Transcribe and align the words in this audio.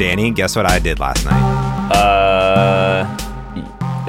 Danny, 0.00 0.30
guess 0.30 0.56
what 0.56 0.64
I 0.64 0.78
did 0.78 0.98
last 0.98 1.26
night? 1.26 1.90
Uh, 1.92 3.04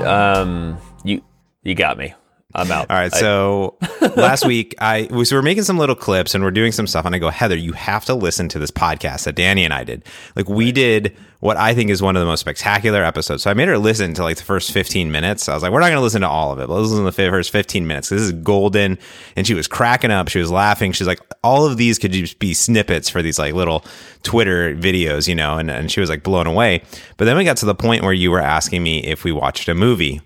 um, 0.08 0.78
you 1.04 1.22
you 1.64 1.76
got 1.76 1.98
me. 1.98 2.14
I'm 2.54 2.72
out. 2.72 2.90
All 2.90 2.98
right. 2.98 3.14
So 3.14 3.78
last 4.16 4.46
week, 4.46 4.76
I 4.80 5.08
we 5.10 5.26
so 5.26 5.36
we're 5.36 5.42
making 5.42 5.64
some 5.64 5.78
little 5.78 5.96
clips 5.96 6.36
and 6.36 6.44
we're 6.44 6.52
doing 6.52 6.72
some 6.72 6.88
stuff. 6.88 7.06
And 7.06 7.16
I 7.16 7.20
go, 7.20 7.30
Heather, 7.30 7.56
you 7.56 7.74
have 7.74 8.06
to 8.06 8.16
listen 8.16 8.50
to 8.50 8.60
this 8.60 8.72
podcast 8.72 9.26
that 9.26 9.36
Danny 9.36 9.64
and 9.64 9.74
I 9.74 9.84
did. 9.84 10.04
Like 10.36 10.50
we 10.50 10.72
did 10.72 11.16
what 11.42 11.58
I 11.58 11.74
think 11.74 11.90
is 11.90 12.02
one 12.02 12.16
of 12.16 12.20
the 12.20 12.28
most 12.28 12.40
spectacular 12.40 13.04
episodes. 13.04 13.44
So 13.44 13.50
I 13.50 13.56
made 13.56 13.68
her 13.68 13.78
listen 13.78 14.14
to 14.14 14.24
like 14.24 14.38
the 14.38 14.44
first 14.44 14.72
15 14.72 15.12
minutes. 15.12 15.50
I 15.50 15.56
was 15.56 15.64
like, 15.64 15.72
we're 15.72 15.80
not 15.80 15.88
going 15.88 15.98
to 15.98 16.02
listen 16.02 16.22
to 16.22 16.30
all 16.30 16.52
of 16.52 16.60
it, 16.60 16.68
but 16.68 16.76
let's 16.76 16.90
listen 16.90 17.04
to 17.04 17.12
the 17.12 17.30
first 17.30 17.52
15 17.52 17.88
minutes. 17.88 18.10
This 18.10 18.22
is 18.22 18.32
golden. 18.32 19.00
And 19.36 19.48
she 19.48 19.56
was 19.56 19.68
cracking 19.68 20.12
up. 20.12 20.28
She 20.28 20.38
was 20.38 20.52
laughing. 20.52 20.92
She's 20.92 21.08
like, 21.08 21.20
all 21.44 21.66
of 21.66 21.78
these 21.78 21.98
could 21.98 22.12
just 22.12 22.38
be 22.38 22.54
snippets 22.54 23.10
for 23.10 23.24
these 23.24 23.40
like 23.40 23.56
little 23.56 23.84
Twitter 24.22 24.76
videos, 24.76 25.28
you 25.28 25.34
know, 25.34 25.58
and, 25.58 25.72
and 25.72 25.92
she 25.92 26.00
was 26.00 26.12
like 26.12 26.22
blown 26.22 26.46
away. 26.46 26.84
But 27.18 27.26
then 27.26 27.36
we 27.38 27.44
got 27.44 27.58
to 27.58 27.66
the 27.66 27.76
point 27.76 28.04
where 28.04 28.14
you 28.14 28.30
were 28.30 28.40
asking 28.40 28.84
me 28.84 29.04
if 29.04 29.24
we 29.24 29.32
watched 29.32 29.68
a 29.68 29.74
movie 29.74 30.22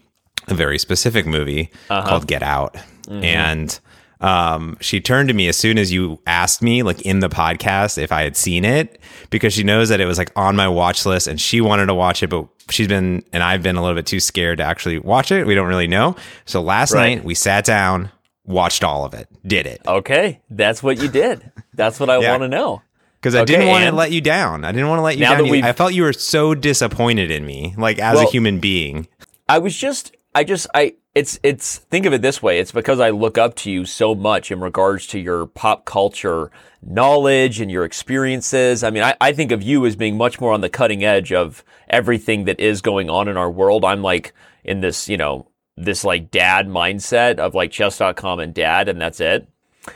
a 0.48 0.54
very 0.54 0.78
specific 0.80 1.26
movie 1.26 1.72
uh-huh. 1.90 2.08
called 2.08 2.28
Get 2.28 2.44
Out. 2.44 2.76
Mm-hmm. 3.08 3.24
And 3.24 3.80
um, 4.22 4.78
she 4.80 5.02
turned 5.02 5.28
to 5.30 5.34
me 5.34 5.48
as 5.48 5.58
soon 5.58 5.78
as 5.78 5.92
you 5.92 6.20
asked 6.26 6.62
me, 6.62 6.84
like 6.84 7.02
in 7.02 7.20
the 7.20 7.30
podcast, 7.30 7.98
if 7.98 8.12
I 8.12 8.24
had 8.24 8.36
seen 8.36 8.66
it, 8.66 9.00
because 9.30 9.54
she 9.54 9.64
knows 9.64 9.90
that 9.90 10.00
it 10.00 10.06
was 10.06 10.18
like 10.18 10.32
on 10.36 10.56
my 10.56 10.68
watch 10.68 11.06
list 11.06 11.28
and 11.28 11.40
she 11.40 11.62
wanted 11.62 11.88
to 11.88 11.94
watch 11.94 12.24
it, 12.24 12.30
but 12.30 12.48
she's 12.70 12.88
been, 12.88 13.24
and 13.34 13.44
I've 13.44 13.62
been 13.62 13.76
a 13.76 13.82
little 13.82 13.96
bit 13.96 14.06
too 14.06 14.20
scared 14.20 14.58
to 14.60 14.64
actually 14.64 15.00
watch 15.00 15.32
it. 15.32 15.46
We 15.46 15.56
don't 15.56 15.68
really 15.68 15.88
know. 15.88 16.16
So 16.46 16.62
last 16.62 16.94
right. 16.94 17.18
night 17.18 17.26
we 17.26 17.36
sat 17.36 17.66
down, 17.66 18.10
watched 18.46 18.84
all 18.84 19.06
of 19.06 19.14
it, 19.14 19.28
did 19.46 19.68
it. 19.68 19.82
Okay. 19.86 20.42
That's 20.50 20.82
what 20.82 20.98
you 21.00 21.10
did. 21.10 21.52
That's 21.74 22.00
what 22.00 22.10
I 22.10 22.20
yeah. 22.20 22.32
want 22.32 22.44
to 22.44 22.48
know. 22.48 22.82
Because 23.20 23.36
I 23.36 23.42
okay, 23.42 23.54
didn't 23.54 23.68
want 23.70 23.86
to 23.86 23.92
let 23.92 24.12
you 24.12 24.22
down. 24.22 24.64
I 24.64 24.72
didn't 24.72 24.88
want 24.88 25.00
to 25.00 25.04
let 25.04 25.18
you 25.18 25.26
down. 25.26 25.64
I 25.64 25.74
felt 25.74 25.94
you 25.94 26.04
were 26.04 26.14
so 26.14 26.54
disappointed 26.54 27.32
in 27.32 27.44
me, 27.44 27.74
like 27.76 27.98
as 27.98 28.18
well, 28.18 28.28
a 28.28 28.32
human 28.32 28.60
being. 28.60 29.08
I 29.50 29.58
was 29.58 29.76
just 29.76 30.15
I 30.36 30.44
just 30.44 30.68
I 30.74 30.96
it's 31.16 31.40
it's 31.44 31.78
think 31.78 32.06
of 32.06 32.12
it 32.12 32.22
this 32.22 32.44
way. 32.44 32.60
It's 32.60 32.74
because 32.74 33.00
I 33.00 33.10
look 33.10 33.38
up 33.38 33.56
to 33.56 33.72
you 33.72 33.86
so 33.86 34.14
much 34.14 34.52
in 34.52 34.60
regards 34.60 35.08
to 35.08 35.20
your 35.20 35.46
pop 35.46 35.86
culture 35.86 36.52
knowledge 36.84 37.62
and 37.62 37.72
your 37.72 37.86
experiences. 37.86 38.84
I 38.84 38.90
mean, 38.90 39.02
I, 39.02 39.16
I 39.22 39.32
think 39.32 39.54
of 39.54 39.64
you 39.64 39.86
as 39.86 39.96
being 39.96 40.18
much 40.18 40.42
more 40.42 40.52
on 40.52 40.60
the 40.60 40.70
cutting 40.70 41.06
edge 41.06 41.32
of 41.32 41.64
everything 41.90 42.44
that 42.46 42.60
is 42.60 42.82
going 42.82 43.10
on 43.10 43.30
in 43.30 43.38
our 43.38 43.50
world. 43.50 43.86
I'm 43.86 44.02
like 44.02 44.34
in 44.66 44.82
this, 44.82 45.08
you 45.08 45.16
know, 45.16 45.48
this 45.78 46.04
like 46.04 46.32
dad 46.32 46.68
mindset 46.68 47.40
of 47.40 47.56
like 47.56 47.72
chess.com 47.72 48.40
and 48.42 48.54
dad 48.54 48.90
and 48.90 49.00
that's 49.00 49.22
it. 49.22 49.48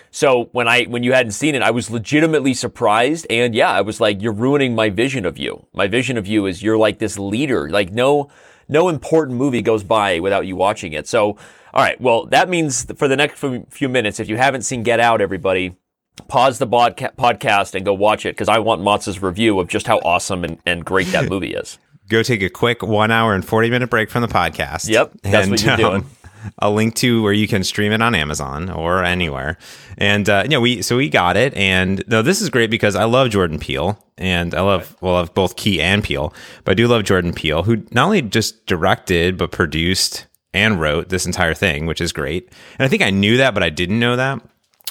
So 0.10 0.46
when 0.54 0.70
I 0.70 0.86
when 0.86 1.04
you 1.04 1.12
hadn't 1.12 1.34
seen 1.34 1.54
it, 1.54 1.62
I 1.62 1.72
was 1.72 1.92
legitimately 1.92 2.54
surprised 2.54 3.28
and 3.30 3.54
yeah, 3.54 3.72
I 3.72 3.82
was 3.82 4.00
like 4.00 4.22
you're 4.22 4.32
ruining 4.32 4.74
my 4.74 4.90
vision 4.90 5.26
of 5.26 5.38
you. 5.38 5.66
My 5.74 5.88
vision 5.88 6.18
of 6.18 6.28
you 6.28 6.46
is 6.46 6.64
you're 6.64 6.78
like 6.78 7.00
this 7.00 7.20
leader. 7.20 7.70
Like 7.70 7.92
no 7.92 8.30
no 8.70 8.88
important 8.88 9.38
movie 9.38 9.62
goes 9.62 9.84
by 9.84 10.20
without 10.20 10.48
you 10.48 10.56
watching 10.56 10.94
it. 10.94 11.08
So, 11.08 11.38
all 11.74 11.84
right. 11.84 12.00
Well, 12.00 12.26
that 12.28 12.50
means 12.50 12.86
for 12.94 13.08
the 13.08 13.18
next 13.18 13.44
few 13.70 13.90
minutes, 13.90 14.20
if 14.20 14.30
you 14.30 14.38
haven't 14.38 14.62
seen 14.62 14.84
Get 14.84 15.00
Out, 15.00 15.22
everybody, 15.22 15.76
pause 16.28 16.60
the 16.60 16.68
podcast 16.68 17.76
and 17.76 17.84
go 17.84 17.94
watch 17.94 18.26
it 18.26 18.36
because 18.36 18.50
I 18.50 18.60
want 18.60 18.82
Motz's 18.82 19.22
review 19.22 19.60
of 19.60 19.68
just 19.68 19.88
how 19.88 19.98
awesome 20.00 20.44
and, 20.44 20.58
and 20.66 20.86
great 20.86 21.08
that 21.08 21.30
movie 21.30 21.54
is. 21.54 21.78
go 22.08 22.24
take 22.24 22.42
a 22.42 22.50
quick 22.50 22.82
one 22.82 23.12
hour 23.12 23.34
and 23.34 23.46
40 23.46 23.70
minute 23.70 23.90
break 23.90 24.10
from 24.10 24.22
the 24.22 24.28
podcast. 24.28 24.88
Yep. 24.88 25.14
That's 25.24 25.44
and, 25.44 25.52
what 25.52 25.64
you're 25.64 25.74
um, 25.74 25.78
doing 25.80 26.06
a 26.60 26.70
link 26.70 26.96
to 26.96 27.22
where 27.22 27.34
you 27.34 27.48
can 27.48 27.64
stream 27.64 27.92
it 27.92 28.02
on 28.02 28.16
Amazon 28.16 28.70
or 28.70 29.04
anywhere. 29.04 29.58
And 29.98 30.30
uh, 30.30 30.42
you 30.44 30.50
know, 30.50 30.62
we 30.62 30.82
so 30.82 30.98
we 30.98 31.10
got 31.10 31.38
it, 31.38 31.54
and 31.54 32.04
no, 32.08 32.22
this 32.22 32.42
is 32.42 32.50
great 32.50 32.70
because 32.70 32.96
I 32.96 33.04
love 33.04 33.30
Jordan 33.30 33.60
Peele, 33.60 34.04
and 34.18 34.54
I 34.54 34.62
love 34.62 34.96
well, 35.02 35.16
I 35.16 35.20
love 35.20 35.34
both 35.34 35.56
Key 35.56 35.82
and 35.82 36.04
Peele, 36.04 36.34
but 36.64 36.72
I 36.72 36.76
do 36.76 36.88
love 36.88 37.04
Jordan 37.04 37.34
Peele, 37.34 37.64
who 37.64 37.84
not 37.92 38.06
only 38.06 38.22
just 38.22 38.66
directed 38.66 39.38
but 39.38 39.52
produced 39.52 40.28
and 40.54 40.80
wrote 40.80 41.10
this 41.10 41.26
entire 41.26 41.54
thing, 41.54 41.86
which 41.86 42.02
is 42.02 42.12
great. 42.12 42.48
And 42.78 42.86
I 42.86 42.88
think 42.88 43.02
I 43.02 43.10
knew 43.10 43.38
that, 43.38 43.54
but 43.54 43.64
I 43.64 43.70
didn't 43.70 44.00
know 44.00 44.16
that. 44.16 44.42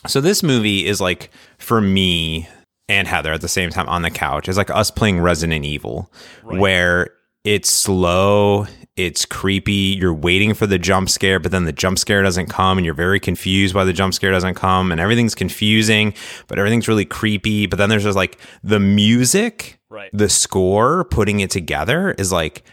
So 0.06 0.20
this 0.20 0.42
movie 0.42 0.86
is 0.86 1.00
like 1.00 1.30
for 1.58 1.80
me 1.80 2.48
and 2.88 3.06
Heather 3.06 3.32
at 3.32 3.40
the 3.40 3.48
same 3.48 3.70
time 3.70 3.88
on 3.88 4.02
the 4.02 4.10
couch. 4.10 4.48
It's 4.48 4.56
like 4.56 4.70
us 4.70 4.90
playing 4.90 5.20
Resident 5.20 5.64
Evil, 5.64 6.10
right. 6.42 6.58
where 6.58 7.10
it's 7.44 7.70
slow 7.70 8.66
it's 8.98 9.24
creepy. 9.24 9.96
You're 9.98 10.12
waiting 10.12 10.54
for 10.54 10.66
the 10.66 10.78
jump 10.78 11.08
scare, 11.08 11.38
but 11.38 11.52
then 11.52 11.64
the 11.64 11.72
jump 11.72 11.98
scare 11.98 12.22
doesn't 12.22 12.48
come, 12.48 12.78
and 12.78 12.84
you're 12.84 12.94
very 12.94 13.20
confused 13.20 13.74
why 13.74 13.84
the 13.84 13.92
jump 13.92 14.14
scare 14.14 14.32
doesn't 14.32 14.54
come, 14.54 14.90
and 14.90 15.00
everything's 15.00 15.34
confusing, 15.34 16.12
but 16.48 16.58
everything's 16.58 16.88
really 16.88 17.04
creepy. 17.04 17.66
But 17.66 17.78
then 17.78 17.88
there's 17.88 18.02
just 18.02 18.16
like 18.16 18.38
the 18.64 18.80
music, 18.80 19.78
right. 19.88 20.10
the 20.12 20.28
score, 20.28 21.04
putting 21.04 21.40
it 21.40 21.50
together 21.50 22.12
is 22.18 22.32
like 22.32 22.64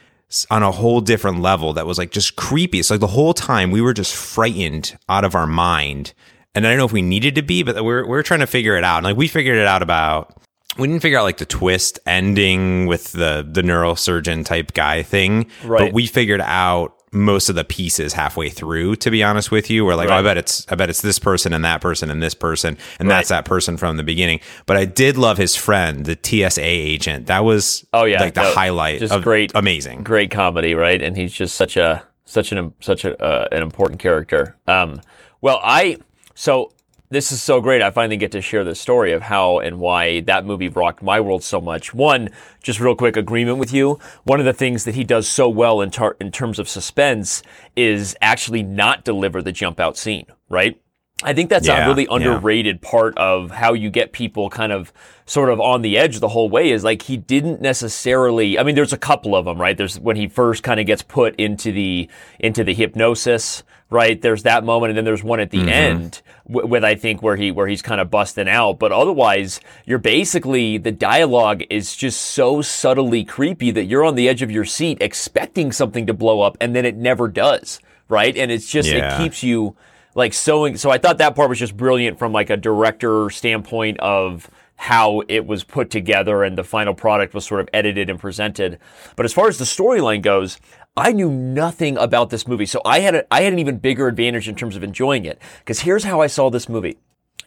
on 0.49 0.63
a 0.63 0.71
whole 0.71 1.01
different 1.01 1.39
level 1.39 1.73
that 1.73 1.85
was 1.85 1.97
like 1.97 2.11
just 2.11 2.35
creepy. 2.35 2.79
It's 2.79 2.89
like 2.89 2.99
the 2.99 3.07
whole 3.07 3.33
time 3.33 3.71
we 3.71 3.81
were 3.81 3.93
just 3.93 4.15
frightened 4.15 4.97
out 5.07 5.23
of 5.23 5.35
our 5.35 5.47
mind. 5.47 6.13
And 6.55 6.65
I 6.65 6.69
don't 6.69 6.77
know 6.77 6.85
if 6.85 6.91
we 6.91 7.01
needed 7.01 7.35
to 7.35 7.41
be, 7.41 7.63
but 7.63 7.83
we're, 7.83 8.07
we're 8.07 8.23
trying 8.23 8.39
to 8.39 8.47
figure 8.47 8.75
it 8.75 8.83
out. 8.83 8.97
And 8.97 9.05
like 9.05 9.17
we 9.17 9.27
figured 9.27 9.57
it 9.57 9.67
out 9.67 9.83
about 9.83 10.35
we 10.77 10.87
didn't 10.87 11.01
figure 11.01 11.17
out 11.17 11.23
like 11.23 11.37
the 11.37 11.45
twist 11.45 11.99
ending 12.05 12.85
with 12.85 13.11
the 13.11 13.47
the 13.49 13.61
neurosurgeon 13.61 14.45
type 14.45 14.73
guy 14.73 15.03
thing, 15.03 15.49
right. 15.63 15.79
but 15.79 15.93
we 15.93 16.05
figured 16.05 16.41
out 16.41 16.95
most 17.11 17.47
of 17.49 17.55
the 17.55 17.63
pieces 17.63 18.13
halfway 18.13 18.49
through. 18.49 18.97
To 18.97 19.09
be 19.09 19.23
honest 19.23 19.49
with 19.49 19.69
you, 19.69 19.85
we're 19.85 19.95
like, 19.95 20.09
right. 20.09 20.17
oh, 20.17 20.19
I 20.19 20.21
bet 20.21 20.37
it's 20.37 20.65
I 20.69 20.75
bet 20.75 20.89
it's 20.89 21.01
this 21.01 21.17
person 21.17 21.53
and 21.53 21.63
that 21.65 21.81
person 21.81 22.11
and 22.11 22.21
this 22.21 22.33
person 22.33 22.77
and 22.99 23.07
right. 23.07 23.15
that's 23.15 23.29
that 23.29 23.45
person 23.45 23.77
from 23.77 23.97
the 23.97 24.03
beginning. 24.03 24.41
But 24.65 24.77
I 24.77 24.85
did 24.85 25.17
love 25.17 25.37
his 25.37 25.55
friend, 25.55 26.05
the 26.05 26.17
TSA 26.21 26.61
agent. 26.61 27.27
That 27.27 27.43
was 27.43 27.85
oh 27.93 28.03
yeah, 28.03 28.21
like 28.21 28.33
the 28.33 28.43
no, 28.43 28.53
highlight. 28.53 28.99
Just 28.99 29.21
great, 29.23 29.51
amazing, 29.55 30.03
great 30.03 30.29
comedy, 30.29 30.75
right? 30.75 31.01
And 31.01 31.15
he's 31.15 31.33
just 31.33 31.55
such 31.55 31.77
a 31.77 32.03
such 32.25 32.51
an 32.51 32.73
such 32.81 33.05
a 33.05 33.21
uh, 33.23 33.47
an 33.51 33.63
important 33.63 33.99
character. 33.99 34.57
Um, 34.67 35.01
well, 35.41 35.59
I 35.63 35.97
so 36.35 36.73
this 37.09 37.31
is 37.31 37.41
so 37.41 37.61
great. 37.61 37.81
I 37.81 37.91
finally 37.91 38.17
get 38.17 38.31
to 38.31 38.41
share 38.41 38.63
the 38.63 38.75
story 38.75 39.11
of 39.11 39.23
how 39.23 39.59
and 39.59 39.79
why 39.79 40.21
that 40.21 40.45
movie 40.45 40.69
rocked 40.69 41.03
my 41.03 41.19
world 41.19 41.43
so 41.43 41.61
much. 41.61 41.93
One, 41.93 42.29
just 42.63 42.79
real 42.79 42.95
quick 42.95 43.15
agreement 43.15 43.57
with 43.57 43.71
you. 43.73 43.99
One 44.23 44.39
of 44.39 44.45
the 44.45 44.53
things 44.53 44.85
that 44.85 44.95
he 44.95 45.03
does 45.03 45.27
so 45.27 45.47
well 45.47 45.81
in, 45.81 45.91
tar- 45.91 46.17
in 46.19 46.31
terms 46.31 46.59
of 46.59 46.67
suspense 46.67 47.43
is 47.75 48.15
actually 48.21 48.63
not 48.63 49.03
deliver 49.03 49.41
the 49.41 49.51
jump 49.51 49.79
out 49.79 49.97
scene, 49.97 50.25
right? 50.49 50.79
I 51.23 51.33
think 51.33 51.49
that's 51.49 51.65
yeah, 51.65 51.85
a 51.85 51.87
really 51.87 52.07
underrated 52.11 52.79
yeah. 52.83 52.89
part 52.89 53.17
of 53.17 53.49
how 53.49 53.71
you 53.71 53.89
get 53.89 54.11
people 54.11 54.49
kind 54.49 54.73
of 54.73 54.91
sort 55.25 55.49
of 55.49 55.61
on 55.61 55.81
the 55.81 55.97
edge 55.97 56.19
the 56.19 56.27
whole 56.27 56.49
way 56.49 56.71
is 56.71 56.83
like 56.83 57.03
he 57.03 57.15
didn't 57.15 57.61
necessarily 57.61 58.59
I 58.59 58.63
mean 58.63 58.75
there's 58.75 58.91
a 58.91 58.97
couple 58.97 59.33
of 59.33 59.45
them 59.45 59.59
right 59.59 59.77
there's 59.77 59.97
when 59.97 60.17
he 60.17 60.27
first 60.27 60.61
kind 60.61 60.77
of 60.77 60.85
gets 60.85 61.01
put 61.01 61.33
into 61.37 61.71
the 61.71 62.09
into 62.37 62.65
the 62.65 62.73
hypnosis 62.73 63.63
right 63.89 64.21
there's 64.21 64.43
that 64.43 64.65
moment 64.65 64.89
and 64.89 64.97
then 64.97 65.05
there's 65.05 65.23
one 65.23 65.39
at 65.39 65.51
the 65.51 65.59
mm-hmm. 65.59 65.69
end 65.69 66.21
w- 66.49 66.67
with 66.67 66.83
I 66.83 66.95
think 66.95 67.23
where 67.23 67.37
he 67.37 67.49
where 67.49 67.67
he's 67.67 67.81
kind 67.81 68.01
of 68.01 68.11
busting 68.11 68.49
out 68.49 68.77
but 68.77 68.91
otherwise 68.91 69.61
you're 69.85 69.99
basically 69.99 70.77
the 70.77 70.91
dialogue 70.91 71.63
is 71.69 71.95
just 71.95 72.21
so 72.21 72.61
subtly 72.61 73.23
creepy 73.23 73.71
that 73.71 73.85
you're 73.85 74.03
on 74.03 74.15
the 74.15 74.27
edge 74.27 74.41
of 74.41 74.51
your 74.51 74.65
seat 74.65 74.97
expecting 74.99 75.71
something 75.71 76.05
to 76.07 76.13
blow 76.13 76.41
up 76.41 76.57
and 76.59 76.75
then 76.75 76.83
it 76.83 76.97
never 76.97 77.29
does 77.29 77.79
right 78.09 78.35
and 78.35 78.51
it's 78.51 78.69
just 78.69 78.89
yeah. 78.89 79.15
it 79.15 79.23
keeps 79.23 79.43
you 79.43 79.77
like 80.15 80.33
sewing. 80.33 80.77
So 80.77 80.89
I 80.89 80.97
thought 80.97 81.19
that 81.19 81.35
part 81.35 81.49
was 81.49 81.59
just 81.59 81.77
brilliant 81.77 82.17
from 82.17 82.31
like 82.31 82.49
a 82.49 82.57
director 82.57 83.29
standpoint 83.29 83.99
of 83.99 84.49
how 84.77 85.21
it 85.27 85.45
was 85.45 85.63
put 85.63 85.89
together 85.89 86.43
and 86.43 86.57
the 86.57 86.63
final 86.63 86.93
product 86.93 87.33
was 87.33 87.45
sort 87.45 87.61
of 87.61 87.69
edited 87.73 88.09
and 88.09 88.19
presented. 88.19 88.79
But 89.15 89.25
as 89.25 89.33
far 89.33 89.47
as 89.47 89.57
the 89.57 89.65
storyline 89.65 90.21
goes, 90.21 90.59
I 90.97 91.11
knew 91.11 91.29
nothing 91.29 91.97
about 91.97 92.29
this 92.29 92.47
movie. 92.47 92.65
So 92.65 92.81
I 92.85 92.99
had 92.99 93.15
a, 93.15 93.33
I 93.33 93.41
had 93.41 93.53
an 93.53 93.59
even 93.59 93.77
bigger 93.77 94.07
advantage 94.07 94.47
in 94.47 94.55
terms 94.55 94.75
of 94.75 94.83
enjoying 94.83 95.25
it. 95.25 95.41
Because 95.59 95.81
here's 95.81 96.05
how 96.05 96.21
I 96.21 96.27
saw 96.27 96.49
this 96.49 96.69
movie. 96.69 96.97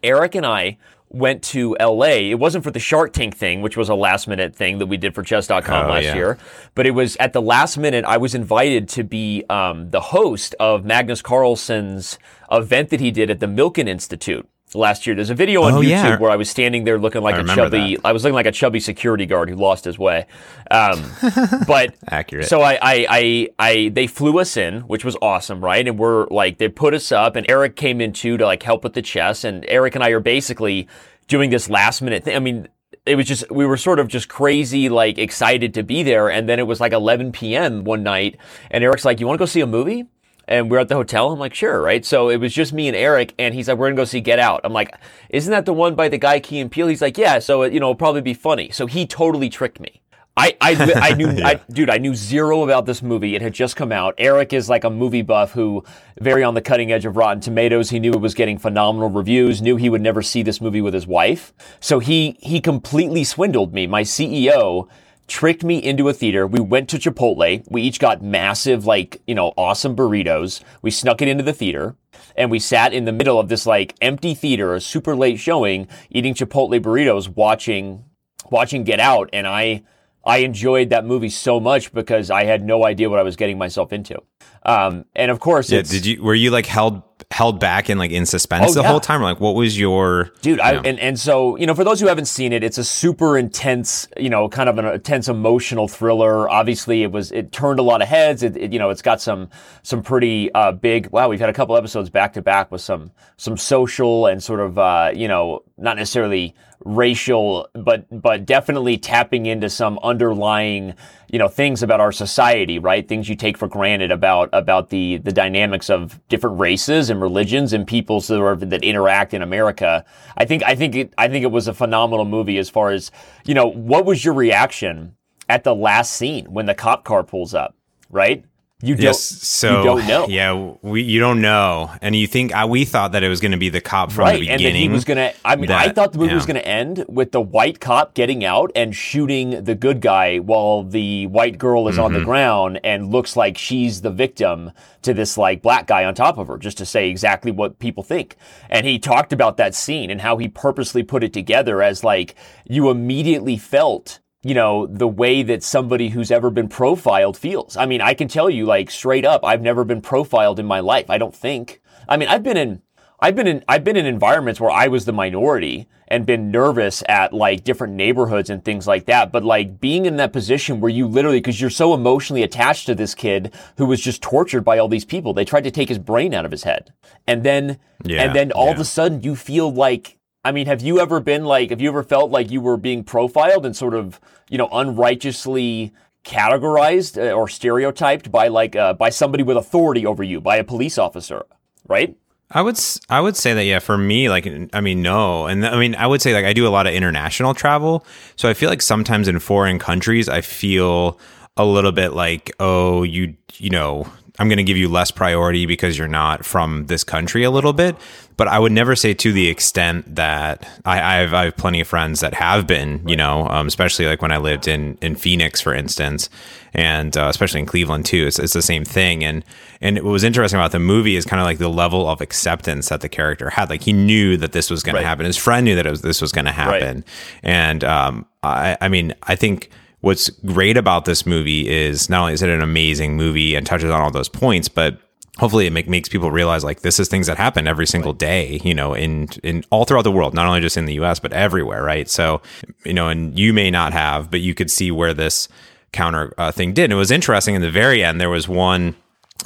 Eric 0.02 0.34
and 0.34 0.46
I 0.46 0.78
went 1.10 1.42
to 1.42 1.76
LA. 1.80 2.30
It 2.30 2.38
wasn't 2.38 2.64
for 2.64 2.70
the 2.70 2.78
Shark 2.78 3.12
Tank 3.12 3.36
thing, 3.36 3.62
which 3.62 3.76
was 3.76 3.88
a 3.88 3.94
last 3.94 4.28
minute 4.28 4.54
thing 4.54 4.78
that 4.78 4.86
we 4.86 4.96
did 4.96 5.14
for 5.14 5.22
chess.com 5.22 5.86
oh, 5.86 5.90
last 5.90 6.04
yeah. 6.04 6.14
year, 6.14 6.38
but 6.74 6.86
it 6.86 6.92
was 6.92 7.16
at 7.16 7.32
the 7.32 7.42
last 7.42 7.78
minute. 7.78 8.04
I 8.04 8.16
was 8.18 8.34
invited 8.34 8.88
to 8.90 9.04
be 9.04 9.44
um, 9.48 9.90
the 9.90 10.00
host 10.00 10.54
of 10.60 10.84
Magnus 10.84 11.22
Carlsen's 11.22 12.18
event 12.50 12.90
that 12.90 13.00
he 13.00 13.10
did 13.10 13.30
at 13.30 13.40
the 13.40 13.46
Milken 13.46 13.88
Institute 13.88 14.48
last 14.74 15.06
year. 15.06 15.14
There's 15.14 15.30
a 15.30 15.34
video 15.34 15.62
on 15.62 15.74
oh, 15.74 15.80
YouTube 15.80 15.88
yeah. 15.88 16.18
where 16.18 16.30
I 16.30 16.36
was 16.36 16.50
standing 16.50 16.84
there 16.84 16.98
looking 16.98 17.22
like 17.22 17.34
I 17.34 17.40
a 17.40 17.44
chubby. 17.44 17.96
That. 17.96 18.06
I 18.06 18.12
was 18.12 18.24
looking 18.24 18.34
like 18.34 18.46
a 18.46 18.52
chubby 18.52 18.80
security 18.80 19.26
guard 19.26 19.48
who 19.48 19.56
lost 19.56 19.84
his 19.84 19.98
way. 19.98 20.26
Um, 20.70 21.10
but 21.66 21.94
accurate. 22.08 22.46
So 22.46 22.62
I, 22.62 22.74
I, 22.74 23.06
I, 23.08 23.48
I, 23.58 23.88
they 23.90 24.06
flew 24.06 24.38
us 24.38 24.56
in, 24.56 24.80
which 24.82 25.04
was 25.04 25.16
awesome, 25.22 25.64
right? 25.64 25.86
And 25.86 25.98
we're 25.98 26.26
like, 26.28 26.58
they 26.58 26.68
put 26.68 26.94
us 26.94 27.12
up, 27.12 27.36
and 27.36 27.48
Eric 27.48 27.76
came 27.76 28.00
in 28.00 28.12
too 28.12 28.36
to 28.36 28.44
like 28.44 28.62
help 28.62 28.84
with 28.84 28.94
the 28.94 29.02
chess. 29.02 29.44
And 29.44 29.64
Eric 29.68 29.94
and 29.94 30.04
I 30.04 30.10
are 30.10 30.20
basically 30.20 30.88
doing 31.26 31.50
this 31.50 31.68
last 31.70 32.02
minute 32.02 32.24
thing. 32.24 32.36
I 32.36 32.40
mean. 32.40 32.68
It 33.06 33.16
was 33.16 33.26
just, 33.26 33.50
we 33.50 33.64
were 33.64 33.78
sort 33.78 34.00
of 34.00 34.08
just 34.08 34.28
crazy, 34.28 34.90
like 34.90 35.16
excited 35.16 35.72
to 35.74 35.82
be 35.82 36.02
there. 36.02 36.28
And 36.28 36.46
then 36.46 36.58
it 36.58 36.66
was 36.66 36.78
like 36.78 36.92
11 36.92 37.32
p.m. 37.32 37.84
one 37.84 38.02
night. 38.02 38.36
And 38.70 38.84
Eric's 38.84 39.06
like, 39.06 39.18
You 39.18 39.26
want 39.26 39.38
to 39.38 39.42
go 39.42 39.46
see 39.46 39.62
a 39.62 39.66
movie? 39.66 40.04
And 40.48 40.70
we're 40.70 40.78
at 40.78 40.88
the 40.88 40.94
hotel. 40.94 41.30
I'm 41.30 41.38
like, 41.38 41.54
sure, 41.54 41.80
right? 41.80 42.04
So 42.04 42.28
it 42.28 42.38
was 42.38 42.52
just 42.52 42.72
me 42.72 42.88
and 42.88 42.96
Eric, 42.96 43.34
and 43.38 43.54
he's 43.54 43.68
like, 43.68 43.78
we're 43.78 43.88
gonna 43.88 43.96
go 43.96 44.04
see 44.04 44.20
Get 44.20 44.38
Out. 44.38 44.62
I'm 44.64 44.72
like, 44.72 44.94
isn't 45.30 45.50
that 45.50 45.66
the 45.66 45.72
one 45.72 45.94
by 45.94 46.08
the 46.08 46.18
guy 46.18 46.40
Key 46.40 46.60
and 46.60 46.70
Peele? 46.70 46.88
He's 46.88 47.02
like, 47.02 47.18
yeah. 47.18 47.38
So 47.38 47.62
you 47.64 47.80
know, 47.80 47.86
it'll 47.86 47.94
probably 47.94 48.22
be 48.22 48.34
funny. 48.34 48.70
So 48.70 48.86
he 48.86 49.06
totally 49.06 49.48
tricked 49.48 49.78
me. 49.78 50.00
I, 50.38 50.56
I, 50.60 50.92
I 50.94 51.14
knew, 51.14 51.30
yeah. 51.36 51.48
I, 51.48 51.60
dude, 51.68 51.90
I 51.90 51.98
knew 51.98 52.14
zero 52.14 52.62
about 52.62 52.86
this 52.86 53.02
movie. 53.02 53.34
It 53.34 53.42
had 53.42 53.52
just 53.52 53.74
come 53.74 53.90
out. 53.90 54.14
Eric 54.18 54.52
is 54.52 54.68
like 54.68 54.84
a 54.84 54.90
movie 54.90 55.22
buff 55.22 55.50
who, 55.52 55.82
very 56.20 56.44
on 56.44 56.54
the 56.54 56.60
cutting 56.60 56.92
edge 56.92 57.04
of 57.04 57.16
Rotten 57.16 57.40
Tomatoes. 57.40 57.90
He 57.90 57.98
knew 57.98 58.12
it 58.12 58.20
was 58.20 58.34
getting 58.34 58.56
phenomenal 58.56 59.10
reviews. 59.10 59.60
Knew 59.60 59.76
he 59.76 59.90
would 59.90 60.00
never 60.00 60.22
see 60.22 60.44
this 60.44 60.60
movie 60.60 60.80
with 60.80 60.94
his 60.94 61.08
wife. 61.08 61.52
So 61.80 61.98
he 61.98 62.36
he 62.40 62.60
completely 62.60 63.24
swindled 63.24 63.74
me. 63.74 63.88
My 63.88 64.02
CEO 64.02 64.88
tricked 65.28 65.62
me 65.62 65.78
into 65.78 66.08
a 66.08 66.12
theater. 66.12 66.46
We 66.46 66.60
went 66.60 66.88
to 66.90 66.98
Chipotle. 66.98 67.62
We 67.70 67.82
each 67.82 68.00
got 68.00 68.22
massive, 68.22 68.86
like 68.86 69.20
you 69.26 69.34
know, 69.34 69.52
awesome 69.56 69.94
burritos. 69.94 70.62
We 70.82 70.90
snuck 70.90 71.22
it 71.22 71.28
into 71.28 71.44
the 71.44 71.52
theater 71.52 71.96
and 72.36 72.50
we 72.50 72.58
sat 72.58 72.92
in 72.92 73.04
the 73.04 73.12
middle 73.12 73.38
of 73.38 73.48
this 73.48 73.66
like 73.66 73.94
empty 74.00 74.34
theater, 74.34 74.74
a 74.74 74.80
super 74.80 75.14
late 75.14 75.38
showing, 75.38 75.88
eating 76.10 76.34
Chipotle 76.34 76.80
burritos, 76.80 77.28
watching 77.28 78.04
watching 78.50 78.84
Get 78.84 79.00
Out, 79.00 79.30
and 79.32 79.46
I 79.46 79.82
I 80.24 80.38
enjoyed 80.38 80.90
that 80.90 81.04
movie 81.04 81.30
so 81.30 81.60
much 81.60 81.92
because 81.92 82.30
I 82.30 82.44
had 82.44 82.64
no 82.64 82.84
idea 82.84 83.10
what 83.10 83.18
I 83.18 83.22
was 83.22 83.36
getting 83.36 83.58
myself 83.58 83.92
into. 83.92 84.22
Um, 84.62 85.04
and 85.14 85.30
of 85.30 85.40
course, 85.40 85.70
yeah. 85.70 85.82
Did 85.82 86.06
you 86.06 86.22
were 86.22 86.34
you 86.34 86.50
like 86.50 86.66
held 86.66 87.02
held 87.30 87.60
back 87.60 87.88
and 87.88 88.00
like 88.00 88.10
in 88.10 88.24
suspense 88.24 88.70
oh, 88.70 88.74
the 88.74 88.82
yeah. 88.82 88.88
whole 88.88 89.00
time? 89.00 89.22
Like, 89.22 89.38
what 89.38 89.54
was 89.54 89.78
your 89.78 90.30
dude? 90.40 90.60
I, 90.60 90.74
and 90.76 90.98
and 90.98 91.18
so 91.18 91.56
you 91.56 91.66
know, 91.66 91.74
for 91.74 91.84
those 91.84 92.00
who 92.00 92.06
haven't 92.06 92.26
seen 92.26 92.52
it, 92.52 92.64
it's 92.64 92.78
a 92.78 92.84
super 92.84 93.36
intense, 93.36 94.08
you 94.16 94.30
know, 94.30 94.48
kind 94.48 94.68
of 94.68 94.78
an 94.78 94.86
intense 94.86 95.28
emotional 95.28 95.88
thriller. 95.88 96.48
Obviously, 96.48 97.02
it 97.02 97.12
was 97.12 97.30
it 97.32 97.52
turned 97.52 97.78
a 97.78 97.82
lot 97.82 98.00
of 98.02 98.08
heads. 98.08 98.42
It, 98.42 98.56
it 98.56 98.72
you 98.72 98.78
know, 98.78 98.90
it's 98.90 99.02
got 99.02 99.20
some 99.20 99.50
some 99.82 100.02
pretty 100.02 100.52
uh, 100.52 100.72
big. 100.72 101.10
Wow, 101.10 101.28
we've 101.28 101.40
had 101.40 101.50
a 101.50 101.54
couple 101.54 101.76
episodes 101.76 102.10
back 102.10 102.32
to 102.34 102.42
back 102.42 102.72
with 102.72 102.80
some 102.80 103.12
some 103.36 103.56
social 103.56 104.26
and 104.26 104.42
sort 104.42 104.60
of 104.60 104.78
uh, 104.78 105.12
you 105.14 105.28
know, 105.28 105.62
not 105.76 105.96
necessarily 105.96 106.54
racial, 106.84 107.68
but 107.74 108.06
but 108.10 108.46
definitely 108.46 108.96
tapping 108.96 109.46
into 109.46 109.68
some 109.68 109.98
underlying 110.02 110.94
you 111.30 111.38
know 111.38 111.48
things 111.48 111.82
about 111.82 112.00
our 112.00 112.12
society, 112.12 112.78
right? 112.78 113.06
Things 113.06 113.28
you 113.28 113.36
take 113.36 113.58
for 113.58 113.68
granted 113.68 114.10
about 114.10 114.48
about 114.52 114.90
the 114.90 115.18
the 115.18 115.32
dynamics 115.32 115.90
of 115.90 116.20
different 116.28 116.58
races 116.58 117.10
and 117.10 117.20
religions 117.20 117.72
and 117.72 117.86
peoples 117.86 118.28
that 118.28 118.40
are, 118.40 118.56
that 118.56 118.84
interact 118.84 119.34
in 119.34 119.42
America. 119.42 120.04
I 120.36 120.44
think 120.44 120.62
I 120.62 120.74
think 120.74 120.94
it 120.94 121.14
I 121.18 121.28
think 121.28 121.44
it 121.44 121.50
was 121.50 121.68
a 121.68 121.74
phenomenal 121.74 122.24
movie 122.24 122.58
as 122.58 122.70
far 122.70 122.90
as 122.90 123.10
you 123.44 123.54
know. 123.54 123.66
What 123.66 124.04
was 124.04 124.24
your 124.24 124.34
reaction 124.34 125.16
at 125.48 125.64
the 125.64 125.74
last 125.74 126.12
scene 126.12 126.46
when 126.46 126.66
the 126.66 126.74
cop 126.74 127.04
car 127.04 127.22
pulls 127.22 127.54
up? 127.54 127.74
Right? 128.10 128.44
You 128.80 128.94
don't. 128.94 129.06
Yes, 129.06 129.20
so 129.20 129.78
you 129.78 129.84
don't 129.84 130.06
know. 130.06 130.26
Yeah, 130.28 130.74
we 130.82 131.02
you 131.02 131.18
don't 131.18 131.40
know, 131.40 131.90
and 132.00 132.14
you 132.14 132.28
think 132.28 132.54
uh, 132.54 132.64
we 132.70 132.84
thought 132.84 133.10
that 133.10 133.24
it 133.24 133.28
was 133.28 133.40
going 133.40 133.50
to 133.50 133.58
be 133.58 133.70
the 133.70 133.80
cop 133.80 134.12
from 134.12 134.26
right, 134.26 134.34
the 134.34 134.40
beginning. 134.42 134.66
and 134.66 134.74
then 134.76 134.80
he 134.80 134.88
was 134.88 135.04
going 135.04 135.16
to. 135.16 135.34
I 135.44 135.56
mean, 135.56 135.66
that, 135.66 135.88
I 135.88 135.92
thought 135.92 136.12
the 136.12 136.18
movie 136.18 136.30
yeah. 136.30 136.36
was 136.36 136.46
going 136.46 136.60
to 136.60 136.68
end 136.68 137.04
with 137.08 137.32
the 137.32 137.40
white 137.40 137.80
cop 137.80 138.14
getting 138.14 138.44
out 138.44 138.70
and 138.76 138.94
shooting 138.94 139.64
the 139.64 139.74
good 139.74 140.00
guy 140.00 140.38
while 140.38 140.84
the 140.84 141.26
white 141.26 141.58
girl 141.58 141.88
is 141.88 141.96
mm-hmm. 141.96 142.04
on 142.04 142.12
the 142.12 142.20
mm-hmm. 142.20 142.28
ground 142.28 142.80
and 142.84 143.10
looks 143.10 143.36
like 143.36 143.58
she's 143.58 144.02
the 144.02 144.12
victim 144.12 144.70
to 145.02 145.12
this 145.12 145.36
like 145.36 145.60
black 145.60 145.88
guy 145.88 146.04
on 146.04 146.14
top 146.14 146.38
of 146.38 146.46
her, 146.46 146.56
just 146.56 146.78
to 146.78 146.86
say 146.86 147.10
exactly 147.10 147.50
what 147.50 147.80
people 147.80 148.04
think. 148.04 148.36
And 148.70 148.86
he 148.86 149.00
talked 149.00 149.32
about 149.32 149.56
that 149.56 149.74
scene 149.74 150.08
and 150.08 150.20
how 150.20 150.36
he 150.36 150.46
purposely 150.46 151.02
put 151.02 151.24
it 151.24 151.32
together 151.32 151.82
as 151.82 152.04
like 152.04 152.36
you 152.64 152.90
immediately 152.90 153.56
felt 153.56 154.20
you 154.42 154.54
know, 154.54 154.86
the 154.86 155.08
way 155.08 155.42
that 155.42 155.62
somebody 155.62 156.10
who's 156.10 156.30
ever 156.30 156.50
been 156.50 156.68
profiled 156.68 157.36
feels. 157.36 157.76
I 157.76 157.86
mean, 157.86 158.00
I 158.00 158.14
can 158.14 158.28
tell 158.28 158.48
you 158.48 158.66
like 158.66 158.90
straight 158.90 159.24
up, 159.24 159.44
I've 159.44 159.62
never 159.62 159.84
been 159.84 160.00
profiled 160.00 160.60
in 160.60 160.66
my 160.66 160.80
life. 160.80 161.10
I 161.10 161.18
don't 161.18 161.34
think. 161.34 161.80
I 162.08 162.16
mean, 162.16 162.28
I've 162.28 162.42
been 162.42 162.56
in 162.56 162.82
I've 163.20 163.34
been 163.34 163.48
in 163.48 163.64
I've 163.68 163.82
been 163.82 163.96
in 163.96 164.06
environments 164.06 164.60
where 164.60 164.70
I 164.70 164.86
was 164.86 165.04
the 165.04 165.12
minority 165.12 165.88
and 166.06 166.24
been 166.24 166.52
nervous 166.52 167.02
at 167.08 167.32
like 167.32 167.64
different 167.64 167.94
neighborhoods 167.94 168.48
and 168.48 168.64
things 168.64 168.86
like 168.86 169.06
that. 169.06 169.32
But 169.32 169.44
like 169.44 169.80
being 169.80 170.06
in 170.06 170.16
that 170.18 170.32
position 170.32 170.80
where 170.80 170.90
you 170.90 171.08
literally 171.08 171.38
because 171.38 171.60
you're 171.60 171.68
so 171.68 171.94
emotionally 171.94 172.44
attached 172.44 172.86
to 172.86 172.94
this 172.94 173.14
kid 173.14 173.52
who 173.76 173.86
was 173.86 174.00
just 174.00 174.22
tortured 174.22 174.62
by 174.62 174.78
all 174.78 174.88
these 174.88 175.04
people. 175.04 175.34
They 175.34 175.44
tried 175.44 175.64
to 175.64 175.70
take 175.72 175.88
his 175.88 175.98
brain 175.98 176.32
out 176.32 176.44
of 176.44 176.52
his 176.52 176.62
head. 176.62 176.92
And 177.26 177.42
then 177.42 177.78
yeah, 178.04 178.22
and 178.22 178.36
then 178.36 178.52
all 178.52 178.66
yeah. 178.66 178.72
of 178.72 178.80
a 178.80 178.84
sudden 178.84 179.22
you 179.22 179.34
feel 179.34 179.72
like 179.72 180.17
I 180.48 180.50
mean, 180.50 180.66
have 180.66 180.80
you 180.80 180.98
ever 180.98 181.20
been 181.20 181.44
like, 181.44 181.68
have 181.68 181.82
you 181.82 181.90
ever 181.90 182.02
felt 182.02 182.30
like 182.30 182.50
you 182.50 182.62
were 182.62 182.78
being 182.78 183.04
profiled 183.04 183.66
and 183.66 183.76
sort 183.76 183.92
of, 183.92 184.18
you 184.48 184.56
know, 184.56 184.70
unrighteously 184.72 185.92
categorized 186.24 187.18
uh, 187.18 187.32
or 187.32 187.48
stereotyped 187.48 188.32
by 188.32 188.48
like, 188.48 188.74
uh, 188.74 188.94
by 188.94 189.10
somebody 189.10 189.42
with 189.42 189.58
authority 189.58 190.06
over 190.06 190.22
you, 190.22 190.40
by 190.40 190.56
a 190.56 190.64
police 190.64 190.96
officer, 190.96 191.44
right? 191.86 192.16
I 192.50 192.62
would 192.62 192.80
I 193.10 193.20
would 193.20 193.36
say 193.36 193.52
that 193.52 193.64
yeah 193.64 193.78
for 193.78 193.98
me 193.98 194.30
like 194.30 194.48
I 194.72 194.80
mean 194.80 195.02
no 195.02 195.46
and 195.48 195.66
I 195.66 195.78
mean 195.78 195.94
I 195.94 196.06
would 196.06 196.22
say 196.22 196.32
like 196.32 196.46
I 196.46 196.54
do 196.54 196.66
a 196.66 196.70
lot 196.70 196.86
of 196.86 196.94
international 196.94 197.52
travel 197.52 198.06
so 198.36 198.48
I 198.48 198.54
feel 198.54 198.70
like 198.70 198.80
sometimes 198.80 199.28
in 199.28 199.38
foreign 199.38 199.78
countries 199.78 200.30
I 200.30 200.40
feel 200.40 201.20
a 201.58 201.66
little 201.66 201.92
bit 201.92 202.14
like 202.14 202.50
oh 202.58 203.02
you 203.02 203.34
you 203.58 203.68
know 203.68 204.10
I'm 204.38 204.48
going 204.48 204.58
to 204.58 204.64
give 204.64 204.76
you 204.76 204.88
less 204.88 205.10
priority 205.10 205.66
because 205.66 205.98
you're 205.98 206.08
not 206.08 206.44
from 206.44 206.86
this 206.86 207.04
country 207.04 207.42
a 207.42 207.50
little 207.50 207.72
bit. 207.72 207.96
But 208.36 208.46
I 208.46 208.60
would 208.60 208.70
never 208.70 208.94
say 208.94 209.14
to 209.14 209.32
the 209.32 209.48
extent 209.48 210.14
that 210.14 210.64
I, 210.84 211.00
I, 211.00 211.14
have, 211.16 211.34
I 211.34 211.44
have 211.46 211.56
plenty 211.56 211.80
of 211.80 211.88
friends 211.88 212.20
that 212.20 212.34
have 212.34 212.68
been, 212.68 213.02
you 213.04 213.16
know, 213.16 213.48
um, 213.48 213.66
especially 213.66 214.06
like 214.06 214.22
when 214.22 214.30
I 214.30 214.36
lived 214.36 214.68
in, 214.68 214.96
in 215.02 215.16
Phoenix, 215.16 215.60
for 215.60 215.74
instance, 215.74 216.30
and 216.72 217.16
uh, 217.16 217.26
especially 217.28 217.58
in 217.58 217.66
Cleveland 217.66 218.06
too. 218.06 218.28
It's, 218.28 218.38
it's 218.38 218.52
the 218.52 218.62
same 218.62 218.84
thing. 218.84 219.24
And, 219.24 219.44
and 219.80 219.96
what 219.96 220.12
was 220.12 220.22
interesting 220.22 220.60
about 220.60 220.70
the 220.70 220.78
movie 220.78 221.16
is 221.16 221.24
kind 221.24 221.40
of 221.40 221.46
like 221.46 221.58
the 221.58 221.68
level 221.68 222.08
of 222.08 222.20
acceptance 222.20 222.90
that 222.90 223.00
the 223.00 223.08
character 223.08 223.50
had. 223.50 223.70
Like 223.70 223.82
he 223.82 223.92
knew 223.92 224.36
that 224.36 224.52
this 224.52 224.70
was 224.70 224.84
going 224.84 224.94
right. 224.94 225.00
to 225.00 225.06
happen. 225.06 225.26
His 225.26 225.36
friend 225.36 225.64
knew 225.64 225.74
that 225.74 225.86
was, 225.86 226.02
this 226.02 226.22
was 226.22 226.30
going 226.30 226.44
to 226.44 226.52
happen. 226.52 226.98
Right. 226.98 227.04
And 227.42 227.82
um, 227.82 228.24
I, 228.44 228.76
I 228.80 228.86
mean, 228.86 229.14
I 229.24 229.34
think 229.34 229.68
what's 230.00 230.30
great 230.30 230.76
about 230.76 231.04
this 231.04 231.26
movie 231.26 231.68
is 231.68 232.08
not 232.08 232.20
only 232.22 232.32
is 232.34 232.42
it 232.42 232.50
an 232.50 232.62
amazing 232.62 233.16
movie 233.16 233.54
and 233.54 233.66
touches 233.66 233.90
on 233.90 234.00
all 234.00 234.10
those 234.10 234.28
points, 234.28 234.68
but 234.68 234.98
hopefully 235.38 235.66
it 235.66 235.72
make, 235.72 235.88
makes 235.88 236.08
people 236.08 236.30
realize 236.30 236.64
like 236.64 236.80
this 236.80 236.98
is 237.00 237.08
things 237.08 237.26
that 237.26 237.36
happen 237.36 237.66
every 237.66 237.86
single 237.86 238.12
day, 238.12 238.60
you 238.64 238.74
know, 238.74 238.94
in 238.94 239.28
in 239.42 239.64
all 239.70 239.84
throughout 239.84 240.02
the 240.02 240.12
world, 240.12 240.34
not 240.34 240.46
only 240.46 240.60
just 240.60 240.76
in 240.76 240.84
the 240.84 240.94
US, 240.94 241.18
but 241.18 241.32
everywhere, 241.32 241.82
right? 241.82 242.08
So, 242.08 242.42
you 242.84 242.92
know, 242.92 243.08
and 243.08 243.38
you 243.38 243.52
may 243.52 243.70
not 243.70 243.92
have, 243.92 244.30
but 244.30 244.40
you 244.40 244.54
could 244.54 244.70
see 244.70 244.90
where 244.90 245.14
this 245.14 245.48
counter 245.92 246.34
uh, 246.38 246.52
thing 246.52 246.72
did. 246.72 246.84
And 246.84 246.92
it 246.92 246.96
was 246.96 247.10
interesting 247.10 247.54
in 247.54 247.62
the 247.62 247.70
very 247.70 248.04
end 248.04 248.20
there 248.20 248.30
was 248.30 248.48
one 248.48 248.94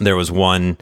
there 0.01 0.17
was 0.17 0.31
one 0.31 0.79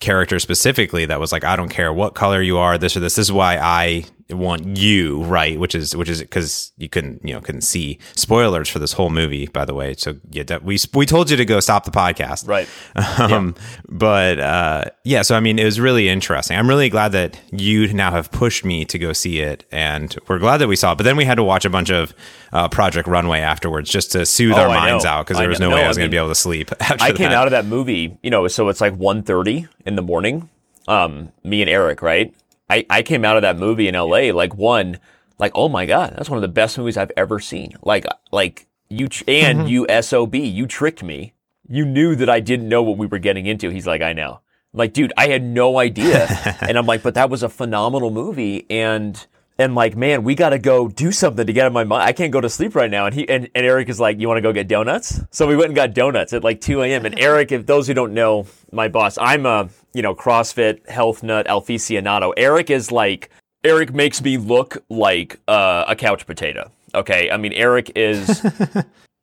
character 0.00 0.38
specifically 0.38 1.06
that 1.06 1.20
was 1.20 1.32
like, 1.32 1.44
I 1.44 1.56
don't 1.56 1.68
care 1.68 1.92
what 1.92 2.14
color 2.14 2.42
you 2.42 2.58
are, 2.58 2.78
this 2.78 2.96
or 2.96 3.00
this. 3.00 3.14
This 3.16 3.26
is 3.26 3.32
why 3.32 3.58
I 3.58 4.04
want 4.30 4.78
you 4.78 5.22
right 5.24 5.58
which 5.60 5.74
is 5.74 5.94
which 5.94 6.08
is 6.08 6.20
because 6.20 6.72
you 6.78 6.88
couldn't 6.88 7.20
you 7.22 7.34
know 7.34 7.40
couldn't 7.40 7.60
see 7.60 7.98
spoilers 8.16 8.68
for 8.68 8.78
this 8.78 8.94
whole 8.94 9.10
movie 9.10 9.46
by 9.48 9.66
the 9.66 9.74
way 9.74 9.94
so 9.94 10.16
yeah 10.30 10.42
we 10.62 10.78
we 10.94 11.04
told 11.04 11.30
you 11.30 11.36
to 11.36 11.44
go 11.44 11.60
stop 11.60 11.84
the 11.84 11.90
podcast 11.90 12.48
right 12.48 12.66
um, 13.20 13.54
yeah. 13.56 13.80
but 13.88 14.38
uh, 14.38 14.84
yeah 15.04 15.20
so 15.20 15.36
i 15.36 15.40
mean 15.40 15.58
it 15.58 15.64
was 15.64 15.78
really 15.78 16.08
interesting 16.08 16.56
i'm 16.56 16.68
really 16.68 16.88
glad 16.88 17.12
that 17.12 17.38
you 17.52 17.92
now 17.92 18.10
have 18.10 18.30
pushed 18.30 18.64
me 18.64 18.84
to 18.84 18.98
go 18.98 19.12
see 19.12 19.40
it 19.40 19.66
and 19.70 20.16
we're 20.26 20.38
glad 20.38 20.56
that 20.56 20.68
we 20.68 20.76
saw 20.76 20.92
it 20.92 20.96
but 20.96 21.04
then 21.04 21.16
we 21.16 21.24
had 21.26 21.34
to 21.34 21.44
watch 21.44 21.66
a 21.66 21.70
bunch 21.70 21.90
of 21.90 22.14
uh, 22.52 22.66
project 22.68 23.06
runway 23.06 23.40
afterwards 23.40 23.90
just 23.90 24.12
to 24.12 24.24
soothe 24.24 24.54
oh, 24.54 24.62
our 24.62 24.68
I 24.68 24.90
minds 24.90 25.04
know. 25.04 25.10
out 25.10 25.26
because 25.26 25.38
there 25.38 25.48
was 25.48 25.60
no, 25.60 25.68
no, 25.68 25.76
way 25.76 25.84
i 25.84 25.88
was 25.88 25.98
going 25.98 26.08
to 26.08 26.14
be 26.14 26.18
able 26.18 26.28
to 26.28 26.34
sleep 26.34 26.70
i 26.80 27.12
came 27.12 27.28
that. 27.28 27.32
out 27.32 27.46
of 27.46 27.50
that 27.50 27.66
movie 27.66 28.16
you 28.22 28.30
know 28.30 28.48
so 28.48 28.70
it's 28.70 28.80
like 28.80 28.94
1.30 28.94 29.68
in 29.84 29.96
the 29.96 30.02
morning 30.02 30.48
um, 30.88 31.30
me 31.42 31.60
and 31.60 31.70
eric 31.70 32.00
right 32.00 32.34
I, 32.68 32.86
I 32.88 33.02
came 33.02 33.24
out 33.24 33.36
of 33.36 33.42
that 33.42 33.58
movie 33.58 33.88
in 33.88 33.94
LA 33.94 34.32
like 34.32 34.54
one, 34.54 34.98
like, 35.38 35.52
oh 35.54 35.68
my 35.68 35.86
God, 35.86 36.14
that's 36.16 36.30
one 36.30 36.38
of 36.38 36.42
the 36.42 36.48
best 36.48 36.78
movies 36.78 36.96
I've 36.96 37.12
ever 37.16 37.40
seen. 37.40 37.76
Like, 37.82 38.06
like 38.32 38.66
you, 38.88 39.08
and 39.28 39.60
mm-hmm. 39.60 39.66
you 39.66 40.02
SOB, 40.02 40.34
you 40.34 40.66
tricked 40.66 41.02
me. 41.02 41.34
You 41.68 41.84
knew 41.84 42.14
that 42.16 42.28
I 42.28 42.40
didn't 42.40 42.68
know 42.68 42.82
what 42.82 42.98
we 42.98 43.06
were 43.06 43.18
getting 43.18 43.46
into. 43.46 43.70
He's 43.70 43.86
like, 43.86 44.02
I 44.02 44.12
know. 44.12 44.40
I'm 44.72 44.78
like, 44.78 44.92
dude, 44.92 45.12
I 45.16 45.28
had 45.28 45.42
no 45.42 45.78
idea. 45.78 46.26
and 46.60 46.76
I'm 46.76 46.86
like, 46.86 47.02
but 47.02 47.14
that 47.14 47.30
was 47.30 47.42
a 47.42 47.48
phenomenal 47.48 48.10
movie. 48.10 48.66
And, 48.68 49.26
and 49.58 49.74
like, 49.74 49.96
man, 49.96 50.24
we 50.24 50.34
got 50.34 50.50
to 50.50 50.58
go 50.58 50.88
do 50.88 51.12
something 51.12 51.46
to 51.46 51.52
get 51.52 51.62
out 51.62 51.66
of 51.68 51.72
my 51.72 51.84
mind. 51.84 52.02
I 52.02 52.12
can't 52.12 52.32
go 52.32 52.40
to 52.40 52.48
sleep 52.48 52.74
right 52.74 52.90
now. 52.90 53.06
And 53.06 53.14
he 53.14 53.28
and, 53.28 53.48
and 53.54 53.66
Eric 53.66 53.88
is 53.88 54.00
like, 54.00 54.18
you 54.18 54.26
want 54.26 54.38
to 54.38 54.42
go 54.42 54.52
get 54.52 54.68
donuts? 54.68 55.20
So 55.30 55.46
we 55.46 55.56
went 55.56 55.68
and 55.68 55.76
got 55.76 55.94
donuts 55.94 56.32
at 56.32 56.42
like 56.42 56.60
2 56.60 56.82
a.m. 56.82 57.06
And 57.06 57.18
Eric, 57.18 57.52
if 57.52 57.66
those 57.66 57.86
who 57.86 57.94
don't 57.94 58.14
know 58.14 58.46
my 58.72 58.88
boss, 58.88 59.16
I'm 59.18 59.46
a 59.46 59.68
you 59.92 60.02
know 60.02 60.14
CrossFit 60.14 60.88
health 60.88 61.22
nut 61.22 61.46
aficionado. 61.46 62.32
Eric 62.36 62.70
is 62.70 62.90
like 62.90 63.30
Eric 63.62 63.94
makes 63.94 64.20
me 64.22 64.36
look 64.38 64.82
like 64.88 65.38
uh, 65.46 65.84
a 65.86 65.94
couch 65.94 66.26
potato. 66.26 66.70
Okay, 66.94 67.30
I 67.30 67.36
mean 67.36 67.52
Eric 67.52 67.92
is. 67.94 68.44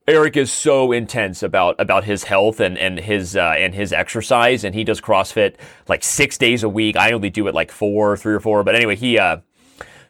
Eric 0.08 0.36
is 0.36 0.52
so 0.52 0.92
intense 0.92 1.44
about 1.44 1.80
about 1.80 2.04
his 2.06 2.24
health 2.24 2.60
and 2.60 2.76
and 2.78 3.00
his 3.00 3.36
uh, 3.36 3.54
and 3.56 3.76
his 3.76 3.94
exercise, 3.94 4.64
and 4.64 4.74
he 4.74 4.84
does 4.84 5.00
CrossFit 5.00 5.56
like 5.88 6.04
six 6.04 6.40
days 6.40 6.64
a 6.64 6.70
week. 6.70 6.98
I 6.98 7.12
only 7.12 7.30
do 7.30 7.48
it 7.48 7.54
like 7.54 7.72
four, 7.72 8.18
three 8.18 8.34
or 8.34 8.40
four. 8.40 8.64
But 8.64 8.74
anyway, 8.74 8.96
he 8.96 9.20
uh, 9.20 9.38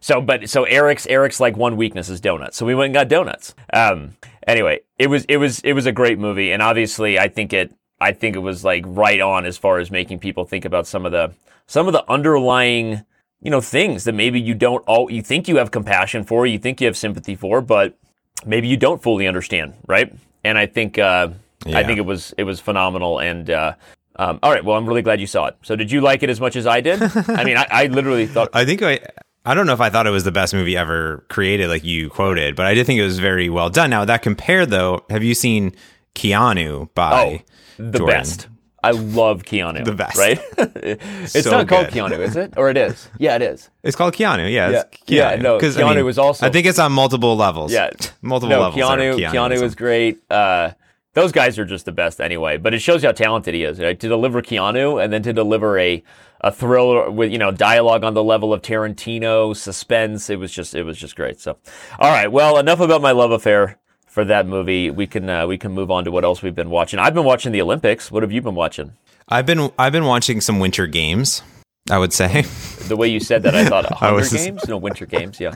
so, 0.01 0.19
but 0.19 0.49
so 0.49 0.63
Eric's 0.63 1.05
Eric's 1.07 1.39
like 1.39 1.55
one 1.55 1.77
weakness 1.77 2.09
is 2.09 2.19
donuts. 2.19 2.57
So 2.57 2.65
we 2.65 2.75
went 2.75 2.87
and 2.87 2.93
got 2.93 3.07
donuts. 3.07 3.55
Um, 3.71 4.17
anyway, 4.47 4.81
it 4.99 5.07
was 5.07 5.25
it 5.25 5.37
was 5.37 5.59
it 5.61 5.73
was 5.73 5.85
a 5.85 5.91
great 5.91 6.19
movie, 6.19 6.51
and 6.51 6.61
obviously, 6.61 7.17
I 7.17 7.27
think 7.29 7.53
it 7.53 7.73
I 7.99 8.11
think 8.11 8.35
it 8.35 8.39
was 8.39 8.65
like 8.65 8.83
right 8.87 9.21
on 9.21 9.45
as 9.45 9.57
far 9.57 9.77
as 9.79 9.91
making 9.91 10.19
people 10.19 10.43
think 10.43 10.65
about 10.65 10.87
some 10.87 11.05
of 11.05 11.11
the 11.11 11.33
some 11.67 11.87
of 11.87 11.93
the 11.93 12.03
underlying 12.11 13.05
you 13.41 13.51
know 13.51 13.61
things 13.61 14.03
that 14.03 14.13
maybe 14.13 14.41
you 14.41 14.55
don't 14.55 14.83
all 14.87 15.09
you 15.11 15.21
think 15.21 15.47
you 15.47 15.57
have 15.57 15.71
compassion 15.71 16.23
for, 16.23 16.45
you 16.45 16.57
think 16.57 16.81
you 16.81 16.87
have 16.87 16.97
sympathy 16.97 17.35
for, 17.35 17.61
but 17.61 17.97
maybe 18.45 18.67
you 18.67 18.77
don't 18.77 19.01
fully 19.03 19.27
understand, 19.27 19.75
right? 19.87 20.11
And 20.43 20.57
I 20.57 20.65
think 20.65 20.97
uh, 20.97 21.29
I 21.67 21.83
think 21.83 21.99
it 21.99 22.05
was 22.05 22.33
it 22.37 22.43
was 22.43 22.59
phenomenal. 22.59 23.19
And 23.19 23.49
uh, 23.49 23.75
um, 24.15 24.39
all 24.41 24.51
right, 24.51 24.63
well, 24.65 24.77
I'm 24.77 24.87
really 24.87 25.01
glad 25.01 25.21
you 25.21 25.27
saw 25.27 25.47
it. 25.47 25.57
So, 25.61 25.75
did 25.75 25.91
you 25.91 26.01
like 26.01 26.23
it 26.23 26.29
as 26.29 26.41
much 26.41 26.55
as 26.55 26.65
I 26.65 26.81
did? 26.81 27.01
I 27.01 27.43
mean, 27.43 27.57
I, 27.57 27.67
I 27.69 27.85
literally 27.87 28.27
thought 28.27 28.49
I 28.53 28.65
think 28.65 28.81
I. 28.81 28.99
I 29.45 29.53
don't 29.55 29.65
know 29.65 29.73
if 29.73 29.81
I 29.81 29.89
thought 29.89 30.05
it 30.05 30.11
was 30.11 30.23
the 30.23 30.31
best 30.31 30.53
movie 30.53 30.77
ever 30.77 31.25
created, 31.29 31.67
like 31.67 31.83
you 31.83 32.09
quoted, 32.09 32.55
but 32.55 32.65
I 32.67 32.73
did 32.75 32.85
think 32.85 32.99
it 32.99 33.03
was 33.03 33.17
very 33.19 33.49
well 33.49 33.69
done. 33.69 33.89
Now 33.89 34.05
that 34.05 34.21
compared, 34.21 34.69
though, 34.69 35.03
have 35.09 35.23
you 35.23 35.33
seen 35.33 35.75
Keanu 36.15 36.89
by 36.93 37.43
the 37.77 37.97
Jordan? 37.97 38.07
best. 38.17 38.47
I 38.83 38.91
love 38.91 39.43
Keanu. 39.43 39.85
The 39.85 39.93
best. 39.93 40.17
right? 40.17 40.39
it's 40.57 41.43
So 41.43 41.51
not 41.51 41.67
called 41.67 41.87
good. 41.91 41.93
Keanu, 41.93 42.19
is 42.19 42.35
it? 42.35 42.53
Or 42.57 42.69
it 42.69 42.77
is? 42.77 43.09
Yeah, 43.19 43.35
it 43.35 43.41
is. 43.43 43.69
It's 43.83 43.95
called 43.95 44.13
Keanu. 44.15 44.51
Yeah, 44.51 44.69
Yeah. 44.69 44.83
Yeah, 45.07 45.37
Keanu. 45.37 45.41
no, 45.41 45.59
'Cause, 45.59 45.77
Keanu 45.77 46.03
was 46.03 46.17
also- 46.17 46.45
I 46.45 46.49
think 46.49 46.65
it's 46.65 46.79
on 46.79 46.91
multiple 46.91 47.35
levels. 47.37 47.71
Yeah, 47.71 47.91
multiple 48.23 48.55
no, 48.55 48.61
levels. 48.61 48.81
Keanu, 48.83 49.17
Keanu 49.19 49.31
Keanuism. 49.31 49.61
was 49.61 49.75
great. 49.75 50.19
Uh, 50.31 50.71
those 51.13 51.31
guys 51.31 51.59
are 51.59 51.65
just 51.65 51.85
the 51.85 51.91
best 51.91 52.21
anyway. 52.21 52.57
But 52.57 52.73
it 52.73 52.79
shows 52.79 53.03
you 53.03 53.09
how 53.09 53.13
talented 53.13 53.53
he 53.53 53.63
is. 53.63 53.79
Right? 53.79 53.99
To 53.99 54.07
deliver 54.07 54.41
Keanu 54.41 55.03
and 55.03 55.11
then 55.11 55.23
to 55.23 55.33
deliver 55.33 55.77
a 55.79 56.03
a 56.41 56.51
thriller 56.51 57.11
with 57.11 57.31
you 57.31 57.37
know 57.37 57.51
dialogue 57.51 58.03
on 58.03 58.13
the 58.13 58.23
level 58.23 58.53
of 58.53 58.61
Tarantino, 58.61 59.55
suspense. 59.55 60.29
It 60.29 60.39
was 60.39 60.51
just 60.51 60.73
it 60.75 60.83
was 60.83 60.97
just 60.97 61.15
great. 61.15 61.39
So, 61.39 61.57
all 61.99 62.11
right. 62.11 62.31
Well, 62.31 62.57
enough 62.57 62.79
about 62.79 63.01
my 63.01 63.11
love 63.11 63.31
affair 63.31 63.77
for 64.07 64.25
that 64.25 64.45
movie. 64.47 64.89
We 64.89 65.07
can 65.07 65.29
uh, 65.29 65.47
we 65.47 65.57
can 65.57 65.71
move 65.71 65.91
on 65.91 66.03
to 66.05 66.11
what 66.11 66.23
else 66.23 66.41
we've 66.41 66.55
been 66.55 66.69
watching. 66.69 66.99
I've 66.99 67.13
been 67.13 67.25
watching 67.25 67.51
the 67.51 67.61
Olympics. 67.61 68.11
What 68.11 68.23
have 68.23 68.31
you 68.31 68.41
been 68.41 68.55
watching? 68.55 68.93
I've 69.29 69.45
been 69.45 69.69
I've 69.77 69.91
been 69.93 70.05
watching 70.05 70.41
some 70.41 70.59
Winter 70.59 70.87
Games. 70.87 71.41
I 71.89 71.97
would 71.97 72.13
say. 72.13 72.45
The 72.91 72.97
way 72.97 73.07
you 73.07 73.19
said 73.21 73.43
that, 73.43 73.55
I 73.55 73.63
thought 73.65 73.85
Hunger 73.93 74.19
just- 74.21 74.33
Games, 74.35 74.67
no 74.67 74.75
Winter 74.75 75.05
Games. 75.05 75.39
Yeah. 75.39 75.55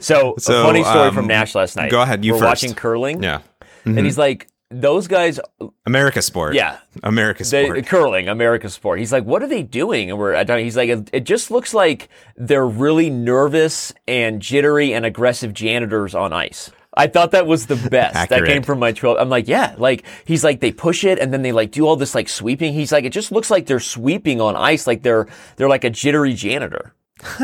So, 0.00 0.34
So, 0.38 0.60
a 0.60 0.64
funny 0.64 0.82
story 0.82 1.08
um, 1.08 1.14
from 1.14 1.26
Nash 1.26 1.54
last 1.54 1.76
night. 1.76 1.90
go 1.90 2.00
ahead, 2.00 2.24
you 2.24 2.32
We're 2.32 2.38
first. 2.38 2.48
watching 2.62 2.74
curling. 2.74 3.22
yeah, 3.22 3.40
and 3.84 3.98
he's 3.98 4.16
like, 4.16 4.46
those 4.70 5.06
guys 5.06 5.38
America 5.86 6.20
Sport. 6.22 6.54
Yeah. 6.54 6.78
America 7.02 7.44
They, 7.44 7.64
Sport. 7.66 7.86
curling, 7.86 8.28
America's 8.28 8.74
sport. 8.74 8.98
He's 8.98 9.12
like, 9.12 9.24
what 9.24 9.42
are 9.42 9.46
they 9.46 9.62
doing? 9.62 10.10
And 10.10 10.18
we're, 10.18 10.34
I 10.34 10.42
don't- 10.44 10.58
he's 10.58 10.76
like, 10.76 10.88
it, 11.12 11.20
just 11.24 11.50
looks 11.50 11.72
like 11.72 12.08
they're 12.36 12.66
really 12.66 13.08
nervous 13.10 13.92
and 14.08 14.42
jittery 14.42 14.92
and 14.92 15.04
aggressive 15.06 15.54
janitors 15.54 16.14
on 16.14 16.32
ice. 16.32 16.70
I 16.98 17.06
thought 17.08 17.32
that 17.32 17.46
was 17.46 17.66
the 17.66 17.76
best. 17.76 18.30
that 18.30 18.46
came 18.46 18.62
from 18.62 18.78
my 18.78 18.90
12. 18.90 19.18
I'm 19.18 19.28
like, 19.28 19.46
yeah, 19.48 19.74
like 19.76 20.04
he's 20.24 20.42
like, 20.42 20.60
they 20.60 20.72
push 20.72 21.04
it 21.04 21.18
and 21.18 21.30
then 21.32 21.42
they 21.42 21.52
like 21.52 21.70
do 21.70 21.86
all 21.86 21.94
this 21.96 22.14
like 22.14 22.26
sweeping. 22.28 22.72
He's 22.72 22.90
like, 22.90 23.04
it 23.04 23.12
just 23.12 23.30
looks 23.30 23.50
like 23.50 23.66
they're 23.66 23.78
sweeping 23.80 24.40
on 24.40 24.56
ice. 24.56 24.86
Like 24.86 25.02
they're, 25.02 25.28
they're 25.56 25.68
like 25.68 25.84
a 25.84 25.90
jittery 25.90 26.32
janitor. 26.34 26.94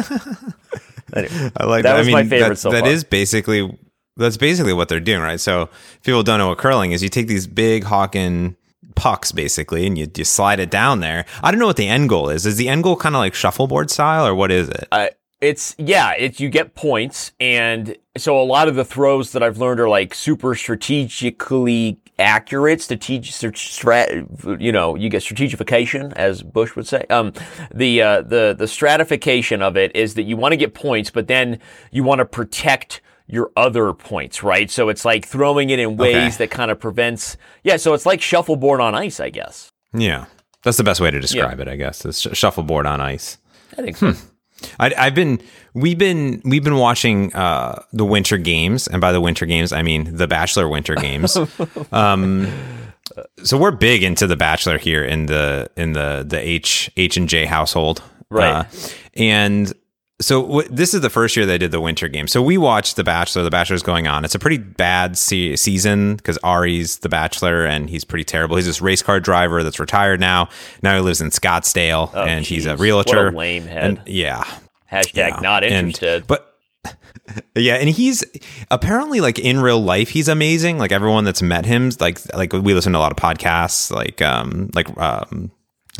Anyway, 1.14 1.50
I 1.58 1.64
like 1.66 1.82
That 1.82 1.92
that. 1.92 1.98
was 1.98 2.06
I 2.06 2.10
mean, 2.10 2.12
my 2.12 2.24
favorite 2.26 2.48
that, 2.50 2.56
so 2.58 2.70
that 2.70 2.84
far. 2.84 2.88
is 2.90 3.04
basically 3.04 3.78
that's 4.16 4.36
basically 4.36 4.72
what 4.72 4.88
they're 4.88 5.00
doing, 5.00 5.22
right? 5.22 5.40
So 5.40 5.62
if 5.62 6.02
people 6.02 6.22
don't 6.22 6.38
know 6.38 6.48
what 6.48 6.58
curling 6.58 6.92
is, 6.92 7.02
you 7.02 7.08
take 7.08 7.28
these 7.28 7.46
big 7.46 7.84
Hawken 7.84 8.56
pucks 8.94 9.32
basically 9.32 9.86
and 9.86 9.96
you, 9.96 10.06
you 10.16 10.24
slide 10.24 10.60
it 10.60 10.70
down 10.70 11.00
there. 11.00 11.24
I 11.42 11.50
don't 11.50 11.60
know 11.60 11.66
what 11.66 11.76
the 11.76 11.88
end 11.88 12.08
goal 12.08 12.28
is. 12.28 12.44
Is 12.44 12.56
the 12.56 12.68
end 12.68 12.82
goal 12.82 12.96
kind 12.96 13.14
of 13.14 13.20
like 13.20 13.34
shuffleboard 13.34 13.90
style 13.90 14.26
or 14.26 14.34
what 14.34 14.50
is 14.50 14.68
it? 14.68 14.88
Uh, 14.92 15.08
it's 15.40 15.74
yeah, 15.76 16.12
it's 16.12 16.38
you 16.38 16.48
get 16.48 16.76
points, 16.76 17.32
and 17.40 17.96
so 18.16 18.40
a 18.40 18.44
lot 18.44 18.68
of 18.68 18.76
the 18.76 18.84
throws 18.84 19.32
that 19.32 19.42
I've 19.42 19.58
learned 19.58 19.80
are 19.80 19.88
like 19.88 20.14
super 20.14 20.54
strategically 20.54 21.98
accurate. 22.16 22.80
Strategic, 22.80 23.32
strat, 23.54 24.60
you 24.62 24.70
know, 24.70 24.94
you 24.94 25.08
get 25.08 25.22
strategification, 25.22 26.12
as 26.12 26.44
Bush 26.44 26.76
would 26.76 26.86
say. 26.86 27.04
Um, 27.10 27.32
the 27.74 28.00
uh, 28.00 28.22
the 28.22 28.54
the 28.56 28.68
stratification 28.68 29.62
of 29.62 29.76
it 29.76 29.94
is 29.96 30.14
that 30.14 30.22
you 30.22 30.36
want 30.36 30.52
to 30.52 30.56
get 30.56 30.74
points, 30.74 31.10
but 31.10 31.26
then 31.26 31.58
you 31.90 32.04
want 32.04 32.20
to 32.20 32.24
protect 32.24 33.00
your 33.26 33.50
other 33.56 33.92
points, 33.92 34.42
right? 34.42 34.70
So 34.70 34.88
it's 34.88 35.04
like 35.04 35.26
throwing 35.26 35.70
it 35.70 35.78
in 35.78 35.96
ways 35.96 36.16
Okay. 36.16 36.36
that 36.38 36.50
kind 36.50 36.70
of 36.70 36.78
prevents. 36.80 37.36
Yeah, 37.64 37.76
so 37.76 37.94
it's 37.94 38.04
like 38.06 38.20
shuffleboard 38.20 38.80
on 38.80 38.94
ice, 38.94 39.20
I 39.20 39.30
guess. 39.30 39.70
yeah. 39.94 40.26
That's 40.64 40.76
the 40.76 40.84
best 40.84 41.00
way 41.00 41.10
to 41.10 41.18
describe 41.18 41.58
it, 41.58 41.66
I 41.66 41.74
guess. 41.74 42.04
It's 42.04 42.20
sh- 42.20 42.28
shuffleboard 42.38 42.86
on 42.86 43.00
ice. 43.00 43.36
I 43.76 43.82
think 43.82 43.96
so. 43.96 44.12
I, 44.78 44.94
I've 44.96 45.14
been 45.16 45.40
we've 45.74 45.98
been 45.98 46.40
we've 46.44 46.62
been 46.62 46.76
watching 46.76 47.34
uh, 47.34 47.82
the 47.92 48.04
Winter 48.04 48.38
Games, 48.38 48.86
and 48.86 49.00
by 49.00 49.10
the 49.10 49.20
Winter 49.20 49.44
Games, 49.44 49.72
I 49.72 49.82
mean 49.82 50.14
the 50.16 50.28
Bachelor 50.28 50.68
Winter 50.68 50.94
Games. 50.94 51.36
um, 51.92 52.46
so 53.42 53.58
we're 53.58 53.72
big 53.72 54.04
into 54.04 54.28
the 54.28 54.36
Bachelor 54.36 54.78
here 54.78 55.04
in 55.04 55.26
the 55.26 55.68
in 55.76 55.94
the 55.94 56.24
the 56.24 56.38
H 56.38 56.92
H 56.96 57.16
and 57.16 57.28
J 57.28 57.44
household, 57.44 58.00
Right. 58.30 58.52
Uh, 58.52 58.64
and 59.14 59.72
so 60.22 60.42
w- 60.42 60.68
this 60.70 60.94
is 60.94 61.02
the 61.02 61.10
first 61.10 61.36
year 61.36 61.44
they 61.44 61.58
did 61.58 61.70
the 61.72 61.80
Winter 61.80 62.08
game. 62.08 62.26
So 62.26 62.40
we 62.40 62.56
watched 62.56 62.96
the 62.96 63.04
Bachelor. 63.04 63.42
The 63.42 63.50
Bachelor's 63.50 63.82
going 63.82 64.06
on. 64.08 64.24
It's 64.24 64.34
a 64.34 64.38
pretty 64.38 64.56
bad 64.58 65.18
se- 65.18 65.56
season 65.56 66.16
because 66.16 66.38
Arie's 66.42 66.98
the 67.00 67.08
Bachelor, 67.10 67.66
and 67.66 67.90
he's 67.90 68.04
pretty 68.04 68.24
terrible. 68.24 68.56
He's 68.56 68.64
this 68.66 68.80
race 68.80 69.02
car 69.02 69.20
driver 69.20 69.62
that's 69.62 69.78
retired 69.78 70.20
now. 70.20 70.48
Now 70.82 70.94
he 70.94 71.00
lives 71.02 71.20
in 71.20 71.28
Scottsdale, 71.30 72.14
and 72.14 72.46
he's 72.46 72.64
a 72.64 72.76
realtor. 72.78 73.26
What 73.26 73.34
a 73.34 73.36
lame 73.36 73.66
head. 73.66 73.84
And 73.84 74.00
yeah, 74.06 74.44
Hashtag 74.90 75.14
yeah. 75.14 75.40
not 75.42 75.64
And- 75.64 75.88
interested. 75.88 76.26
but 76.26 76.48
yeah, 77.54 77.74
and 77.74 77.88
he's 77.88 78.24
apparently 78.70 79.20
like 79.20 79.38
in 79.38 79.60
real 79.60 79.80
life, 79.80 80.08
he's 80.08 80.28
amazing. 80.28 80.78
Like 80.78 80.92
everyone 80.92 81.24
that's 81.24 81.42
met 81.42 81.64
him, 81.66 81.90
like 82.00 82.18
like 82.34 82.52
we 82.52 82.74
listen 82.74 82.92
to 82.92 82.98
a 82.98 83.00
lot 83.00 83.12
of 83.12 83.18
podcasts, 83.18 83.90
like 83.90 84.20
um 84.22 84.70
like 84.74 84.88
um 84.98 85.50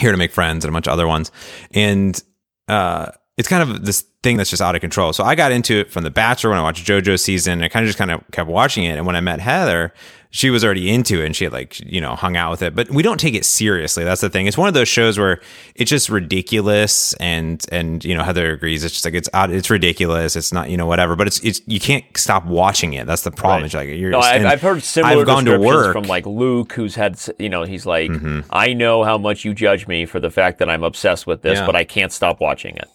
here 0.01 0.11
to 0.11 0.17
make 0.19 0.33
friends 0.33 0.65
and 0.65 0.71
a 0.71 0.73
bunch 0.73 0.87
of 0.89 0.93
other 0.93 1.07
ones, 1.07 1.31
and 1.73 2.21
uh 2.69 3.11
it's 3.37 3.49
kind 3.49 3.63
of 3.63 3.85
this 3.85 4.03
thing 4.23 4.37
that's 4.37 4.51
just 4.51 4.63
out 4.63 4.75
of 4.75 4.81
control. 4.81 5.13
So 5.13 5.25
I 5.25 5.35
got 5.35 5.53
into 5.53 5.75
it 5.81 5.91
from 5.91 6.05
The 6.05 6.11
Bachelor 6.11 6.51
when 6.51 6.59
I 6.59 6.63
watched 6.63 6.87
JoJo 6.87 7.19
season. 7.19 7.55
And 7.55 7.65
I 7.65 7.69
kind 7.69 7.85
of 7.85 7.89
just 7.89 7.99
kind 7.99 8.11
of 8.11 8.23
kept 8.31 8.49
watching 8.49 8.85
it, 8.85 8.97
and 8.99 9.07
when 9.07 9.17
I 9.17 9.21
met 9.21 9.41
Heather. 9.41 9.93
She 10.35 10.49
was 10.49 10.65
already 10.65 10.89
into 10.89 11.21
it 11.21 11.27
and 11.27 11.37
she 11.37 11.45
had 11.45 11.53
like, 11.53 11.79
you 11.81 12.01
know, 12.01 12.15
hung 12.17 12.39
out 12.39 12.53
with 12.53 12.63
it. 12.63 12.75
But 12.75 12.89
we 12.89 13.03
don't 13.03 13.21
take 13.21 13.35
it 13.35 13.45
seriously. 13.45 14.03
That's 14.03 14.23
the 14.23 14.31
thing. 14.31 14.47
It's 14.47 14.57
one 14.57 14.67
of 14.67 14.73
those 14.73 14.89
shows 14.89 15.19
where 15.19 15.43
it's 15.75 15.91
just 15.91 16.09
ridiculous 16.09 17.13
and 17.21 17.63
and 17.71 18.03
you 18.03 18.15
know, 18.15 18.23
Heather 18.25 18.51
agrees. 18.51 18.83
It's 18.83 18.95
just 18.95 19.05
like 19.05 19.13
it's 19.13 19.29
out 19.35 19.51
it's 19.51 19.69
ridiculous. 19.69 20.35
It's 20.35 20.51
not, 20.51 20.71
you 20.71 20.79
know, 20.79 20.87
whatever. 20.87 21.17
But 21.17 21.27
it's 21.27 21.39
it's 21.41 21.61
you 21.67 21.79
can't 21.79 22.03
stop 22.17 22.47
watching 22.47 22.95
it. 22.95 23.07
That's 23.07 23.25
the 23.25 23.31
problem. 23.31 23.65
It's 23.67 23.75
like 23.75 23.91
you're 23.91 24.11
No, 24.11 24.21
I've, 24.21 24.47
I've 24.47 24.63
heard 24.63 24.83
similar 24.83 25.21
I've 25.21 25.27
gone 25.27 25.45
to 25.45 25.59
work. 25.59 25.89
Mm-hmm. 25.89 25.93
from 25.93 26.05
like 26.05 26.25
Luke, 26.25 26.73
who's 26.73 26.95
had, 26.95 27.21
you 27.39 27.51
know, 27.51 27.65
he's 27.65 27.85
like, 27.85 28.11
I 28.49 28.73
know 28.73 29.05
how 29.05 29.19
much 29.19 29.45
you 29.45 29.53
judge 29.53 29.87
me 29.87 30.07
for 30.07 30.19
the 30.19 30.31
fact 30.31 30.61
that 30.61 30.71
I'm 30.71 30.83
obsessed 30.83 31.27
with 31.27 31.43
this, 31.43 31.59
Yeah. 31.59 31.67
but 31.67 31.77
I 31.77 31.85
can't 31.85 32.11
stop 32.11 32.41
watching 32.41 32.77
it. 32.77 32.89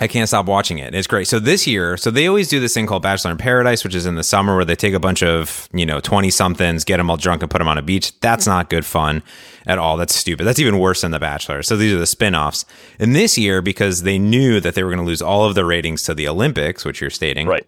I 0.00 0.08
can't 0.08 0.28
stop 0.28 0.46
watching 0.46 0.78
it. 0.78 0.94
It's 0.94 1.06
great. 1.06 1.28
So 1.28 1.38
this 1.38 1.66
year, 1.66 1.98
so 1.98 2.10
they 2.10 2.26
always 2.26 2.48
do 2.48 2.58
this 2.58 2.72
thing 2.72 2.86
called 2.86 3.02
Bachelor 3.02 3.30
in 3.30 3.36
Paradise, 3.36 3.84
which 3.84 3.94
is 3.94 4.06
in 4.06 4.14
the 4.14 4.24
summer 4.24 4.56
where 4.56 4.64
they 4.64 4.74
take 4.74 4.94
a 4.94 4.98
bunch 4.98 5.22
of, 5.22 5.68
you 5.74 5.84
know, 5.84 6.00
20 6.00 6.30
somethings, 6.30 6.84
get 6.84 6.96
them 6.96 7.10
all 7.10 7.18
drunk 7.18 7.42
and 7.42 7.50
put 7.50 7.58
them 7.58 7.68
on 7.68 7.76
a 7.76 7.82
beach. 7.82 8.18
That's 8.20 8.46
not 8.46 8.70
good 8.70 8.86
fun 8.86 9.22
at 9.66 9.78
all. 9.78 9.98
That's 9.98 10.14
stupid. 10.14 10.44
That's 10.44 10.58
even 10.58 10.78
worse 10.78 11.02
than 11.02 11.10
The 11.10 11.18
Bachelor. 11.18 11.62
So 11.62 11.76
these 11.76 11.92
are 11.92 11.98
the 11.98 12.06
spin-offs. 12.06 12.64
And 12.98 13.14
this 13.14 13.36
year, 13.36 13.60
because 13.60 14.02
they 14.02 14.18
knew 14.18 14.58
that 14.60 14.74
they 14.74 14.82
were 14.82 14.90
going 14.90 15.04
to 15.04 15.06
lose 15.06 15.20
all 15.20 15.44
of 15.44 15.54
the 15.54 15.66
ratings 15.66 16.02
to 16.04 16.14
the 16.14 16.26
Olympics, 16.28 16.84
which 16.84 17.02
you're 17.02 17.10
stating. 17.10 17.46
Right. 17.46 17.66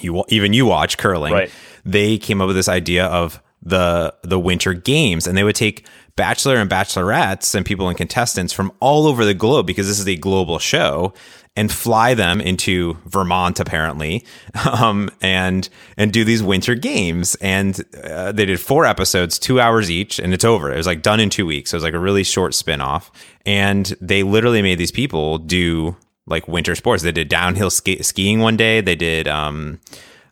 You 0.00 0.24
even 0.28 0.52
you 0.54 0.66
watch 0.66 0.98
curling. 0.98 1.34
Right. 1.34 1.50
They 1.84 2.18
came 2.18 2.40
up 2.40 2.48
with 2.48 2.56
this 2.56 2.68
idea 2.68 3.06
of 3.06 3.40
the 3.62 4.14
the 4.22 4.38
winter 4.38 4.74
games 4.74 5.26
and 5.26 5.36
they 5.36 5.44
would 5.44 5.54
take 5.54 5.86
bachelor 6.16 6.56
and 6.56 6.70
bachelorettes 6.70 7.54
and 7.54 7.64
people 7.64 7.88
and 7.88 7.96
contestants 7.96 8.52
from 8.52 8.70
all 8.80 9.06
over 9.06 9.24
the 9.24 9.34
globe 9.34 9.66
because 9.66 9.88
this 9.88 9.98
is 9.98 10.06
a 10.06 10.16
global 10.16 10.58
show 10.58 11.12
and 11.56 11.70
fly 11.70 12.14
them 12.14 12.40
into 12.40 12.96
Vermont 13.06 13.60
apparently 13.60 14.24
um, 14.66 15.10
and 15.20 15.68
and 15.96 16.12
do 16.12 16.24
these 16.24 16.42
winter 16.42 16.74
games 16.74 17.34
and 17.36 17.80
uh, 18.02 18.32
they 18.32 18.44
did 18.44 18.60
four 18.60 18.84
episodes 18.84 19.38
2 19.38 19.60
hours 19.60 19.90
each 19.90 20.18
and 20.18 20.34
it's 20.34 20.44
over 20.44 20.72
it 20.72 20.76
was 20.76 20.86
like 20.86 21.02
done 21.02 21.20
in 21.20 21.30
2 21.30 21.46
weeks 21.46 21.70
so 21.70 21.76
it 21.76 21.78
was 21.78 21.84
like 21.84 21.94
a 21.94 21.98
really 21.98 22.24
short 22.24 22.54
spin-off 22.54 23.10
and 23.46 23.94
they 24.00 24.22
literally 24.22 24.62
made 24.62 24.78
these 24.78 24.92
people 24.92 25.38
do 25.38 25.96
like 26.26 26.48
winter 26.48 26.74
sports 26.74 27.02
they 27.02 27.12
did 27.12 27.28
downhill 27.28 27.70
ski- 27.70 28.02
skiing 28.02 28.40
one 28.40 28.56
day 28.56 28.80
they 28.80 28.96
did 28.96 29.28
um 29.28 29.78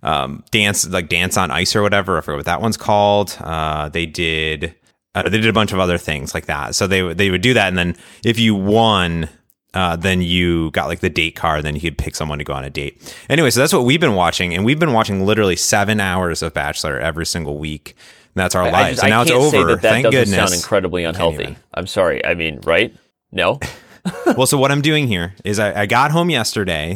um, 0.02 0.45
dance 0.50 0.88
like 0.88 1.09
dance 1.09 1.37
on 1.37 1.50
ice 1.50 1.76
or 1.76 1.83
whatever. 1.83 2.19
I 2.19 2.21
forget 2.21 2.38
what 2.38 2.47
that 2.47 2.61
one's 2.61 2.76
called. 2.76 3.37
Uh, 3.41 3.88
they 3.88 4.07
did 4.07 4.75
uh, 5.14 5.23
they 5.23 5.38
did 5.38 5.47
a 5.47 5.52
bunch 5.52 5.73
of 5.73 5.79
other 5.79 5.99
things 5.99 6.35
like 6.35 6.47
that. 6.47 6.75
So 6.75 6.87
they 6.87 7.14
they 7.14 7.31
would 7.31 7.43
do 7.43 7.55
that, 7.55 7.69
and 7.69 7.79
then 7.79 7.97
if 8.25 8.38
you 8.38 8.55
won. 8.55 9.29
Uh, 9.75 9.97
then 9.97 10.21
you 10.21 10.71
got 10.73 10.87
like 10.87 11.00
the 11.00 11.09
date 11.09 11.35
card, 11.35 11.64
then 11.64 11.75
you 11.75 11.81
could 11.81 11.97
pick 11.97 12.14
someone 12.14 12.38
to 12.38 12.45
go 12.45 12.52
on 12.52 12.62
a 12.64 12.71
date. 12.71 13.14
Anyway, 13.31 13.49
so 13.50 13.61
that's 13.61 13.73
what 13.73 13.85
we've 13.85 14.00
been 14.00 14.14
watching, 14.14 14.55
and 14.55 14.64
we've 14.64 14.79
been 14.79 14.93
watching 14.93 15.25
literally 15.25 15.57
seven 15.57 15.99
hours 15.99 16.43
of 16.43 16.52
Bachelor 16.52 16.99
every 16.99 17.25
single 17.25 17.57
week. 17.59 17.97
And 18.35 18.41
that's 18.43 18.55
our 18.55 18.64
I 18.64 18.71
lives. 18.71 18.91
just, 18.97 19.05
and 19.05 19.11
now 19.11 19.23
it's 19.23 19.31
over. 19.31 19.69
that 19.69 19.83
that 19.83 19.88
Thank 19.91 20.05
doesn't 20.05 20.21
goodness. 20.21 20.37
sound 20.37 20.55
incredibly 20.55 21.05
unhealthy. 21.05 21.57
I'm 21.75 21.87
sorry. 21.87 22.25
I 22.25 22.35
mean, 22.35 22.61
right? 22.64 22.95
No? 23.31 23.61
well, 24.37 24.47
so 24.47 24.59
what 24.59 24.73
I'm 24.73 24.81
doing 24.81 25.07
here 25.07 25.35
is 25.45 25.59
I, 25.59 25.83
I 25.83 25.87
got 25.87 26.11
home 26.11 26.29
yesterday 26.29 26.91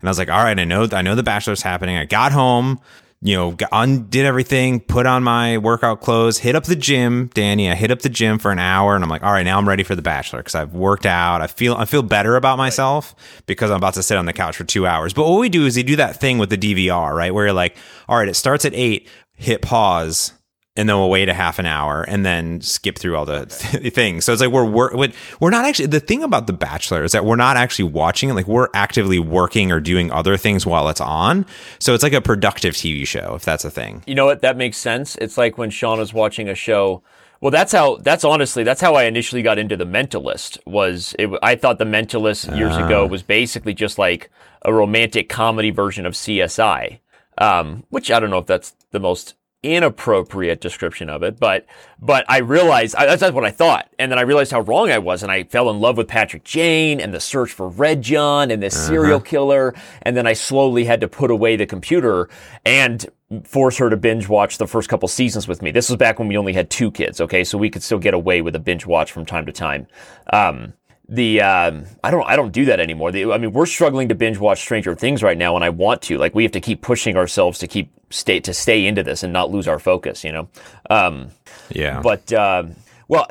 and 0.00 0.08
I 0.08 0.10
was 0.10 0.18
like, 0.18 0.30
all 0.30 0.42
right, 0.42 0.58
I 0.58 0.64
know 0.64 0.86
I 0.92 1.02
know 1.02 1.14
the 1.14 1.22
bachelor's 1.22 1.62
happening. 1.62 1.96
I 1.96 2.04
got 2.04 2.32
home, 2.32 2.80
you 3.24 3.36
know, 3.36 3.56
undid 3.70 4.26
everything, 4.26 4.80
put 4.80 5.06
on 5.06 5.22
my 5.22 5.56
workout 5.58 6.00
clothes, 6.00 6.38
hit 6.38 6.56
up 6.56 6.64
the 6.64 6.74
gym, 6.74 7.30
Danny. 7.34 7.70
I 7.70 7.76
hit 7.76 7.92
up 7.92 8.00
the 8.00 8.08
gym 8.08 8.40
for 8.40 8.50
an 8.50 8.58
hour, 8.58 8.96
and 8.96 9.04
I'm 9.04 9.08
like, 9.08 9.22
all 9.22 9.30
right, 9.30 9.44
now 9.44 9.58
I'm 9.58 9.68
ready 9.68 9.84
for 9.84 9.94
the 9.94 10.02
Bachelor 10.02 10.40
because 10.40 10.56
I've 10.56 10.74
worked 10.74 11.06
out. 11.06 11.40
I 11.40 11.46
feel 11.46 11.74
I 11.74 11.84
feel 11.84 12.02
better 12.02 12.34
about 12.34 12.58
myself 12.58 13.14
because 13.46 13.70
I'm 13.70 13.76
about 13.76 13.94
to 13.94 14.02
sit 14.02 14.18
on 14.18 14.26
the 14.26 14.32
couch 14.32 14.56
for 14.56 14.64
two 14.64 14.88
hours. 14.88 15.12
But 15.12 15.28
what 15.28 15.38
we 15.38 15.48
do 15.48 15.66
is 15.66 15.76
we 15.76 15.84
do 15.84 15.96
that 15.96 16.20
thing 16.20 16.38
with 16.38 16.50
the 16.50 16.58
DVR, 16.58 17.14
right? 17.14 17.32
Where 17.32 17.46
you're 17.46 17.54
like, 17.54 17.76
all 18.08 18.18
right, 18.18 18.28
it 18.28 18.34
starts 18.34 18.64
at 18.64 18.74
eight, 18.74 19.08
hit 19.34 19.62
pause 19.62 20.32
and 20.74 20.88
then 20.88 20.96
we'll 20.96 21.10
wait 21.10 21.28
a 21.28 21.34
half 21.34 21.58
an 21.58 21.66
hour 21.66 22.02
and 22.02 22.24
then 22.24 22.60
skip 22.62 22.98
through 22.98 23.16
all 23.16 23.26
the 23.26 23.46
th- 23.80 23.92
things. 23.94 24.24
So 24.24 24.32
it's 24.32 24.40
like 24.40 24.50
we're, 24.50 24.64
we're 24.64 25.08
we're 25.40 25.50
not 25.50 25.64
actually 25.64 25.86
the 25.86 26.00
thing 26.00 26.22
about 26.22 26.46
The 26.46 26.52
Bachelor 26.52 27.04
is 27.04 27.12
that 27.12 27.24
we're 27.24 27.36
not 27.36 27.56
actually 27.56 27.90
watching 27.90 28.30
it. 28.30 28.34
Like 28.34 28.46
we're 28.46 28.68
actively 28.74 29.18
working 29.18 29.70
or 29.70 29.80
doing 29.80 30.10
other 30.10 30.36
things 30.36 30.64
while 30.64 30.88
it's 30.88 31.00
on. 31.00 31.44
So 31.78 31.94
it's 31.94 32.02
like 32.02 32.14
a 32.14 32.22
productive 32.22 32.74
TV 32.74 33.06
show 33.06 33.34
if 33.34 33.44
that's 33.44 33.64
a 33.64 33.70
thing. 33.70 34.02
You 34.06 34.14
know 34.14 34.26
what? 34.26 34.40
That 34.40 34.56
makes 34.56 34.78
sense. 34.78 35.16
It's 35.16 35.36
like 35.36 35.58
when 35.58 35.70
Sean 35.70 35.98
was 35.98 36.14
watching 36.14 36.48
a 36.48 36.54
show. 36.54 37.02
Well, 37.40 37.50
that's 37.50 37.72
how. 37.72 37.96
That's 37.96 38.24
honestly. 38.24 38.62
That's 38.62 38.80
how 38.80 38.94
I 38.94 39.04
initially 39.04 39.42
got 39.42 39.58
into 39.58 39.76
The 39.76 39.84
Mentalist. 39.84 40.58
Was 40.64 41.14
it, 41.18 41.28
I 41.42 41.56
thought 41.56 41.78
The 41.78 41.84
Mentalist 41.84 42.56
years 42.56 42.76
uh. 42.76 42.84
ago 42.86 43.04
was 43.04 43.22
basically 43.22 43.74
just 43.74 43.98
like 43.98 44.30
a 44.64 44.72
romantic 44.72 45.28
comedy 45.28 45.70
version 45.70 46.06
of 46.06 46.14
CSI. 46.14 47.00
Um, 47.38 47.84
which 47.88 48.10
I 48.10 48.20
don't 48.20 48.30
know 48.30 48.38
if 48.38 48.46
that's 48.46 48.76
the 48.90 49.00
most 49.00 49.34
inappropriate 49.62 50.60
description 50.60 51.08
of 51.08 51.22
it, 51.22 51.38
but 51.38 51.66
but 52.00 52.24
I 52.28 52.38
realized 52.38 52.96
I, 52.96 53.06
that's 53.06 53.32
what 53.32 53.44
I 53.44 53.50
thought, 53.50 53.88
and 53.98 54.10
then 54.10 54.18
I 54.18 54.22
realized 54.22 54.52
how 54.52 54.60
wrong 54.60 54.90
I 54.90 54.98
was, 54.98 55.22
and 55.22 55.30
I 55.30 55.44
fell 55.44 55.70
in 55.70 55.80
love 55.80 55.96
with 55.96 56.08
Patrick 56.08 56.44
Jane 56.44 57.00
and 57.00 57.14
the 57.14 57.20
search 57.20 57.52
for 57.52 57.68
Red 57.68 58.02
John 58.02 58.50
and 58.50 58.62
this 58.62 58.76
uh-huh. 58.76 58.86
serial 58.86 59.20
killer, 59.20 59.74
and 60.02 60.16
then 60.16 60.26
I 60.26 60.32
slowly 60.32 60.84
had 60.84 61.00
to 61.00 61.08
put 61.08 61.30
away 61.30 61.56
the 61.56 61.66
computer 61.66 62.28
and 62.64 63.06
force 63.44 63.78
her 63.78 63.88
to 63.88 63.96
binge 63.96 64.28
watch 64.28 64.58
the 64.58 64.66
first 64.66 64.88
couple 64.88 65.08
seasons 65.08 65.48
with 65.48 65.62
me. 65.62 65.70
This 65.70 65.88
was 65.88 65.96
back 65.96 66.18
when 66.18 66.28
we 66.28 66.36
only 66.36 66.52
had 66.52 66.68
two 66.68 66.90
kids, 66.90 67.20
okay, 67.20 67.44
so 67.44 67.56
we 67.56 67.70
could 67.70 67.82
still 67.82 67.98
get 67.98 68.14
away 68.14 68.42
with 68.42 68.54
a 68.54 68.60
binge 68.60 68.84
watch 68.84 69.12
from 69.12 69.24
time 69.24 69.46
to 69.46 69.52
time. 69.52 69.86
Um, 70.32 70.74
the 71.12 71.42
um, 71.42 71.84
I 72.02 72.10
don't 72.10 72.26
I 72.26 72.36
don't 72.36 72.52
do 72.52 72.64
that 72.64 72.80
anymore. 72.80 73.12
The, 73.12 73.32
I 73.32 73.38
mean, 73.38 73.52
we're 73.52 73.66
struggling 73.66 74.08
to 74.08 74.14
binge 74.14 74.38
watch 74.38 74.60
Stranger 74.60 74.94
Things 74.94 75.22
right 75.22 75.36
now, 75.36 75.54
and 75.56 75.64
I 75.64 75.68
want 75.68 76.00
to. 76.02 76.16
Like, 76.16 76.34
we 76.34 76.42
have 76.42 76.52
to 76.52 76.60
keep 76.60 76.80
pushing 76.80 77.16
ourselves 77.16 77.58
to 77.58 77.68
keep 77.68 77.92
stay 78.08 78.40
to 78.40 78.54
stay 78.54 78.86
into 78.86 79.02
this 79.02 79.22
and 79.22 79.32
not 79.32 79.50
lose 79.50 79.68
our 79.68 79.78
focus. 79.78 80.24
You 80.24 80.32
know. 80.32 80.48
Um, 80.88 81.28
yeah. 81.70 82.00
But 82.00 82.32
uh, 82.32 82.64
well, 83.08 83.26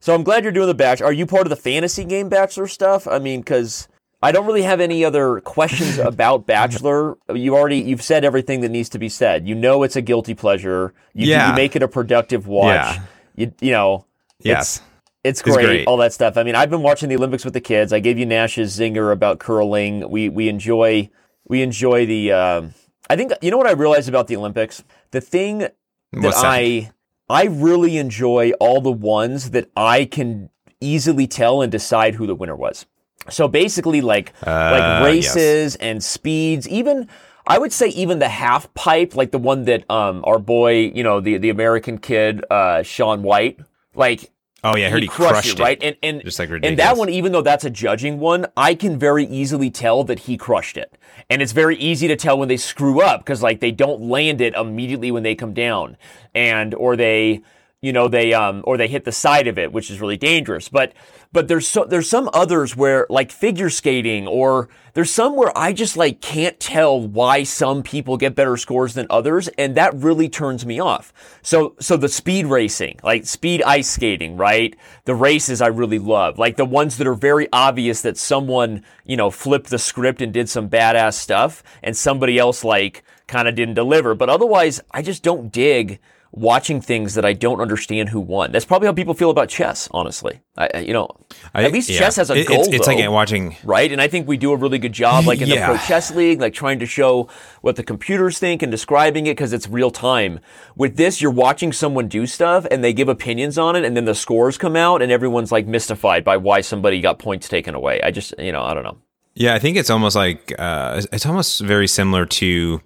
so 0.00 0.14
I'm 0.14 0.24
glad 0.24 0.42
you're 0.42 0.52
doing 0.52 0.66
the 0.66 0.74
batch. 0.74 1.00
Are 1.00 1.12
you 1.12 1.24
part 1.24 1.46
of 1.46 1.50
the 1.50 1.56
fantasy 1.56 2.04
game 2.04 2.28
Bachelor 2.28 2.66
stuff? 2.66 3.08
I 3.08 3.18
mean, 3.18 3.40
because 3.40 3.88
I 4.22 4.30
don't 4.30 4.46
really 4.46 4.62
have 4.62 4.80
any 4.80 5.02
other 5.02 5.40
questions 5.40 5.98
about 6.04 6.46
Bachelor. 6.46 7.16
You 7.34 7.56
already 7.56 7.78
you've 7.78 8.02
said 8.02 8.26
everything 8.26 8.60
that 8.60 8.68
needs 8.68 8.90
to 8.90 8.98
be 8.98 9.08
said. 9.08 9.48
You 9.48 9.54
know 9.54 9.84
it's 9.84 9.96
a 9.96 10.02
guilty 10.02 10.34
pleasure. 10.34 10.92
You, 11.14 11.28
yeah. 11.28 11.48
you 11.48 11.56
make 11.56 11.76
it 11.76 11.82
a 11.82 11.88
productive 11.88 12.46
watch. 12.46 12.74
Yeah. 12.74 13.02
You 13.36 13.54
you 13.62 13.70
know. 13.72 14.04
Yes. 14.38 14.82
It's 15.24 15.40
great, 15.40 15.58
it's 15.58 15.66
great, 15.66 15.86
all 15.86 15.96
that 15.98 16.12
stuff. 16.12 16.36
I 16.36 16.42
mean, 16.42 16.56
I've 16.56 16.70
been 16.70 16.82
watching 16.82 17.08
the 17.08 17.16
Olympics 17.16 17.44
with 17.44 17.54
the 17.54 17.60
kids. 17.60 17.92
I 17.92 18.00
gave 18.00 18.18
you 18.18 18.26
Nash's 18.26 18.76
zinger 18.76 19.12
about 19.12 19.38
curling. 19.38 20.08
We 20.10 20.28
we 20.28 20.48
enjoy 20.48 21.10
we 21.46 21.62
enjoy 21.62 22.06
the. 22.06 22.32
Uh, 22.32 22.62
I 23.08 23.16
think 23.16 23.32
you 23.40 23.50
know 23.50 23.58
what 23.58 23.68
I 23.68 23.72
realized 23.72 24.08
about 24.08 24.26
the 24.26 24.36
Olympics. 24.36 24.82
The 25.12 25.20
thing 25.20 25.58
that, 25.58 25.74
that 26.12 26.34
I 26.36 26.90
I 27.28 27.44
really 27.44 27.98
enjoy 27.98 28.52
all 28.58 28.80
the 28.80 28.92
ones 28.92 29.50
that 29.50 29.70
I 29.76 30.06
can 30.06 30.50
easily 30.80 31.28
tell 31.28 31.62
and 31.62 31.70
decide 31.70 32.16
who 32.16 32.26
the 32.26 32.34
winner 32.34 32.56
was. 32.56 32.86
So 33.30 33.46
basically, 33.46 34.00
like 34.00 34.32
uh, 34.44 34.50
like 34.50 35.04
races 35.04 35.74
yes. 35.74 35.76
and 35.76 36.02
speeds, 36.02 36.68
even. 36.68 37.08
I 37.44 37.58
would 37.58 37.72
say 37.72 37.88
even 37.88 38.20
the 38.20 38.28
half 38.28 38.72
pipe, 38.74 39.16
like 39.16 39.32
the 39.32 39.38
one 39.38 39.64
that 39.64 39.90
um, 39.90 40.22
our 40.24 40.38
boy, 40.38 40.92
you 40.94 41.02
know, 41.02 41.20
the 41.20 41.38
the 41.38 41.50
American 41.50 41.98
kid, 41.98 42.44
uh, 42.48 42.84
Shaun 42.84 43.24
White, 43.24 43.58
like 43.96 44.30
Oh 44.64 44.76
yeah, 44.76 44.86
I 44.86 44.90
heard 44.90 45.00
he, 45.00 45.06
he 45.06 45.08
crushed, 45.08 45.32
crushed 45.32 45.58
it, 45.58 45.62
right? 45.62 45.78
And 45.82 45.96
and 46.02 46.22
just 46.22 46.38
like 46.38 46.48
ridiculous. 46.48 46.70
and 46.70 46.78
that 46.78 46.96
one, 46.96 47.08
even 47.08 47.32
though 47.32 47.42
that's 47.42 47.64
a 47.64 47.70
judging 47.70 48.20
one, 48.20 48.46
I 48.56 48.74
can 48.74 48.98
very 48.98 49.24
easily 49.24 49.70
tell 49.70 50.04
that 50.04 50.20
he 50.20 50.36
crushed 50.36 50.76
it. 50.76 50.96
And 51.28 51.42
it's 51.42 51.52
very 51.52 51.76
easy 51.76 52.06
to 52.08 52.16
tell 52.16 52.38
when 52.38 52.48
they 52.48 52.56
screw 52.56 53.00
up 53.00 53.20
because 53.20 53.42
like 53.42 53.60
they 53.60 53.72
don't 53.72 54.02
land 54.02 54.40
it 54.40 54.54
immediately 54.54 55.10
when 55.10 55.24
they 55.24 55.34
come 55.34 55.52
down, 55.52 55.96
and 56.34 56.74
or 56.74 56.94
they 56.94 57.42
you 57.82 57.92
know 57.92 58.08
they 58.08 58.32
um 58.32 58.62
or 58.64 58.78
they 58.78 58.88
hit 58.88 59.04
the 59.04 59.12
side 59.12 59.46
of 59.46 59.58
it 59.58 59.72
which 59.72 59.90
is 59.90 60.00
really 60.00 60.16
dangerous 60.16 60.68
but 60.68 60.94
but 61.32 61.48
there's 61.48 61.66
so 61.66 61.84
there's 61.84 62.08
some 62.08 62.30
others 62.32 62.76
where 62.76 63.06
like 63.08 63.32
figure 63.32 63.70
skating 63.70 64.26
or 64.26 64.68
there's 64.92 65.10
some 65.10 65.34
where 65.34 65.56
I 65.56 65.72
just 65.72 65.96
like 65.96 66.20
can't 66.20 66.60
tell 66.60 67.00
why 67.00 67.42
some 67.42 67.82
people 67.82 68.18
get 68.18 68.34
better 68.34 68.58
scores 68.58 68.92
than 68.92 69.06
others 69.08 69.48
and 69.56 69.74
that 69.74 69.94
really 69.94 70.28
turns 70.28 70.66
me 70.66 70.78
off. 70.78 71.12
So 71.40 71.74
so 71.80 71.96
the 71.96 72.08
speed 72.08 72.46
racing, 72.46 73.00
like 73.02 73.24
speed 73.24 73.62
ice 73.62 73.88
skating, 73.88 74.36
right? 74.36 74.76
The 75.06 75.14
races 75.14 75.62
I 75.62 75.68
really 75.68 75.98
love. 75.98 76.38
Like 76.38 76.56
the 76.56 76.66
ones 76.66 76.98
that 76.98 77.06
are 77.06 77.14
very 77.14 77.48
obvious 77.52 78.02
that 78.02 78.18
someone, 78.18 78.84
you 79.04 79.16
know, 79.16 79.30
flipped 79.30 79.70
the 79.70 79.78
script 79.78 80.20
and 80.20 80.32
did 80.32 80.50
some 80.50 80.68
badass 80.68 81.14
stuff 81.14 81.62
and 81.82 81.96
somebody 81.96 82.38
else 82.38 82.62
like 82.62 83.02
kind 83.26 83.48
of 83.48 83.54
didn't 83.54 83.74
deliver. 83.74 84.14
But 84.14 84.28
otherwise, 84.28 84.82
I 84.90 85.00
just 85.00 85.22
don't 85.22 85.50
dig 85.50 85.98
watching 86.32 86.80
things 86.80 87.14
that 87.14 87.26
I 87.26 87.34
don't 87.34 87.60
understand 87.60 88.08
who 88.08 88.18
won. 88.18 88.52
That's 88.52 88.64
probably 88.64 88.86
how 88.86 88.94
people 88.94 89.12
feel 89.12 89.28
about 89.28 89.50
chess, 89.50 89.86
honestly. 89.92 90.40
I, 90.56 90.78
you 90.78 90.94
know, 90.94 91.08
I, 91.54 91.64
at 91.64 91.72
least 91.72 91.90
yeah. 91.90 91.98
chess 91.98 92.16
has 92.16 92.30
a 92.30 92.34
it, 92.34 92.48
goal. 92.48 92.60
It's, 92.60 92.68
it's 92.68 92.86
though, 92.86 92.94
like 92.94 93.10
watching, 93.10 93.56
right? 93.64 93.92
And 93.92 94.00
I 94.00 94.08
think 94.08 94.26
we 94.26 94.38
do 94.38 94.52
a 94.52 94.56
really 94.56 94.78
good 94.78 94.94
job, 94.94 95.26
like 95.26 95.42
in 95.42 95.48
yeah. 95.48 95.60
the 95.60 95.76
Pro 95.76 95.86
Chess 95.86 96.10
League, 96.14 96.40
like 96.40 96.54
trying 96.54 96.78
to 96.78 96.86
show 96.86 97.28
what 97.60 97.76
the 97.76 97.82
computers 97.82 98.38
think 98.38 98.62
and 98.62 98.72
describing 98.72 99.26
it 99.26 99.32
because 99.32 99.52
it's 99.52 99.68
real 99.68 99.90
time. 99.90 100.40
With 100.74 100.96
this, 100.96 101.20
you're 101.20 101.30
watching 101.30 101.72
someone 101.72 102.08
do 102.08 102.26
stuff 102.26 102.66
and 102.70 102.82
they 102.82 102.94
give 102.94 103.08
opinions 103.08 103.58
on 103.58 103.76
it, 103.76 103.84
and 103.84 103.94
then 103.94 104.06
the 104.06 104.14
scores 104.14 104.56
come 104.56 104.74
out, 104.74 105.02
and 105.02 105.12
everyone's 105.12 105.52
like 105.52 105.66
mystified 105.66 106.24
by 106.24 106.38
why 106.38 106.62
somebody 106.62 107.00
got 107.02 107.18
points 107.18 107.46
taken 107.48 107.74
away. 107.74 108.00
I 108.02 108.10
just, 108.10 108.34
you 108.38 108.52
know, 108.52 108.62
I 108.62 108.72
don't 108.72 108.84
know. 108.84 108.96
Yeah, 109.34 109.54
I 109.54 109.58
think 109.58 109.76
it's 109.76 109.90
almost 109.90 110.16
like 110.16 110.52
uh, 110.58 111.02
it's 111.12 111.24
almost 111.24 111.60
very 111.60 111.88
similar 111.88 112.26
to 112.26 112.80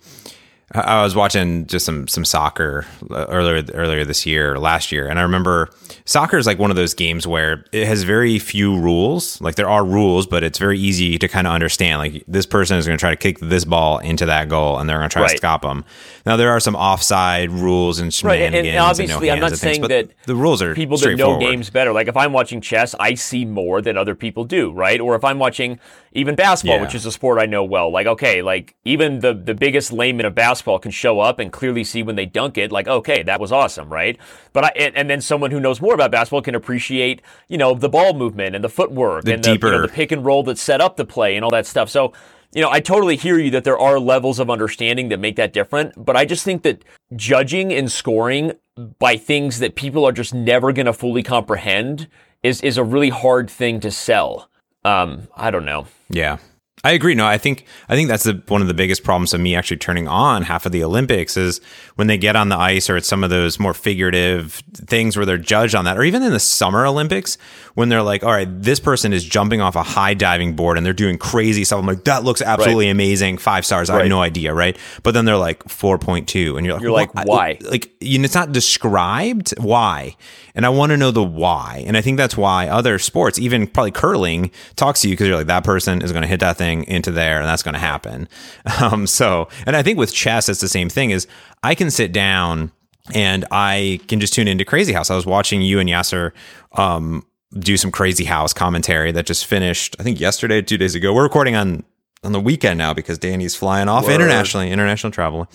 I 0.72 1.04
was 1.04 1.14
watching 1.14 1.68
just 1.68 1.86
some 1.86 2.08
some 2.08 2.24
soccer 2.24 2.86
uh, 3.08 3.26
earlier 3.28 3.64
earlier 3.72 4.04
this 4.04 4.26
year, 4.26 4.58
last 4.58 4.90
year, 4.90 5.06
and 5.06 5.16
I 5.16 5.22
remember 5.22 5.70
soccer 6.06 6.38
is 6.38 6.46
like 6.46 6.58
one 6.58 6.70
of 6.70 6.76
those 6.76 6.92
games 6.92 7.24
where 7.24 7.64
it 7.70 7.86
has 7.86 8.02
very 8.02 8.40
few 8.40 8.76
rules. 8.76 9.40
Like 9.40 9.54
there 9.54 9.68
are 9.68 9.84
rules, 9.84 10.26
but 10.26 10.42
it's 10.42 10.58
very 10.58 10.76
easy 10.76 11.18
to 11.18 11.28
kind 11.28 11.46
of 11.46 11.52
understand. 11.52 12.00
Like 12.00 12.24
this 12.26 12.46
person 12.46 12.78
is 12.78 12.86
going 12.86 12.98
to 12.98 13.00
try 13.00 13.10
to 13.10 13.16
kick 13.16 13.38
this 13.38 13.64
ball 13.64 13.98
into 14.00 14.26
that 14.26 14.48
goal, 14.48 14.80
and 14.80 14.90
they're 14.90 14.98
going 14.98 15.08
to 15.08 15.12
try 15.12 15.22
right. 15.22 15.30
to 15.30 15.36
stop 15.36 15.62
them. 15.62 15.84
Now 16.26 16.36
there 16.36 16.50
are 16.50 16.58
some 16.58 16.74
offside 16.74 17.52
rules 17.52 18.00
and 18.00 18.12
shenanigans. 18.12 18.52
Right, 18.52 18.58
and, 18.58 18.66
and 18.66 18.78
obviously, 18.78 19.30
and 19.30 19.40
no 19.40 19.46
I'm 19.46 19.52
not 19.52 19.58
saying 19.58 19.82
that 19.82 20.10
the 20.24 20.34
rules 20.34 20.62
are 20.62 20.74
people 20.74 20.96
that 20.96 21.14
know 21.14 21.38
games 21.38 21.70
better. 21.70 21.92
Like 21.92 22.08
if 22.08 22.16
I'm 22.16 22.32
watching 22.32 22.60
chess, 22.60 22.92
I 22.98 23.14
see 23.14 23.44
more 23.44 23.80
than 23.80 23.96
other 23.96 24.16
people 24.16 24.42
do, 24.42 24.72
right? 24.72 24.98
Or 24.98 25.14
if 25.14 25.22
I'm 25.22 25.38
watching 25.38 25.78
even 26.10 26.34
basketball, 26.34 26.78
yeah. 26.78 26.82
which 26.82 26.94
is 26.96 27.06
a 27.06 27.12
sport 27.12 27.38
I 27.38 27.46
know 27.46 27.62
well, 27.62 27.92
like 27.92 28.08
okay, 28.08 28.42
like 28.42 28.74
even 28.84 29.20
the 29.20 29.32
the 29.32 29.54
biggest 29.54 29.92
layman 29.92 30.26
of 30.26 30.34
basketball 30.34 30.55
can 30.62 30.90
show 30.90 31.20
up 31.20 31.38
and 31.38 31.52
clearly 31.52 31.84
see 31.84 32.02
when 32.02 32.16
they 32.16 32.26
dunk 32.26 32.58
it, 32.58 32.72
like 32.72 32.88
okay, 32.88 33.22
that 33.22 33.40
was 33.40 33.52
awesome, 33.52 33.92
right? 33.92 34.18
But 34.52 34.64
I 34.64 34.68
and, 34.76 34.96
and 34.96 35.10
then 35.10 35.20
someone 35.20 35.50
who 35.50 35.60
knows 35.60 35.80
more 35.80 35.94
about 35.94 36.10
basketball 36.10 36.42
can 36.42 36.54
appreciate, 36.54 37.22
you 37.48 37.58
know, 37.58 37.74
the 37.74 37.88
ball 37.88 38.14
movement 38.14 38.54
and 38.54 38.64
the 38.64 38.68
footwork 38.68 39.24
the 39.24 39.34
and 39.34 39.42
deeper. 39.42 39.68
the, 39.68 39.74
you 39.74 39.80
know, 39.82 39.86
the 39.86 39.92
pick 39.92 40.12
and 40.12 40.24
roll 40.24 40.42
that 40.44 40.58
set 40.58 40.80
up 40.80 40.96
the 40.96 41.04
play 41.04 41.36
and 41.36 41.44
all 41.44 41.50
that 41.50 41.66
stuff. 41.66 41.88
So 41.88 42.12
you 42.54 42.62
know, 42.62 42.70
I 42.70 42.80
totally 42.80 43.16
hear 43.16 43.38
you 43.38 43.50
that 43.50 43.64
there 43.64 43.78
are 43.78 43.98
levels 43.98 44.38
of 44.38 44.48
understanding 44.48 45.10
that 45.10 45.20
make 45.20 45.36
that 45.36 45.52
different, 45.52 45.92
but 46.02 46.16
I 46.16 46.24
just 46.24 46.44
think 46.44 46.62
that 46.62 46.84
judging 47.14 47.72
and 47.72 47.92
scoring 47.92 48.52
by 48.98 49.16
things 49.16 49.58
that 49.58 49.74
people 49.74 50.06
are 50.06 50.12
just 50.12 50.32
never 50.32 50.72
going 50.72 50.86
to 50.86 50.92
fully 50.92 51.22
comprehend 51.22 52.08
is 52.42 52.60
is 52.62 52.78
a 52.78 52.84
really 52.84 53.10
hard 53.10 53.50
thing 53.50 53.80
to 53.80 53.90
sell. 53.90 54.48
Um, 54.84 55.28
I 55.36 55.50
don't 55.50 55.64
know. 55.64 55.86
Yeah. 56.08 56.38
I 56.86 56.92
agree. 56.92 57.16
No, 57.16 57.26
I 57.26 57.36
think 57.36 57.64
I 57.88 57.96
think 57.96 58.06
that's 58.06 58.22
the, 58.22 58.40
one 58.46 58.62
of 58.62 58.68
the 58.68 58.74
biggest 58.74 59.02
problems 59.02 59.34
of 59.34 59.40
me 59.40 59.56
actually 59.56 59.78
turning 59.78 60.06
on 60.06 60.42
half 60.42 60.66
of 60.66 60.70
the 60.70 60.84
Olympics 60.84 61.36
is 61.36 61.60
when 61.96 62.06
they 62.06 62.16
get 62.16 62.36
on 62.36 62.48
the 62.48 62.56
ice 62.56 62.88
or 62.88 62.96
it's 62.96 63.08
some 63.08 63.24
of 63.24 63.30
those 63.30 63.58
more 63.58 63.74
figurative 63.74 64.62
things 64.72 65.16
where 65.16 65.26
they're 65.26 65.36
judged 65.36 65.74
on 65.74 65.84
that, 65.86 65.98
or 65.98 66.04
even 66.04 66.22
in 66.22 66.30
the 66.30 66.38
Summer 66.38 66.86
Olympics 66.86 67.38
when 67.74 67.88
they're 67.88 68.04
like, 68.04 68.22
"All 68.22 68.30
right, 68.30 68.46
this 68.48 68.78
person 68.78 69.12
is 69.12 69.24
jumping 69.24 69.60
off 69.60 69.74
a 69.74 69.82
high 69.82 70.14
diving 70.14 70.54
board 70.54 70.76
and 70.76 70.86
they're 70.86 70.92
doing 70.92 71.18
crazy 71.18 71.64
stuff." 71.64 71.80
I'm 71.80 71.86
like, 71.86 72.04
"That 72.04 72.22
looks 72.22 72.40
absolutely 72.40 72.86
right. 72.86 72.92
amazing, 72.92 73.38
five 73.38 73.66
stars." 73.66 73.90
Right. 73.90 73.96
I 73.96 73.98
have 74.02 74.08
no 74.08 74.22
idea, 74.22 74.54
right? 74.54 74.78
But 75.02 75.14
then 75.14 75.24
they're 75.24 75.36
like 75.36 75.68
four 75.68 75.98
point 75.98 76.28
two, 76.28 76.56
and 76.56 76.64
you're 76.64 76.74
like, 76.74 76.82
"You're 76.82 76.92
like, 76.92 77.12
why?" 77.26 77.58
Like, 77.62 77.90
you 78.00 78.20
know, 78.20 78.26
it's 78.26 78.36
not 78.36 78.52
described 78.52 79.54
why, 79.58 80.14
and 80.54 80.64
I 80.64 80.68
want 80.68 80.90
to 80.90 80.96
know 80.96 81.10
the 81.10 81.24
why, 81.24 81.82
and 81.84 81.96
I 81.96 82.00
think 82.00 82.16
that's 82.16 82.36
why 82.36 82.68
other 82.68 83.00
sports, 83.00 83.40
even 83.40 83.66
probably 83.66 83.90
curling, 83.90 84.52
talks 84.76 85.00
to 85.00 85.08
you 85.08 85.14
because 85.14 85.26
you're 85.26 85.36
like, 85.36 85.48
that 85.48 85.64
person 85.64 86.00
is 86.00 86.12
going 86.12 86.22
to 86.22 86.28
hit 86.28 86.38
that 86.40 86.56
thing 86.56 86.75
into 86.84 87.10
there 87.10 87.38
and 87.38 87.48
that's 87.48 87.62
going 87.62 87.74
to 87.74 87.80
happen. 87.80 88.28
Um, 88.80 89.06
so, 89.06 89.48
and 89.64 89.74
I 89.74 89.82
think 89.82 89.98
with 89.98 90.12
chess, 90.12 90.48
it's 90.48 90.60
the 90.60 90.68
same 90.68 90.88
thing 90.90 91.10
is 91.10 91.26
I 91.62 91.74
can 91.74 91.90
sit 91.90 92.12
down 92.12 92.72
and 93.14 93.44
I 93.50 94.00
can 94.08 94.20
just 94.20 94.34
tune 94.34 94.48
into 94.48 94.64
Crazy 94.64 94.92
House. 94.92 95.10
I 95.10 95.16
was 95.16 95.24
watching 95.24 95.62
you 95.62 95.78
and 95.78 95.88
Yasser, 95.88 96.32
um, 96.72 97.24
do 97.58 97.76
some 97.76 97.90
Crazy 97.90 98.24
House 98.24 98.52
commentary 98.52 99.12
that 99.12 99.24
just 99.24 99.46
finished, 99.46 99.96
I 99.98 100.02
think 100.02 100.20
yesterday, 100.20 100.60
two 100.60 100.76
days 100.76 100.94
ago. 100.94 101.14
We're 101.14 101.22
recording 101.22 101.54
on, 101.56 101.84
on 102.22 102.32
the 102.32 102.40
weekend 102.40 102.76
now 102.76 102.92
because 102.92 103.18
Danny's 103.18 103.54
flying 103.54 103.88
off 103.88 104.04
Word. 104.06 104.14
internationally, 104.14 104.70
international 104.70 105.12
travel. 105.12 105.48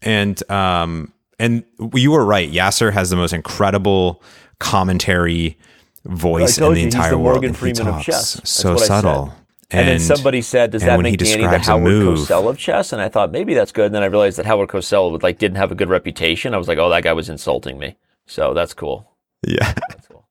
and 0.00 0.50
um, 0.50 1.12
and 1.38 1.64
you 1.94 2.12
were 2.12 2.24
right. 2.24 2.50
Yasser 2.50 2.92
has 2.92 3.10
the 3.10 3.16
most 3.16 3.32
incredible 3.32 4.22
commentary 4.60 5.58
voice 6.04 6.58
in 6.58 6.72
the 6.72 6.80
you, 6.80 6.86
entire 6.86 7.10
the 7.10 7.18
world. 7.18 7.42
Morgan 7.42 7.50
he 7.50 7.56
Freeman 7.56 7.88
of 7.88 7.94
talks 7.94 8.06
chess. 8.06 8.40
So 8.44 8.74
what 8.74 8.82
I 8.82 8.86
said. 8.86 8.86
subtle. 8.86 9.34
And, 9.72 9.88
then 9.88 10.00
somebody 10.00 10.42
said, 10.42 10.70
"Does 10.70 10.82
that 10.82 11.00
make 11.00 11.18
Danny 11.18 11.42
the 11.46 11.58
Howard 11.58 11.82
move- 11.84 12.18
Cosell 12.20 12.48
of 12.48 12.58
chess?" 12.58 12.92
And 12.92 13.00
I 13.00 13.08
thought 13.08 13.30
maybe 13.30 13.54
that's 13.54 13.72
good. 13.72 13.86
And 13.86 13.94
then 13.94 14.02
I 14.02 14.06
realized 14.06 14.38
that 14.38 14.46
Howard 14.46 14.68
Cosell 14.68 15.10
would, 15.12 15.22
like 15.22 15.38
didn't 15.38 15.56
have 15.56 15.72
a 15.72 15.74
good 15.74 15.88
reputation. 15.88 16.54
I 16.54 16.58
was 16.58 16.68
like, 16.68 16.78
"Oh, 16.78 16.90
that 16.90 17.02
guy 17.02 17.12
was 17.12 17.28
insulting 17.28 17.78
me." 17.78 17.96
So 18.26 18.54
that's 18.54 18.74
cool. 18.74 19.10
Yeah. 19.46 19.72
That's 19.88 20.06
cool. 20.06 20.26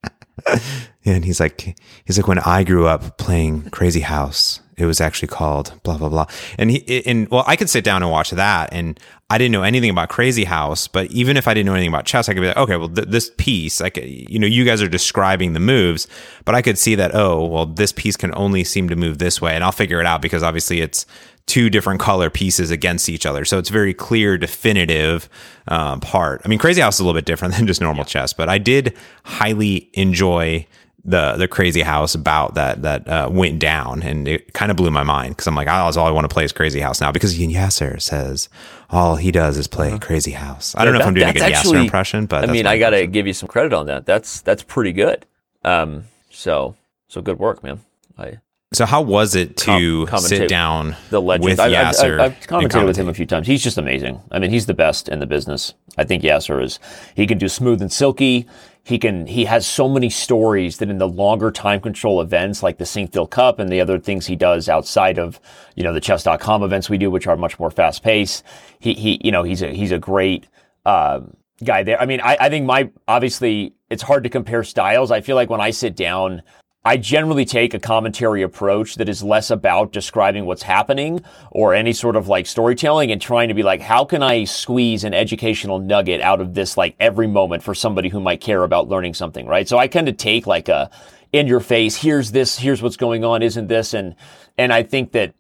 And 1.04 1.26
he's 1.26 1.40
like, 1.40 1.76
he's 2.06 2.18
like, 2.18 2.28
when 2.28 2.38
I 2.40 2.64
grew 2.64 2.86
up 2.86 3.18
playing 3.18 3.72
Crazy 3.72 4.02
House, 4.02 4.60
it 4.78 4.86
was 4.86 5.02
actually 5.02 5.30
called 5.30 5.74
blah 5.84 5.98
blah 5.98 6.10
blah. 6.10 6.28
And 6.60 6.70
he, 6.70 7.04
and 7.08 7.28
well, 7.30 7.44
I 7.48 7.56
could 7.56 7.72
sit 7.72 7.84
down 7.84 8.04
and 8.04 8.12
watch 8.12 8.30
that, 8.30 8.70
and 8.72 9.00
I 9.32 9.38
didn't 9.38 9.54
know 9.54 9.64
anything 9.64 9.90
about 9.90 10.10
Crazy 10.10 10.44
House, 10.44 10.90
but 10.90 11.10
even 11.10 11.38
if 11.38 11.48
I 11.48 11.54
didn't 11.54 11.68
know 11.68 11.74
anything 11.74 11.88
about 11.88 12.06
chess, 12.06 12.28
I 12.28 12.34
could 12.34 12.42
be 12.42 12.48
like, 12.48 12.58
okay, 12.58 12.76
well, 12.76 12.90
th- 12.90 13.08
this 13.08 13.32
piece, 13.38 13.80
like, 13.80 13.96
you 13.96 14.38
know, 14.38 14.46
you 14.46 14.66
guys 14.66 14.82
are 14.82 14.90
describing 14.90 15.54
the 15.54 15.60
moves, 15.62 16.06
but 16.44 16.54
I 16.54 16.62
could 16.62 16.78
see 16.78 16.96
that, 16.96 17.16
oh, 17.16 17.46
well, 17.46 17.66
this 17.66 17.94
piece 17.94 18.18
can 18.18 18.36
only 18.36 18.66
seem 18.66 18.90
to 18.90 18.96
move 18.98 19.20
this 19.20 19.42
way, 19.42 19.56
and 19.56 19.64
I'll 19.64 19.72
figure 19.72 20.02
it 20.02 20.06
out 20.06 20.22
because 20.22 20.44
obviously 20.44 20.82
it's 20.82 21.06
two 21.46 21.70
different 21.70 22.02
color 22.02 22.30
pieces 22.30 22.72
against 22.72 23.08
each 23.08 23.26
other, 23.26 23.46
so 23.46 23.58
it's 23.58 23.70
very 23.70 23.94
clear, 23.94 24.38
definitive 24.38 25.30
um, 25.70 26.02
part. 26.02 26.42
I 26.44 26.50
mean, 26.50 26.60
Crazy 26.60 26.82
House 26.82 26.96
is 26.96 27.00
a 27.00 27.06
little 27.06 27.18
bit 27.18 27.26
different 27.26 27.54
than 27.58 27.68
just 27.68 27.80
normal 27.80 28.04
chess, 28.04 28.34
but 28.34 28.50
I 28.50 28.58
did 28.58 28.98
highly 29.24 29.90
enjoy 29.94 30.68
the 31.04 31.34
the 31.38 31.48
crazy 31.48 31.82
house 31.82 32.14
about 32.14 32.54
that 32.54 32.84
that 32.84 33.08
uh, 33.08 33.30
went 33.32 33.60
down, 33.60 34.04
and 34.04 34.28
it 34.28 34.54
kind 34.54 34.70
of 34.72 34.78
blew 34.78 34.92
my 34.92 35.04
mind 35.04 35.36
because 35.36 35.48
I'm 35.48 35.56
like, 35.56 35.68
oh, 35.68 35.86
that's 35.86 35.98
all 35.98 36.06
I 36.08 36.12
want 36.12 36.26
to 36.30 36.34
play 36.34 36.44
is 36.44 36.52
Crazy 36.52 36.80
House 36.80 37.02
now 37.02 37.12
because 37.12 37.38
Yasser 37.38 38.00
says 38.02 38.50
all 38.90 39.16
he 39.16 39.32
does 39.32 39.58
is 39.58 39.68
play 39.68 39.98
Crazy 40.00 40.32
House. 40.32 40.76
I 40.78 40.86
don't 40.86 40.94
know 40.94 41.00
if 41.00 41.08
I'm 41.08 41.14
doing 41.14 41.30
a 41.30 41.34
good 41.34 41.42
That's 41.42 41.68
Yasser 41.68 41.82
impression, 41.82 42.26
but 42.28 42.48
I 42.48 42.52
mean, 42.52 42.68
I 42.68 42.78
got 42.78 42.92
to 42.92 43.08
give 43.08 43.26
you 43.26 43.34
some 43.34 43.50
credit 43.50 43.74
on 43.74 43.88
that. 43.88 44.06
That's 44.06 44.42
that's 44.42 44.64
pretty 44.64 44.94
good. 44.94 45.26
Um, 45.64 46.04
so 46.30 46.76
so 47.08 47.22
good 47.22 47.40
work, 47.40 47.64
man. 47.64 47.80
I 48.18 48.38
So 48.74 48.86
how 48.86 49.02
was 49.02 49.34
it 49.36 49.58
to 49.58 50.06
Com- 50.06 50.20
sit 50.20 50.48
down 50.48 50.96
the 51.10 51.22
legend. 51.22 51.46
with 51.46 51.60
I've, 51.60 51.74
I've- 51.74 51.98
Yasser? 51.98 52.20
I've, 52.20 52.32
I've 52.32 52.38
and 52.38 52.72
commentated 52.72 52.86
with 52.86 52.98
him 52.98 53.10
a 53.10 53.14
few 53.14 53.26
times. 53.26 53.48
He's 53.48 53.64
just 53.64 53.78
amazing. 53.78 54.22
I 54.32 54.38
mean, 54.40 54.52
he's 54.52 54.68
the 54.68 54.74
best 54.76 55.10
in 55.10 55.20
the 55.20 55.26
business. 55.26 55.74
I 55.98 56.04
think 56.04 56.24
Yasser 56.24 56.64
is. 56.64 56.80
He 57.16 57.26
can 57.28 57.38
do 57.38 57.50
smooth 57.50 57.82
and 57.82 57.92
silky. 57.92 58.48
He 58.84 58.98
can. 58.98 59.28
He 59.28 59.46
has 59.46 59.66
so 59.68 59.88
many 59.88 60.10
stories 60.10 60.78
that 60.78 60.90
in 60.90 60.98
the 60.98 61.08
longer 61.08 61.52
time 61.52 61.82
control 61.82 62.20
events, 62.22 62.64
like 62.64 62.78
the. 62.78 62.86
Phil 62.86 63.28
Cup 63.28 63.60
and 63.60 63.72
the 63.72 63.80
other 63.80 64.00
things 64.00 64.26
he 64.26 64.36
does 64.36 64.68
outside 64.68 65.18
of, 65.18 65.40
you 65.76 65.84
know, 65.84 65.94
the 65.94 66.02
Chess.com 66.02 66.64
events 66.64 66.90
we 66.90 66.98
do, 66.98 67.10
which 67.12 67.28
are 67.28 67.38
much 67.38 67.60
more 67.60 67.72
fast 67.72 68.04
paced. 68.04 68.44
He 68.80 68.94
he, 68.94 69.22
you 69.24 69.32
know, 69.32 69.44
he's 69.44 69.62
a 69.62 69.70
he's 69.70 69.92
a 69.92 70.00
great. 70.00 70.48
Uh, 70.86 71.22
guy 71.64 71.84
there. 71.84 72.02
I 72.02 72.06
mean, 72.06 72.22
I, 72.22 72.38
I 72.40 72.50
think 72.50 72.66
my 72.66 72.90
obviously 73.08 73.74
it's 73.90 74.04
hard 74.04 74.24
to 74.24 74.30
compare 74.30 74.64
styles. 74.64 75.12
I 75.12 75.22
feel 75.22 75.36
like 75.36 75.50
when 75.50 75.62
I 75.62 75.72
sit 75.72 75.96
down, 75.96 76.42
I 76.84 76.98
generally 76.98 77.46
take 77.46 77.76
a 77.76 77.80
commentary 77.80 78.42
approach 78.42 78.96
that 78.96 79.08
is 79.08 79.22
less 79.22 79.52
about 79.52 79.92
describing 79.92 80.46
what's 80.46 80.64
happening 80.64 81.24
or 81.52 81.76
any 81.76 81.94
sort 81.94 82.16
of 82.16 82.28
like 82.28 82.48
storytelling 82.48 83.12
and 83.12 83.22
trying 83.22 83.50
to 83.50 83.54
be 83.54 83.62
like, 83.62 83.82
how 83.82 84.04
can 84.04 84.24
I 84.24 84.46
squeeze 84.46 85.04
an 85.04 85.14
educational 85.14 85.78
nugget 85.78 86.22
out 86.22 86.42
of 86.42 86.56
this 86.56 86.78
like 86.78 86.96
every 87.00 87.28
moment 87.28 87.62
for 87.62 87.76
somebody 87.76 88.10
who 88.10 88.20
might 88.20 88.42
care 88.42 88.64
about 88.64 88.90
learning 88.90 89.14
something, 89.14 89.46
right? 89.46 89.68
So 89.68 89.78
I 89.78 89.88
kind 89.88 90.10
of 90.10 90.18
take 90.18 90.48
like 90.48 90.70
a 90.70 90.90
in 91.32 91.48
your 91.48 91.60
face, 91.60 91.96
here's 91.98 92.32
this, 92.32 92.58
here's 92.58 92.82
what's 92.82 92.98
going 92.98 93.24
on, 93.24 93.44
isn't 93.44 93.68
this? 93.68 93.94
And 93.94 94.16
and 94.58 94.74
I 94.74 94.82
think 94.82 95.12
that 95.12 95.36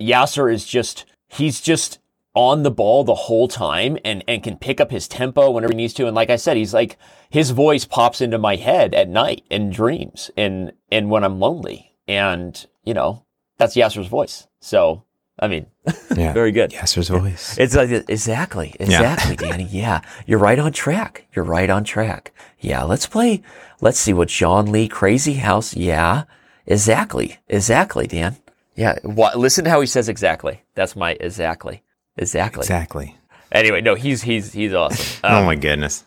Yasser 0.00 0.52
is 0.52 0.64
just 0.64 1.04
he's 1.28 1.60
just 1.60 1.98
on 2.36 2.62
the 2.62 2.70
ball 2.70 3.02
the 3.02 3.14
whole 3.14 3.48
time 3.48 3.96
and, 4.04 4.22
and 4.28 4.44
can 4.44 4.56
pick 4.58 4.80
up 4.80 4.90
his 4.92 5.08
tempo 5.08 5.50
whenever 5.50 5.72
he 5.72 5.76
needs 5.76 5.94
to. 5.94 6.06
And 6.06 6.14
like 6.14 6.30
I 6.30 6.36
said, 6.36 6.56
he's 6.56 6.74
like 6.74 6.98
his 7.30 7.50
voice 7.50 7.84
pops 7.84 8.20
into 8.20 8.38
my 8.38 8.54
head 8.56 8.94
at 8.94 9.08
night 9.08 9.42
in 9.50 9.70
dreams 9.70 10.30
and 10.36 10.72
and 10.92 11.10
when 11.10 11.24
I'm 11.24 11.40
lonely. 11.40 11.94
And, 12.06 12.64
you 12.84 12.94
know, 12.94 13.24
that's 13.56 13.74
Yasser's 13.74 14.06
voice. 14.06 14.46
So 14.60 15.02
I 15.38 15.48
mean, 15.48 15.66
Yeah. 16.16 16.32
very 16.32 16.52
good. 16.52 16.70
Yasser's 16.72 17.08
voice. 17.08 17.58
It's 17.58 17.74
like 17.74 17.90
exactly, 18.08 18.74
exactly, 18.78 19.36
Danny. 19.36 19.64
Yeah, 19.70 20.02
you're 20.26 20.38
right 20.38 20.58
on 20.58 20.72
track. 20.72 21.26
You're 21.34 21.44
right 21.44 21.68
on 21.70 21.84
track. 21.84 22.32
Yeah, 22.60 22.82
let's 22.84 23.06
play. 23.06 23.42
Let's 23.80 23.98
see 23.98 24.12
what 24.12 24.28
John 24.28 24.70
Lee 24.72 24.88
Crazy 24.88 25.34
House. 25.34 25.74
Yeah, 25.76 26.24
exactly, 26.66 27.38
exactly, 27.48 28.06
Dan. 28.06 28.36
Yeah, 28.74 28.98
what, 29.02 29.38
listen 29.38 29.64
to 29.64 29.70
how 29.70 29.80
he 29.80 29.86
says 29.86 30.08
exactly. 30.08 30.62
That's 30.74 30.96
my 30.96 31.12
exactly, 31.20 31.82
exactly. 32.16 32.60
Exactly. 32.62 33.16
Anyway, 33.52 33.80
no, 33.80 33.94
he's 33.94 34.22
he's 34.22 34.52
he's 34.52 34.74
awesome. 34.74 35.20
oh 35.24 35.38
Um, 35.38 35.44
my 35.46 35.54
goodness. 35.56 36.04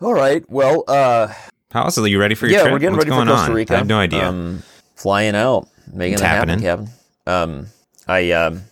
all 0.00 0.14
right, 0.14 0.44
well, 0.50 0.84
uh, 0.88 1.28
How 1.70 1.84
else 1.84 1.98
are 1.98 2.06
you 2.06 2.18
ready 2.20 2.34
for 2.34 2.46
your 2.46 2.56
yeah, 2.56 2.62
trip? 2.62 2.72
we're 2.72 2.78
getting 2.80 2.96
What's 2.96 3.06
ready 3.06 3.16
going 3.16 3.26
for 3.28 3.32
Costa 3.34 3.50
on? 3.50 3.56
Rica. 3.56 3.74
I 3.74 3.78
have 3.78 3.86
no 3.86 3.98
idea. 3.98 4.28
Um, 4.28 4.62
flying 4.94 5.34
out, 5.36 5.68
making 5.92 6.14
It's 6.14 6.22
it 6.22 6.26
happen, 6.26 6.48
happening. 6.48 6.64
Kevin. 6.64 6.88
Um, 7.26 7.66
I 8.08 8.30
um, 8.32 8.62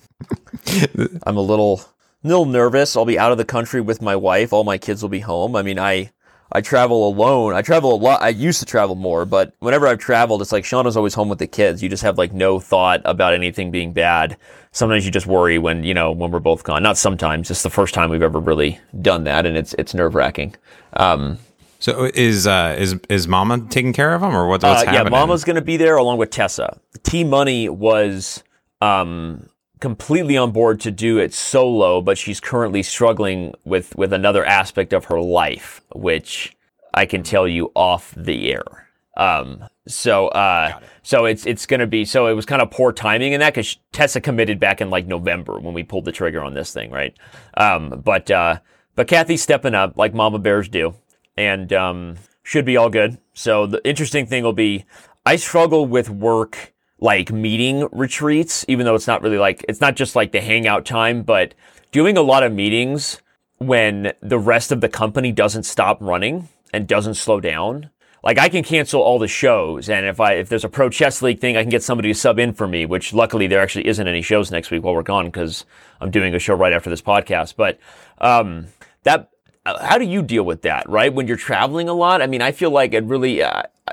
I'm 1.24 1.36
a 1.36 1.40
little 1.40 1.82
little 2.22 2.46
nervous. 2.46 2.96
I'll 2.96 3.04
be 3.04 3.18
out 3.18 3.32
of 3.32 3.38
the 3.38 3.44
country 3.44 3.80
with 3.80 4.00
my 4.02 4.16
wife. 4.16 4.52
All 4.52 4.64
my 4.64 4.78
kids 4.78 5.02
will 5.02 5.08
be 5.08 5.20
home. 5.20 5.56
I 5.56 5.62
mean, 5.62 5.78
I 5.78 6.10
I 6.54 6.60
travel 6.60 7.08
alone. 7.08 7.52
I 7.52 7.62
travel 7.62 7.92
a 7.92 7.96
lot. 7.96 8.22
I 8.22 8.28
used 8.28 8.60
to 8.60 8.64
travel 8.64 8.94
more, 8.94 9.24
but 9.24 9.54
whenever 9.58 9.88
I've 9.88 9.98
traveled, 9.98 10.40
it's 10.40 10.52
like 10.52 10.62
Shauna's 10.62 10.96
always 10.96 11.12
home 11.12 11.28
with 11.28 11.40
the 11.40 11.48
kids. 11.48 11.82
You 11.82 11.88
just 11.88 12.04
have 12.04 12.16
like 12.16 12.32
no 12.32 12.60
thought 12.60 13.02
about 13.04 13.34
anything 13.34 13.72
being 13.72 13.92
bad. 13.92 14.36
Sometimes 14.70 15.04
you 15.04 15.10
just 15.10 15.26
worry 15.26 15.58
when 15.58 15.82
you 15.82 15.94
know 15.94 16.12
when 16.12 16.30
we're 16.30 16.38
both 16.38 16.62
gone. 16.62 16.82
Not 16.82 16.96
sometimes. 16.96 17.50
It's 17.50 17.64
the 17.64 17.70
first 17.70 17.92
time 17.92 18.08
we've 18.08 18.22
ever 18.22 18.38
really 18.38 18.78
done 19.02 19.24
that, 19.24 19.46
and 19.46 19.56
it's 19.56 19.74
it's 19.74 19.94
nerve 19.94 20.14
wracking. 20.14 20.54
Um, 20.92 21.38
so 21.80 22.10
is 22.14 22.46
uh 22.46 22.76
is 22.78 22.98
is 23.10 23.26
Mama 23.26 23.66
taking 23.68 23.92
care 23.92 24.14
of 24.14 24.22
him 24.22 24.34
or 24.34 24.46
what, 24.46 24.62
what's 24.62 24.82
uh, 24.82 24.84
yeah, 24.86 24.92
happening? 24.92 25.10
Mama's 25.10 25.44
going 25.44 25.56
to 25.56 25.62
be 25.62 25.76
there 25.76 25.96
along 25.96 26.18
with 26.18 26.30
Tessa. 26.30 26.78
T 27.02 27.24
Money 27.24 27.68
was 27.68 28.44
um, 28.80 29.48
completely 29.84 30.34
on 30.34 30.50
board 30.50 30.80
to 30.80 30.90
do 30.90 31.18
it 31.18 31.34
solo, 31.34 32.00
but 32.00 32.16
she's 32.16 32.40
currently 32.40 32.82
struggling 32.82 33.52
with 33.66 33.94
with 33.96 34.14
another 34.14 34.42
aspect 34.42 34.94
of 34.94 35.04
her 35.04 35.20
life, 35.20 35.82
which 35.94 36.56
I 36.94 37.04
can 37.04 37.22
tell 37.22 37.46
you 37.46 37.70
off 37.74 38.14
the 38.16 38.50
air. 38.50 38.88
Um, 39.18 39.62
so 39.86 40.28
uh, 40.28 40.80
so 41.02 41.26
it's 41.26 41.44
it's 41.44 41.66
going 41.66 41.80
to 41.80 41.86
be 41.86 42.06
so 42.06 42.28
it 42.28 42.32
was 42.32 42.46
kind 42.46 42.62
of 42.62 42.70
poor 42.70 42.94
timing 42.94 43.34
in 43.34 43.40
that 43.40 43.52
because 43.52 43.76
Tessa 43.92 44.22
committed 44.22 44.58
back 44.58 44.80
in 44.80 44.88
like 44.88 45.06
November 45.06 45.60
when 45.60 45.74
we 45.74 45.82
pulled 45.82 46.06
the 46.06 46.12
trigger 46.12 46.42
on 46.42 46.54
this 46.54 46.72
thing, 46.72 46.90
right? 46.90 47.14
Um, 47.58 48.00
but 48.02 48.30
uh, 48.30 48.60
but 48.94 49.06
Kathy's 49.06 49.42
stepping 49.42 49.74
up 49.74 49.98
like 49.98 50.14
Mama 50.14 50.38
Bears 50.38 50.70
do 50.70 50.94
and 51.36 51.70
um, 51.74 52.16
should 52.42 52.64
be 52.64 52.78
all 52.78 52.88
good. 52.88 53.18
So 53.34 53.66
the 53.66 53.86
interesting 53.86 54.24
thing 54.24 54.44
will 54.44 54.54
be, 54.54 54.86
I 55.26 55.36
struggle 55.36 55.84
with 55.84 56.08
work 56.08 56.72
like 57.04 57.30
meeting 57.30 57.86
retreats, 57.92 58.64
even 58.66 58.86
though 58.86 58.94
it's 58.94 59.06
not 59.06 59.20
really 59.20 59.36
like 59.36 59.62
it's 59.68 59.82
not 59.82 59.94
just 59.94 60.16
like 60.16 60.32
the 60.32 60.40
hangout 60.40 60.86
time, 60.86 61.22
but 61.22 61.52
doing 61.92 62.16
a 62.16 62.22
lot 62.22 62.42
of 62.42 62.50
meetings 62.50 63.20
when 63.58 64.14
the 64.22 64.38
rest 64.38 64.72
of 64.72 64.80
the 64.80 64.88
company 64.88 65.30
doesn't 65.30 65.64
stop 65.64 65.98
running 66.00 66.48
and 66.72 66.88
doesn't 66.88 67.14
slow 67.14 67.40
down. 67.40 67.90
Like 68.22 68.38
I 68.38 68.48
can 68.48 68.64
cancel 68.64 69.02
all 69.02 69.18
the 69.18 69.28
shows, 69.28 69.90
and 69.90 70.06
if 70.06 70.18
I 70.18 70.32
if 70.32 70.48
there's 70.48 70.64
a 70.64 70.68
pro 70.70 70.88
chess 70.88 71.20
league 71.20 71.40
thing, 71.40 71.58
I 71.58 71.62
can 71.62 71.68
get 71.68 71.82
somebody 71.82 72.08
to 72.08 72.18
sub 72.18 72.38
in 72.38 72.54
for 72.54 72.66
me. 72.66 72.86
Which 72.86 73.12
luckily 73.12 73.48
there 73.48 73.60
actually 73.60 73.86
isn't 73.86 74.08
any 74.08 74.22
shows 74.22 74.50
next 74.50 74.70
week 74.70 74.82
while 74.82 74.94
we're 74.94 75.02
gone 75.02 75.26
because 75.26 75.66
I'm 76.00 76.10
doing 76.10 76.34
a 76.34 76.38
show 76.38 76.54
right 76.54 76.72
after 76.72 76.88
this 76.88 77.02
podcast. 77.02 77.54
But 77.54 77.78
um, 78.16 78.68
that 79.02 79.28
how 79.66 79.98
do 79.98 80.04
you 80.04 80.22
deal 80.22 80.44
with 80.44 80.62
that, 80.62 80.88
right? 80.88 81.12
When 81.12 81.26
you're 81.26 81.36
traveling 81.36 81.88
a 81.88 81.94
lot? 81.94 82.20
I 82.20 82.26
mean, 82.26 82.42
I 82.42 82.52
feel 82.52 82.70
like 82.70 82.92
it 82.92 83.04
really, 83.04 83.42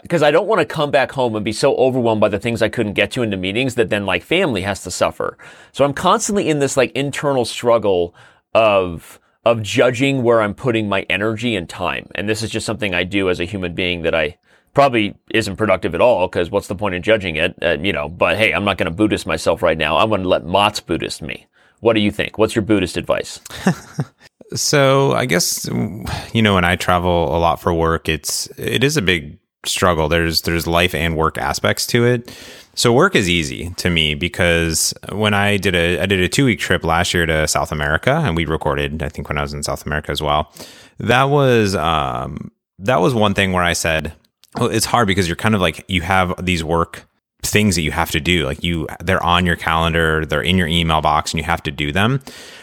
because 0.01 0.21
I 0.21 0.31
don't 0.31 0.47
want 0.47 0.59
to 0.59 0.65
come 0.65 0.91
back 0.91 1.13
home 1.13 1.35
and 1.35 1.45
be 1.45 1.53
so 1.53 1.75
overwhelmed 1.75 2.19
by 2.19 2.29
the 2.29 2.39
things 2.39 2.61
I 2.61 2.69
couldn't 2.69 2.93
get 2.93 3.11
to 3.11 3.21
in 3.21 3.29
the 3.29 3.37
meetings 3.37 3.75
that 3.75 3.89
then 3.89 4.05
like 4.05 4.23
family 4.23 4.61
has 4.63 4.83
to 4.83 4.91
suffer. 4.91 5.37
So 5.71 5.85
I'm 5.85 5.93
constantly 5.93 6.49
in 6.49 6.59
this 6.59 6.75
like 6.75 6.91
internal 6.91 7.45
struggle 7.45 8.13
of, 8.53 9.19
of 9.45 9.61
judging 9.61 10.23
where 10.23 10.41
I'm 10.41 10.53
putting 10.53 10.89
my 10.89 11.01
energy 11.09 11.55
and 11.55 11.69
time. 11.69 12.09
And 12.15 12.27
this 12.27 12.43
is 12.43 12.49
just 12.49 12.65
something 12.65 12.93
I 12.93 13.05
do 13.05 13.29
as 13.29 13.39
a 13.39 13.45
human 13.45 13.73
being 13.73 14.01
that 14.01 14.13
I 14.13 14.37
probably 14.73 15.15
isn't 15.29 15.55
productive 15.55 15.95
at 15.95 16.01
all 16.01 16.27
because 16.27 16.51
what's 16.51 16.67
the 16.67 16.75
point 16.75 16.95
in 16.95 17.01
judging 17.01 17.37
it? 17.37 17.55
Uh, 17.61 17.77
you 17.79 17.93
know, 17.93 18.09
but 18.09 18.37
hey, 18.37 18.53
I'm 18.53 18.65
not 18.65 18.77
going 18.77 18.91
to 18.91 18.95
Buddhist 18.95 19.25
myself 19.25 19.61
right 19.61 19.77
now. 19.77 19.97
I'm 19.97 20.09
going 20.09 20.23
to 20.23 20.29
let 20.29 20.45
Mott's 20.45 20.81
Buddhist 20.81 21.21
me. 21.21 21.47
What 21.79 21.93
do 21.93 21.99
you 21.99 22.11
think? 22.11 22.37
What's 22.37 22.55
your 22.55 22.61
Buddhist 22.61 22.95
advice? 22.97 23.39
So 24.53 25.13
I 25.13 25.25
guess 25.25 25.65
you 26.33 26.41
know 26.41 26.55
when 26.55 26.65
I 26.65 26.75
travel 26.75 27.35
a 27.35 27.39
lot 27.39 27.61
for 27.61 27.73
work, 27.73 28.09
it's 28.09 28.47
it 28.57 28.83
is 28.83 28.97
a 28.97 29.01
big 29.01 29.39
struggle. 29.65 30.09
There's 30.09 30.41
there's 30.41 30.67
life 30.67 30.93
and 30.95 31.15
work 31.15 31.37
aspects 31.37 31.85
to 31.87 32.05
it. 32.05 32.35
So 32.73 32.93
work 32.93 33.15
is 33.15 33.29
easy 33.29 33.69
to 33.77 33.89
me 33.89 34.15
because 34.15 34.93
when 35.11 35.33
I 35.33 35.57
did 35.57 35.75
a 35.75 35.99
I 35.99 36.05
did 36.05 36.21
a 36.21 36.29
two 36.29 36.45
week 36.45 36.59
trip 36.59 36.83
last 36.83 37.13
year 37.13 37.25
to 37.25 37.47
South 37.47 37.71
America 37.71 38.11
and 38.11 38.35
we 38.35 38.45
recorded 38.45 39.03
I 39.03 39.09
think 39.09 39.29
when 39.29 39.37
I 39.37 39.41
was 39.41 39.53
in 39.53 39.63
South 39.63 39.85
America 39.85 40.11
as 40.11 40.21
well. 40.21 40.53
That 40.99 41.25
was 41.25 41.75
um 41.75 42.51
that 42.79 43.01
was 43.01 43.13
one 43.13 43.33
thing 43.33 43.51
where 43.51 43.63
I 43.63 43.73
said 43.73 44.13
well, 44.55 44.69
it's 44.69 44.85
hard 44.85 45.07
because 45.07 45.27
you're 45.27 45.35
kind 45.35 45.55
of 45.55 45.61
like 45.61 45.85
you 45.87 46.01
have 46.01 46.33
these 46.43 46.63
work 46.63 47.07
things 47.43 47.75
that 47.75 47.81
you 47.81 47.91
have 47.91 48.11
to 48.11 48.19
do. 48.19 48.45
Like 48.45 48.63
you, 48.63 48.87
they're 48.99 49.23
on 49.23 49.45
your 49.45 49.55
calendar, 49.55 50.25
they're 50.25 50.41
in 50.41 50.57
your 50.57 50.67
email 50.67 51.01
box, 51.01 51.31
and 51.31 51.39
you 51.39 51.45
have 51.45 51.63
to 51.63 51.71
do 51.71 51.91
them. 51.91 52.21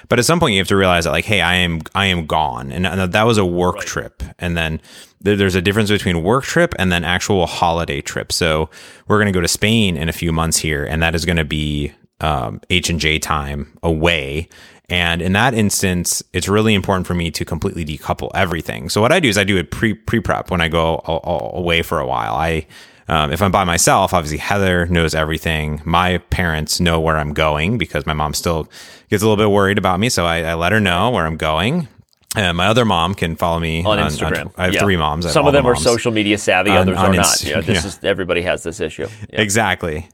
But 0.08 0.18
at 0.18 0.24
some 0.24 0.40
point, 0.40 0.54
you 0.54 0.60
have 0.60 0.68
to 0.68 0.76
realize 0.76 1.04
that, 1.04 1.10
like, 1.10 1.26
hey, 1.26 1.40
I 1.40 1.54
am, 1.56 1.80
I 1.94 2.06
am 2.06 2.26
gone, 2.26 2.72
and, 2.72 2.86
and 2.86 3.12
that 3.12 3.22
was 3.24 3.38
a 3.38 3.44
work 3.44 3.76
right. 3.76 3.86
trip. 3.86 4.22
And 4.38 4.56
then 4.56 4.80
there's 5.20 5.54
a 5.54 5.62
difference 5.62 5.90
between 5.90 6.22
work 6.22 6.44
trip 6.44 6.74
and 6.78 6.92
then 6.92 7.04
actual 7.04 7.46
holiday 7.46 8.00
trip. 8.00 8.32
So 8.32 8.70
we're 9.08 9.18
going 9.18 9.26
to 9.26 9.32
go 9.32 9.40
to 9.40 9.48
Spain 9.48 9.96
in 9.96 10.08
a 10.08 10.12
few 10.12 10.32
months 10.32 10.58
here, 10.58 10.84
and 10.84 11.02
that 11.02 11.14
is 11.14 11.24
going 11.24 11.36
to 11.36 11.44
be 11.44 11.92
um, 12.20 12.60
H 12.70 12.90
and 12.90 13.00
J 13.00 13.18
time 13.18 13.76
away. 13.82 14.48
And 14.90 15.20
in 15.20 15.32
that 15.34 15.52
instance, 15.52 16.22
it's 16.32 16.48
really 16.48 16.72
important 16.72 17.06
for 17.06 17.14
me 17.14 17.30
to 17.32 17.44
completely 17.44 17.84
decouple 17.84 18.30
everything. 18.34 18.88
So 18.88 19.02
what 19.02 19.12
I 19.12 19.20
do 19.20 19.28
is 19.28 19.36
I 19.36 19.44
do 19.44 19.58
a 19.58 19.64
pre 19.64 19.92
pre 19.92 20.20
prep 20.20 20.50
when 20.50 20.60
I 20.60 20.68
go 20.68 21.02
a, 21.04 21.12
a, 21.12 21.58
away 21.58 21.82
for 21.82 21.98
a 21.98 22.06
while. 22.06 22.34
I 22.34 22.66
um, 23.08 23.32
if 23.32 23.40
I'm 23.40 23.50
by 23.50 23.64
myself, 23.64 24.12
obviously 24.12 24.38
Heather 24.38 24.86
knows 24.86 25.14
everything. 25.14 25.80
My 25.84 26.18
parents 26.18 26.80
know 26.80 27.00
where 27.00 27.16
I'm 27.16 27.32
going 27.32 27.78
because 27.78 28.06
my 28.06 28.12
mom 28.12 28.34
still 28.34 28.68
gets 29.08 29.22
a 29.22 29.26
little 29.28 29.42
bit 29.42 29.50
worried 29.50 29.78
about 29.78 29.98
me, 29.98 30.08
so 30.08 30.26
I, 30.26 30.42
I 30.42 30.54
let 30.54 30.72
her 30.72 30.80
know 30.80 31.10
where 31.10 31.26
I'm 31.26 31.36
going. 31.36 31.88
And 32.36 32.56
my 32.56 32.66
other 32.66 32.84
mom 32.84 33.14
can 33.14 33.36
follow 33.36 33.58
me 33.58 33.84
on, 33.84 33.98
on 33.98 34.10
Instagram. 34.10 34.46
On, 34.46 34.52
I 34.58 34.64
have 34.66 34.74
yeah. 34.74 34.80
three 34.80 34.96
moms. 34.96 35.30
Some 35.30 35.46
of 35.46 35.54
them 35.54 35.64
the 35.64 35.70
are 35.70 35.76
social 35.76 36.12
media 36.12 36.36
savvy, 36.36 36.70
others 36.70 36.98
on 36.98 37.06
are 37.06 37.14
not. 37.14 37.42
You 37.42 37.54
know, 37.54 37.62
this 37.62 37.82
yeah. 37.82 37.88
is 37.88 38.04
everybody 38.04 38.42
has 38.42 38.62
this 38.62 38.80
issue. 38.80 39.08
Yeah. 39.30 39.40
Exactly. 39.40 40.08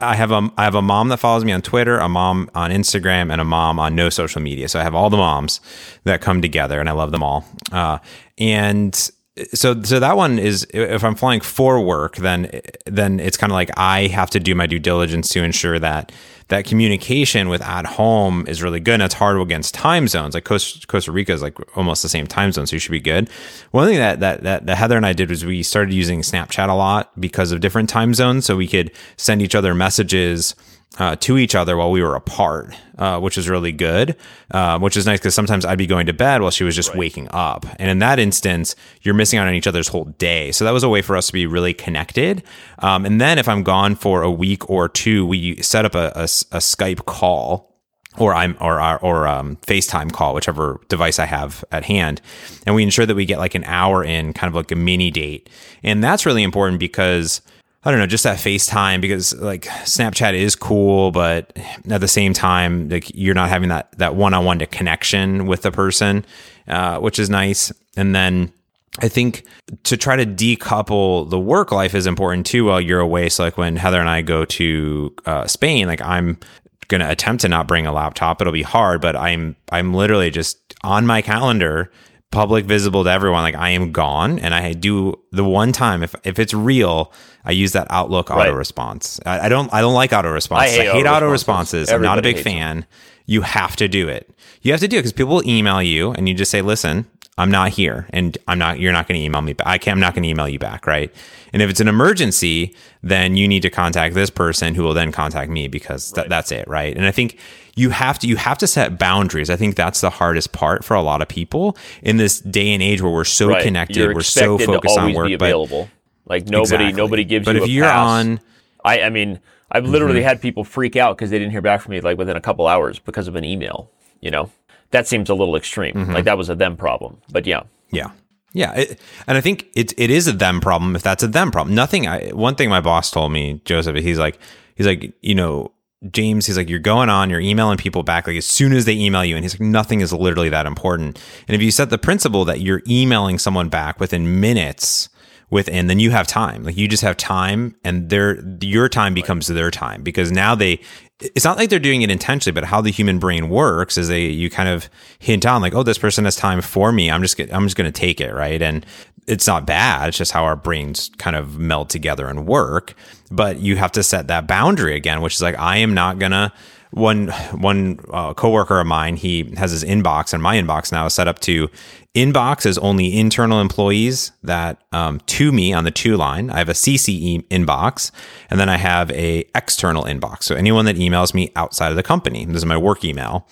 I 0.00 0.14
have 0.14 0.30
a 0.30 0.48
I 0.56 0.64
have 0.64 0.74
a 0.74 0.82
mom 0.82 1.08
that 1.08 1.18
follows 1.18 1.44
me 1.44 1.52
on 1.52 1.62
Twitter, 1.62 1.98
a 1.98 2.08
mom 2.08 2.50
on 2.54 2.70
Instagram, 2.70 3.32
and 3.32 3.40
a 3.40 3.44
mom 3.44 3.78
on 3.78 3.96
no 3.96 4.10
social 4.10 4.40
media. 4.40 4.68
So 4.68 4.78
I 4.78 4.82
have 4.84 4.94
all 4.94 5.10
the 5.10 5.16
moms 5.16 5.60
that 6.04 6.20
come 6.20 6.40
together, 6.40 6.78
and 6.78 6.88
I 6.88 6.92
love 6.92 7.10
them 7.10 7.22
all. 7.22 7.44
Uh, 7.72 7.98
and 8.38 9.10
so 9.54 9.82
so 9.82 9.98
that 9.98 10.16
one 10.16 10.38
is 10.38 10.66
if 10.74 11.02
I'm 11.02 11.14
flying 11.14 11.40
for 11.40 11.80
work, 11.80 12.16
then 12.16 12.60
then 12.84 13.18
it's 13.18 13.36
kind 13.36 13.50
of 13.50 13.54
like 13.54 13.70
I 13.78 14.08
have 14.08 14.28
to 14.30 14.40
do 14.40 14.54
my 14.54 14.66
due 14.66 14.78
diligence 14.78 15.28
to 15.30 15.42
ensure 15.42 15.78
that 15.78 16.12
that 16.48 16.66
communication 16.66 17.48
with 17.48 17.62
at 17.62 17.86
home 17.86 18.46
is 18.46 18.62
really 18.62 18.80
good. 18.80 18.94
And 18.94 19.04
it's 19.04 19.14
hard 19.14 19.40
against 19.40 19.72
time 19.72 20.06
zones. 20.06 20.34
Like 20.34 20.44
Costa, 20.44 20.86
Costa 20.86 21.12
Rica 21.12 21.32
is 21.32 21.40
like 21.40 21.56
almost 21.76 22.02
the 22.02 22.10
same 22.10 22.26
time 22.26 22.52
zone, 22.52 22.66
so 22.66 22.76
you 22.76 22.80
should 22.80 22.92
be 22.92 23.00
good. 23.00 23.30
One 23.70 23.88
thing 23.88 23.96
that, 23.96 24.20
that 24.20 24.42
that 24.42 24.66
that 24.66 24.76
Heather 24.76 24.98
and 24.98 25.06
I 25.06 25.14
did 25.14 25.30
was 25.30 25.46
we 25.46 25.62
started 25.62 25.94
using 25.94 26.20
Snapchat 26.20 26.68
a 26.68 26.74
lot 26.74 27.18
because 27.18 27.52
of 27.52 27.60
different 27.60 27.88
time 27.88 28.12
zones, 28.12 28.44
so 28.44 28.54
we 28.54 28.68
could 28.68 28.92
send 29.16 29.40
each 29.40 29.54
other 29.54 29.74
messages 29.74 30.54
uh, 30.98 31.16
to 31.16 31.38
each 31.38 31.54
other 31.54 31.76
while 31.76 31.90
we 31.90 32.02
were 32.02 32.14
apart, 32.14 32.74
uh, 32.98 33.18
which 33.18 33.38
is 33.38 33.48
really 33.48 33.72
good, 33.72 34.16
uh, 34.50 34.78
which 34.78 34.96
is 34.96 35.06
nice 35.06 35.18
because 35.18 35.34
sometimes 35.34 35.64
I'd 35.64 35.78
be 35.78 35.86
going 35.86 36.06
to 36.06 36.12
bed 36.12 36.42
while 36.42 36.50
she 36.50 36.64
was 36.64 36.76
just 36.76 36.90
right. 36.90 36.98
waking 36.98 37.28
up. 37.30 37.64
And 37.78 37.90
in 37.90 37.98
that 38.00 38.18
instance, 38.18 38.76
you're 39.00 39.14
missing 39.14 39.38
out 39.38 39.48
on 39.48 39.54
each 39.54 39.66
other's 39.66 39.88
whole 39.88 40.04
day. 40.04 40.52
So 40.52 40.64
that 40.64 40.72
was 40.72 40.82
a 40.82 40.88
way 40.88 41.02
for 41.02 41.16
us 41.16 41.28
to 41.28 41.32
be 41.32 41.46
really 41.46 41.74
connected. 41.74 42.42
Um, 42.80 43.06
and 43.06 43.20
then 43.20 43.38
if 43.38 43.48
I'm 43.48 43.62
gone 43.62 43.94
for 43.94 44.22
a 44.22 44.30
week 44.30 44.68
or 44.68 44.88
two, 44.88 45.26
we 45.26 45.56
set 45.62 45.84
up 45.84 45.94
a, 45.94 46.12
a, 46.14 46.24
a 46.24 46.60
Skype 46.60 47.04
call 47.06 47.72
or 48.18 48.34
I'm 48.34 48.56
or 48.60 48.78
or 49.02 49.26
um, 49.26 49.56
FaceTime 49.62 50.12
call, 50.12 50.34
whichever 50.34 50.80
device 50.88 51.18
I 51.18 51.24
have 51.24 51.64
at 51.72 51.86
hand, 51.86 52.20
and 52.66 52.74
we 52.74 52.82
ensure 52.82 53.06
that 53.06 53.14
we 53.14 53.24
get 53.24 53.38
like 53.38 53.54
an 53.54 53.64
hour 53.64 54.04
in, 54.04 54.34
kind 54.34 54.48
of 54.48 54.54
like 54.54 54.70
a 54.70 54.76
mini 54.76 55.10
date, 55.10 55.48
and 55.82 56.04
that's 56.04 56.26
really 56.26 56.42
important 56.42 56.78
because 56.78 57.40
I 57.84 57.90
don't 57.90 57.98
know, 57.98 58.06
just 58.06 58.24
that 58.24 58.38
FaceTime 58.38 59.00
because 59.00 59.34
like 59.34 59.62
Snapchat 59.64 60.34
is 60.34 60.54
cool, 60.54 61.10
but 61.10 61.56
at 61.90 62.00
the 62.00 62.08
same 62.08 62.32
time, 62.32 62.88
like 62.88 63.10
you're 63.12 63.34
not 63.34 63.48
having 63.48 63.70
that 63.70 63.90
that 63.98 64.14
one 64.14 64.34
on 64.34 64.44
one 64.44 64.58
connection 64.66 65.46
with 65.46 65.62
the 65.62 65.72
person, 65.72 66.24
uh, 66.68 67.00
which 67.00 67.18
is 67.18 67.28
nice. 67.28 67.72
And 67.96 68.14
then 68.14 68.52
I 69.00 69.08
think 69.08 69.44
to 69.84 69.96
try 69.96 70.14
to 70.16 70.26
decouple 70.26 71.28
the 71.28 71.40
work 71.40 71.72
life 71.72 71.94
is 71.94 72.06
important 72.06 72.46
too 72.46 72.66
while 72.66 72.80
you're 72.80 73.00
away. 73.00 73.28
So 73.28 73.42
like 73.42 73.56
when 73.56 73.74
Heather 73.76 73.98
and 73.98 74.08
I 74.08 74.22
go 74.22 74.44
to 74.44 75.14
uh, 75.26 75.46
Spain, 75.48 75.88
like 75.88 76.02
I'm 76.02 76.38
gonna 76.86 77.08
attempt 77.08 77.40
to 77.42 77.48
not 77.48 77.66
bring 77.66 77.86
a 77.86 77.92
laptop. 77.92 78.40
It'll 78.40 78.52
be 78.52 78.62
hard, 78.62 79.00
but 79.00 79.16
I'm 79.16 79.56
I'm 79.72 79.92
literally 79.92 80.30
just 80.30 80.58
on 80.84 81.04
my 81.04 81.20
calendar 81.20 81.90
public 82.32 82.64
visible 82.64 83.04
to 83.04 83.10
everyone 83.10 83.42
like 83.42 83.54
i 83.54 83.68
am 83.68 83.92
gone 83.92 84.38
and 84.38 84.54
i 84.54 84.72
do 84.72 85.14
the 85.30 85.44
one 85.44 85.70
time 85.70 86.02
if 86.02 86.14
if 86.24 86.38
it's 86.38 86.54
real 86.54 87.12
i 87.44 87.52
use 87.52 87.72
that 87.72 87.86
outlook 87.90 88.30
right. 88.30 88.48
auto 88.48 88.56
response 88.56 89.20
I, 89.24 89.40
I, 89.40 89.48
don't 89.48 89.72
i 89.72 89.80
don't 89.80 89.94
like 89.94 90.12
auto 90.12 90.32
responses 90.32 90.78
i 90.78 90.82
hate, 90.82 90.88
I 90.88 90.92
hate 90.94 91.06
auto 91.06 91.30
responses 91.30 91.90
i'm 91.92 92.02
not 92.02 92.18
a 92.18 92.22
big 92.22 92.40
fan. 92.40 92.80
Them. 92.80 92.86
you 93.26 93.42
have 93.42 93.76
to 93.76 93.86
do 93.86 94.08
it. 94.08 94.28
You 94.62 94.72
have 94.72 94.80
to 94.80 94.88
do 94.88 94.96
it 94.96 95.00
because 95.00 95.12
people 95.12 95.34
will 95.36 95.48
email 95.48 95.82
you 95.82 96.12
and 96.12 96.28
you 96.28 96.34
just 96.34 96.50
say 96.50 96.62
listen 96.62 97.06
i'm 97.38 97.50
not 97.50 97.70
here 97.70 98.06
and 98.10 98.38
i'm 98.48 98.58
not 98.58 98.80
you're 98.80 98.92
not 98.92 99.06
going 99.06 99.18
to 99.20 99.24
email 99.24 99.42
me 99.42 99.52
back 99.52 99.66
i 99.66 99.76
can't 99.78 99.96
i'm 99.96 100.00
not 100.00 100.14
going 100.14 100.22
to 100.22 100.28
email 100.28 100.48
you 100.48 100.58
back 100.58 100.86
right? 100.86 101.14
And 101.52 101.60
if 101.60 101.68
it's 101.68 101.80
an 101.80 101.88
emergency 101.88 102.74
then 103.02 103.36
you 103.36 103.46
need 103.46 103.60
to 103.60 103.70
contact 103.70 104.14
this 104.14 104.30
person 104.30 104.74
who 104.74 104.82
will 104.82 104.94
then 104.94 105.12
contact 105.12 105.50
me 105.50 105.68
because 105.68 106.12
th- 106.12 106.24
right. 106.24 106.30
that's 106.30 106.50
it 106.50 106.66
right? 106.66 106.96
And 106.96 107.04
i 107.04 107.10
think 107.10 107.38
you 107.74 107.90
have 107.90 108.18
to 108.20 108.26
you 108.26 108.36
have 108.36 108.58
to 108.58 108.66
set 108.66 108.98
boundaries. 108.98 109.50
I 109.50 109.56
think 109.56 109.76
that's 109.76 110.00
the 110.00 110.10
hardest 110.10 110.52
part 110.52 110.84
for 110.84 110.94
a 110.94 111.02
lot 111.02 111.22
of 111.22 111.28
people 111.28 111.76
in 112.02 112.16
this 112.16 112.40
day 112.40 112.72
and 112.72 112.82
age 112.82 113.00
where 113.00 113.12
we're 113.12 113.24
so 113.24 113.48
right. 113.48 113.62
connected, 113.62 113.96
you're 113.96 114.14
we're 114.14 114.22
so 114.22 114.58
focused 114.58 114.98
on 114.98 115.14
work. 115.14 115.28
Be 115.28 115.34
available. 115.34 115.88
But, 116.26 116.30
like 116.30 116.46
nobody 116.46 116.84
exactly. 116.84 116.92
nobody 116.92 117.24
gives 117.24 117.44
but 117.44 117.54
you. 117.54 117.60
But 117.60 117.68
if 117.68 117.74
you're 117.74 117.86
pass. 117.86 118.06
on, 118.06 118.40
I 118.84 119.02
I 119.02 119.10
mean 119.10 119.40
I've 119.70 119.86
literally 119.86 120.20
mm-hmm. 120.20 120.28
had 120.28 120.40
people 120.40 120.64
freak 120.64 120.96
out 120.96 121.16
because 121.16 121.30
they 121.30 121.38
didn't 121.38 121.52
hear 121.52 121.62
back 121.62 121.80
from 121.80 121.92
me 121.92 122.00
like 122.00 122.18
within 122.18 122.36
a 122.36 122.40
couple 122.40 122.66
hours 122.66 122.98
because 122.98 123.26
of 123.26 123.36
an 123.36 123.44
email. 123.44 123.90
You 124.20 124.30
know, 124.30 124.50
that 124.90 125.08
seems 125.08 125.30
a 125.30 125.34
little 125.34 125.56
extreme. 125.56 125.94
Mm-hmm. 125.94 126.12
Like 126.12 126.24
that 126.26 126.38
was 126.38 126.48
a 126.50 126.54
them 126.54 126.76
problem. 126.76 127.20
But 127.30 127.46
yeah, 127.46 127.62
yeah. 127.90 128.10
Yeah, 128.54 128.74
it, 128.74 129.00
and 129.26 129.38
I 129.38 129.40
think 129.40 129.68
it 129.74 129.98
it 129.98 130.10
is 130.10 130.28
a 130.28 130.32
them 130.32 130.60
problem 130.60 130.94
if 130.94 131.02
that's 131.02 131.22
a 131.22 131.26
them 131.26 131.50
problem. 131.50 131.74
Nothing. 131.74 132.06
I, 132.06 132.28
one 132.30 132.54
thing 132.54 132.68
my 132.68 132.82
boss 132.82 133.10
told 133.10 133.32
me, 133.32 133.62
Joseph, 133.64 133.96
he's 133.96 134.18
like 134.18 134.38
he's 134.74 134.86
like 134.86 135.14
you 135.22 135.34
know 135.34 135.72
James, 136.10 136.46
he's 136.46 136.56
like, 136.56 136.68
you're 136.68 136.78
going 136.78 137.08
on, 137.08 137.30
you're 137.30 137.40
emailing 137.40 137.78
people 137.78 138.02
back 138.02 138.26
like 138.26 138.36
as 138.36 138.46
soon 138.46 138.72
as 138.72 138.84
they 138.84 138.94
email 138.94 139.24
you. 139.24 139.36
And 139.36 139.44
he's 139.44 139.54
like, 139.54 139.68
nothing 139.68 140.00
is 140.00 140.12
literally 140.12 140.48
that 140.48 140.66
important. 140.66 141.20
And 141.46 141.54
if 141.54 141.62
you 141.62 141.70
set 141.70 141.90
the 141.90 141.98
principle 141.98 142.44
that 142.46 142.60
you're 142.60 142.82
emailing 142.88 143.38
someone 143.38 143.68
back 143.68 144.00
within 144.00 144.40
minutes, 144.40 145.08
within, 145.50 145.86
then 145.86 146.00
you 146.00 146.10
have 146.10 146.26
time. 146.26 146.64
Like 146.64 146.76
you 146.76 146.88
just 146.88 147.02
have 147.02 147.16
time 147.16 147.76
and 147.84 148.08
their, 148.08 148.42
your 148.62 148.88
time 148.88 149.14
becomes 149.14 149.46
their 149.46 149.70
time 149.70 150.02
because 150.02 150.32
now 150.32 150.54
they, 150.54 150.80
it's 151.20 151.44
not 151.44 151.56
like 151.56 151.70
they're 151.70 151.78
doing 151.78 152.02
it 152.02 152.10
intentionally, 152.10 152.54
but 152.54 152.64
how 152.64 152.80
the 152.80 152.90
human 152.90 153.18
brain 153.18 153.48
works 153.48 153.96
is 153.96 154.08
they, 154.08 154.26
you 154.26 154.50
kind 154.50 154.68
of 154.68 154.88
hint 155.20 155.46
on 155.46 155.62
like, 155.62 155.74
oh, 155.74 155.82
this 155.82 155.98
person 155.98 156.24
has 156.24 156.34
time 156.34 156.62
for 156.62 156.90
me. 156.90 157.10
I'm 157.10 157.22
just, 157.22 157.38
I'm 157.38 157.64
just 157.64 157.76
going 157.76 157.90
to 157.90 158.00
take 158.00 158.20
it. 158.20 158.32
Right. 158.32 158.60
And 158.60 158.84
it's 159.28 159.46
not 159.46 159.66
bad. 159.66 160.08
It's 160.08 160.18
just 160.18 160.32
how 160.32 160.42
our 160.42 160.56
brains 160.56 161.10
kind 161.18 161.36
of 161.36 161.58
meld 161.58 161.90
together 161.90 162.26
and 162.26 162.46
work. 162.46 162.94
But 163.34 163.58
you 163.58 163.76
have 163.76 163.92
to 163.92 164.02
set 164.02 164.28
that 164.28 164.46
boundary 164.46 164.94
again, 164.94 165.22
which 165.22 165.34
is 165.34 165.42
like, 165.42 165.58
I 165.58 165.78
am 165.78 165.94
not 165.94 166.18
gonna. 166.18 166.52
One 166.94 167.28
one 167.52 168.00
uh, 168.10 168.34
coworker 168.34 168.78
of 168.78 168.86
mine, 168.86 169.16
he 169.16 169.54
has 169.56 169.70
his 169.70 169.82
inbox, 169.82 170.34
and 170.34 170.42
my 170.42 170.56
inbox 170.56 170.92
now 170.92 171.06
is 171.06 171.14
set 171.14 171.26
up 171.26 171.38
to 171.40 171.70
inbox 172.14 172.66
is 172.66 172.76
only 172.78 173.18
internal 173.18 173.60
employees 173.60 174.32
that 174.42 174.82
um, 174.92 175.18
to 175.20 175.52
me 175.52 175.72
on 175.72 175.84
the 175.84 175.90
to 175.90 176.16
line. 176.16 176.50
I 176.50 176.58
have 176.58 176.68
a 176.68 176.74
CCE 176.74 177.46
inbox, 177.48 178.10
and 178.50 178.60
then 178.60 178.68
I 178.68 178.76
have 178.76 179.10
a 179.12 179.46
external 179.54 180.04
inbox. 180.04 180.42
So 180.42 180.54
anyone 180.54 180.84
that 180.84 180.96
emails 180.96 181.32
me 181.32 181.50
outside 181.56 181.88
of 181.88 181.96
the 181.96 182.02
company, 182.02 182.44
this 182.44 182.56
is 182.56 182.66
my 182.66 182.76
work 182.76 183.04
email. 183.04 183.46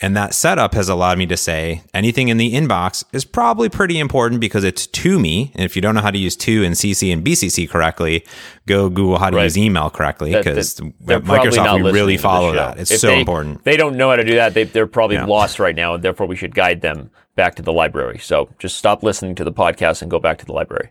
And 0.00 0.16
that 0.16 0.32
setup 0.32 0.74
has 0.74 0.88
allowed 0.88 1.18
me 1.18 1.26
to 1.26 1.36
say 1.36 1.82
anything 1.92 2.28
in 2.28 2.36
the 2.36 2.54
inbox 2.54 3.04
is 3.12 3.24
probably 3.24 3.68
pretty 3.68 3.98
important 3.98 4.40
because 4.40 4.62
it's 4.62 4.86
to 4.86 5.18
me. 5.18 5.50
And 5.56 5.64
if 5.64 5.74
you 5.74 5.82
don't 5.82 5.96
know 5.96 6.00
how 6.00 6.12
to 6.12 6.18
use 6.18 6.36
to 6.36 6.64
and 6.64 6.76
CC 6.76 7.12
and 7.12 7.24
BCC 7.24 7.68
correctly, 7.68 8.24
go 8.66 8.88
Google 8.88 9.18
how 9.18 9.30
to 9.30 9.36
right. 9.36 9.44
use 9.44 9.58
email 9.58 9.90
correctly 9.90 10.32
because 10.32 10.78
Microsoft, 10.78 11.82
we 11.82 11.90
really 11.90 12.16
follow 12.16 12.52
that. 12.54 12.78
It's 12.78 12.92
if 12.92 13.00
so 13.00 13.08
they, 13.08 13.18
important. 13.18 13.64
They 13.64 13.76
don't 13.76 13.96
know 13.96 14.10
how 14.10 14.16
to 14.16 14.24
do 14.24 14.36
that. 14.36 14.54
They, 14.54 14.80
are 14.80 14.86
probably 14.86 15.16
yeah. 15.16 15.26
lost 15.26 15.58
right 15.58 15.74
now. 15.74 15.94
And 15.94 16.04
therefore, 16.04 16.28
we 16.28 16.36
should 16.36 16.54
guide 16.54 16.80
them 16.80 17.10
back 17.34 17.56
to 17.56 17.62
the 17.62 17.72
library. 17.72 18.18
So 18.18 18.50
just 18.60 18.76
stop 18.76 19.02
listening 19.02 19.34
to 19.36 19.44
the 19.44 19.52
podcast 19.52 20.02
and 20.02 20.10
go 20.10 20.20
back 20.20 20.38
to 20.38 20.44
the 20.46 20.52
library. 20.52 20.90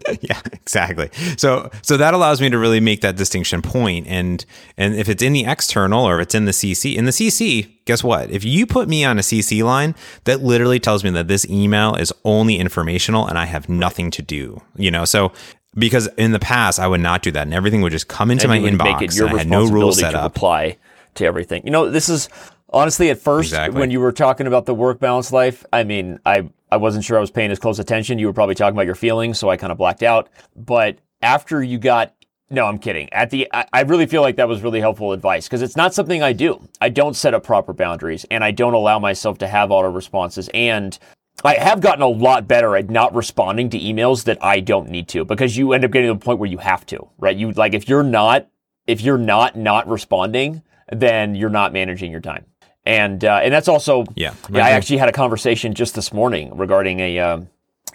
Yeah, 0.20 0.40
exactly. 0.52 1.10
So 1.36 1.70
so 1.82 1.96
that 1.96 2.14
allows 2.14 2.40
me 2.40 2.50
to 2.50 2.58
really 2.58 2.80
make 2.80 3.00
that 3.02 3.16
distinction 3.16 3.62
point 3.62 4.06
and 4.08 4.44
and 4.76 4.94
if 4.94 5.08
it's 5.08 5.22
in 5.22 5.32
the 5.32 5.44
external 5.44 6.06
or 6.06 6.20
if 6.20 6.24
it's 6.24 6.34
in 6.34 6.44
the 6.44 6.52
CC, 6.52 6.96
in 6.96 7.04
the 7.04 7.10
CC, 7.10 7.68
guess 7.84 8.02
what? 8.02 8.30
If 8.30 8.44
you 8.44 8.66
put 8.66 8.88
me 8.88 9.04
on 9.04 9.18
a 9.18 9.22
CC 9.22 9.62
line, 9.62 9.94
that 10.24 10.42
literally 10.42 10.80
tells 10.80 11.04
me 11.04 11.10
that 11.10 11.28
this 11.28 11.46
email 11.46 11.94
is 11.94 12.12
only 12.24 12.56
informational 12.56 13.26
and 13.26 13.38
I 13.38 13.44
have 13.44 13.68
nothing 13.68 14.10
to 14.12 14.22
do. 14.22 14.60
You 14.76 14.90
know, 14.90 15.04
so 15.04 15.32
because 15.74 16.08
in 16.16 16.32
the 16.32 16.40
past 16.40 16.78
I 16.78 16.86
would 16.86 17.00
not 17.00 17.22
do 17.22 17.30
that 17.32 17.42
and 17.42 17.54
everything 17.54 17.82
would 17.82 17.92
just 17.92 18.08
come 18.08 18.30
into 18.30 18.50
and 18.50 18.62
my 18.62 18.70
inbox 18.70 19.00
make 19.00 19.10
it 19.10 19.16
your 19.16 19.28
and 19.28 19.36
I 19.36 19.38
had 19.40 19.48
no 19.50 19.66
rules 19.66 19.98
set 19.98 20.14
up. 20.14 20.36
Apply 20.36 20.78
to 21.14 21.24
everything. 21.24 21.62
You 21.64 21.70
know, 21.70 21.90
this 21.90 22.08
is 22.08 22.28
honestly 22.70 23.10
at 23.10 23.18
first 23.18 23.48
exactly. 23.48 23.78
when 23.78 23.90
you 23.90 24.00
were 24.00 24.12
talking 24.12 24.46
about 24.46 24.66
the 24.66 24.74
work 24.74 24.98
balance 25.00 25.32
life, 25.32 25.64
I 25.72 25.84
mean, 25.84 26.18
I 26.24 26.48
I 26.72 26.76
wasn't 26.76 27.04
sure 27.04 27.18
I 27.18 27.20
was 27.20 27.30
paying 27.30 27.50
as 27.50 27.58
close 27.58 27.78
attention. 27.78 28.18
You 28.18 28.26
were 28.26 28.32
probably 28.32 28.54
talking 28.54 28.74
about 28.74 28.86
your 28.86 28.94
feelings, 28.94 29.38
so 29.38 29.50
I 29.50 29.58
kind 29.58 29.70
of 29.70 29.76
blacked 29.76 30.02
out. 30.02 30.30
But 30.56 30.98
after 31.20 31.62
you 31.62 31.78
got 31.78 32.14
no, 32.48 32.66
I'm 32.66 32.78
kidding. 32.78 33.10
At 33.14 33.30
the, 33.30 33.48
I, 33.50 33.80
really 33.80 34.04
feel 34.04 34.20
like 34.20 34.36
that 34.36 34.46
was 34.46 34.60
really 34.60 34.80
helpful 34.80 35.12
advice 35.12 35.48
because 35.48 35.62
it's 35.62 35.74
not 35.74 35.94
something 35.94 36.22
I 36.22 36.34
do. 36.34 36.68
I 36.82 36.90
don't 36.90 37.16
set 37.16 37.32
up 37.32 37.44
proper 37.44 37.72
boundaries 37.72 38.26
and 38.30 38.44
I 38.44 38.50
don't 38.50 38.74
allow 38.74 38.98
myself 38.98 39.38
to 39.38 39.48
have 39.48 39.70
auto 39.70 39.90
responses. 39.90 40.50
And 40.52 40.98
I 41.44 41.54
have 41.54 41.80
gotten 41.80 42.02
a 42.02 42.08
lot 42.08 42.46
better 42.46 42.76
at 42.76 42.90
not 42.90 43.14
responding 43.14 43.70
to 43.70 43.78
emails 43.78 44.24
that 44.24 44.36
I 44.44 44.60
don't 44.60 44.90
need 44.90 45.08
to 45.08 45.24
because 45.24 45.56
you 45.56 45.72
end 45.72 45.86
up 45.86 45.92
getting 45.92 46.10
to 46.10 46.14
the 46.14 46.22
point 46.22 46.40
where 46.40 46.50
you 46.50 46.58
have 46.58 46.84
to, 46.86 47.08
right? 47.16 47.34
You 47.34 47.52
like 47.52 47.72
if 47.72 47.88
you're 47.88 48.02
not 48.02 48.48
if 48.86 49.00
you're 49.00 49.16
not 49.16 49.56
not 49.56 49.88
responding, 49.88 50.62
then 50.90 51.34
you're 51.34 51.48
not 51.48 51.72
managing 51.72 52.10
your 52.10 52.20
time. 52.20 52.44
And 52.84 53.24
uh, 53.24 53.40
and 53.42 53.52
that's 53.54 53.68
also 53.68 54.04
Yeah. 54.16 54.34
yeah. 54.50 54.64
I 54.64 54.70
actually 54.70 54.98
had 54.98 55.08
a 55.08 55.12
conversation 55.12 55.74
just 55.74 55.94
this 55.94 56.12
morning 56.12 56.56
regarding 56.56 57.00
a 57.00 57.18
um, 57.20 57.48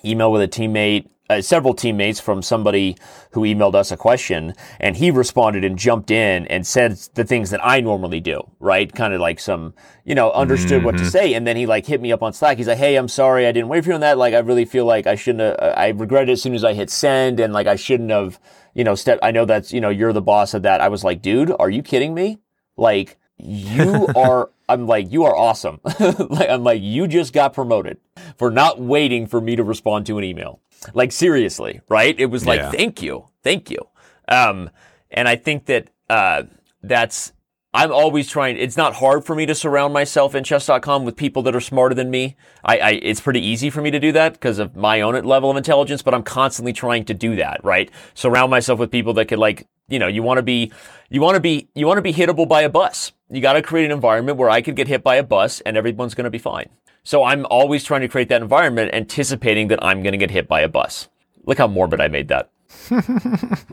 email 0.06 0.32
with 0.32 0.42
a 0.42 0.48
teammate, 0.48 1.10
uh, 1.30 1.42
several 1.42 1.74
teammates 1.74 2.22
from 2.22 2.42
somebody 2.42 2.96
who 3.32 3.42
emailed 3.42 3.76
us 3.76 3.92
a 3.92 3.98
question, 3.98 4.54
and 4.80 4.96
he 4.96 5.12
responded 5.12 5.66
and 5.66 5.78
jumped 5.78 6.10
in 6.10 6.48
and 6.48 6.66
said 6.66 6.94
the 7.16 7.26
things 7.26 7.50
that 7.50 7.60
I 7.62 7.82
normally 7.82 8.22
do, 8.22 8.50
right? 8.62 8.90
Kind 8.94 9.14
of 9.14 9.20
like 9.20 9.42
some, 9.42 9.74
you 10.06 10.16
know, 10.16 10.32
understood 10.32 10.86
what 10.86 10.98
to 10.98 11.04
say, 11.12 11.34
and 11.34 11.46
then 11.46 11.58
he 11.58 11.66
like 11.66 11.86
hit 11.86 12.00
me 12.00 12.14
up 12.14 12.24
on 12.24 12.32
Slack. 12.32 12.56
He's 12.56 12.70
like, 12.70 12.78
"Hey, 12.78 12.96
I'm 12.96 13.10
sorry, 13.10 13.46
I 13.46 13.52
didn't 13.52 13.68
wait 13.68 13.84
for 13.84 13.90
you 13.90 13.96
on 13.96 14.02
that. 14.02 14.18
Like, 14.18 14.34
I 14.34 14.40
really 14.40 14.64
feel 14.64 14.86
like 14.86 15.06
I 15.06 15.16
shouldn't. 15.16 15.42
Have, 15.42 15.74
I 15.76 15.90
regret 15.90 16.30
it 16.30 16.32
as 16.32 16.42
soon 16.42 16.56
as 16.56 16.64
I 16.64 16.74
hit 16.74 16.90
send, 16.90 17.42
and 17.42 17.52
like 17.52 17.68
I 17.68 17.76
shouldn't 17.76 18.12
have, 18.12 18.40
you 18.74 18.86
know, 18.86 18.96
step. 18.96 19.20
I 19.22 19.32
know 19.32 19.44
that's 19.44 19.74
you 19.74 19.82
know 19.82 19.90
you're 19.90 20.14
the 20.14 20.22
boss 20.22 20.54
of 20.54 20.62
that. 20.62 20.80
I 20.80 20.88
was 20.88 21.04
like, 21.04 21.22
dude, 21.22 21.54
are 21.60 21.70
you 21.70 21.84
kidding 21.84 22.14
me? 22.14 22.40
Like." 22.78 23.18
You 23.40 24.08
are 24.16 24.50
I'm 24.70 24.88
like 24.88 25.12
you 25.12 25.24
are 25.26 25.36
awesome. 25.36 25.80
like 26.00 26.50
I'm 26.50 26.64
like 26.64 26.82
you 26.82 27.08
just 27.08 27.34
got 27.34 27.54
promoted 27.54 27.98
for 28.38 28.52
not 28.52 28.80
waiting 28.80 29.28
for 29.28 29.40
me 29.40 29.56
to 29.56 29.64
respond 29.64 30.06
to 30.08 30.18
an 30.18 30.24
email. 30.24 30.60
Like 30.94 31.12
seriously, 31.12 31.82
right? 31.90 32.20
It 32.20 32.28
was 32.28 32.46
like 32.46 32.60
Yeah. 32.60 32.72
thank 32.72 33.02
you. 33.02 33.30
Thank 33.44 33.70
you. 33.70 33.80
Um 34.28 34.70
and 35.12 35.28
I 35.28 35.36
think 35.36 35.66
that 35.66 35.90
uh 36.10 36.44
that's 36.82 37.34
I'm 37.74 37.92
always 37.92 38.28
trying. 38.28 38.58
It's 38.58 38.78
not 38.78 38.96
hard 38.96 39.24
for 39.24 39.36
me 39.36 39.46
to 39.46 39.54
surround 39.54 39.94
myself 39.94 40.34
in 40.34 40.44
chess.com 40.44 41.06
with 41.06 41.16
people 41.16 41.44
that 41.44 41.56
are 41.56 41.62
smarter 41.62 41.94
than 41.94 42.10
me. 42.10 42.36
I, 42.64 42.78
I 42.80 42.90
it's 42.92 43.20
pretty 43.22 43.42
easy 43.46 43.70
for 43.70 43.82
me 43.82 43.92
to 43.92 44.00
do 44.00 44.12
that 44.14 44.34
because 44.34 44.58
of 44.58 44.76
my 44.76 45.02
own 45.02 45.22
level 45.26 45.52
of 45.52 45.58
intelligence, 45.58 46.02
but 46.02 46.14
I'm 46.16 46.24
constantly 46.24 46.74
trying 46.74 47.06
to 47.06 47.14
do 47.14 47.36
that, 47.36 47.64
right? 47.64 47.92
Surround 48.16 48.50
myself 48.50 48.80
with 48.80 48.90
people 48.90 49.14
that 49.16 49.26
could 49.26 49.38
like, 49.38 49.68
you 49.88 50.00
know, 50.00 50.08
you 50.08 50.24
want 50.24 50.38
to 50.38 50.42
be, 50.44 50.72
you 51.10 51.22
want 51.22 51.36
to 51.36 51.40
be, 51.40 51.70
you 51.76 51.88
want 51.88 51.98
to 51.98 52.02
be 52.02 52.14
hittable 52.14 52.48
by 52.48 52.62
a 52.62 52.70
bus. 52.70 53.12
You 53.30 53.42
got 53.42 53.54
to 53.54 53.62
create 53.62 53.86
an 53.86 53.92
environment 53.92 54.38
where 54.38 54.50
I 54.50 54.62
could 54.62 54.76
get 54.76 54.88
hit 54.88 55.04
by 55.04 55.16
a 55.16 55.24
bus 55.24 55.62
and 55.62 55.78
everyone's 55.78 56.14
going 56.16 56.26
to 56.26 56.30
be 56.32 56.38
fine. 56.38 56.70
So 57.04 57.24
I'm 57.24 57.46
always 57.46 57.84
trying 57.84 58.02
to 58.02 58.08
create 58.08 58.30
that 58.30 58.42
environment, 58.42 58.92
anticipating 58.94 59.70
that 59.70 59.84
I'm 59.84 60.04
going 60.04 60.12
to 60.12 60.18
get 60.18 60.32
hit 60.32 60.48
by 60.48 60.62
a 60.62 60.68
bus. 60.68 61.08
Look 61.46 61.58
how 61.58 61.68
morbid 61.68 62.02
I 62.02 62.08
made 62.10 62.28
that. 62.30 62.50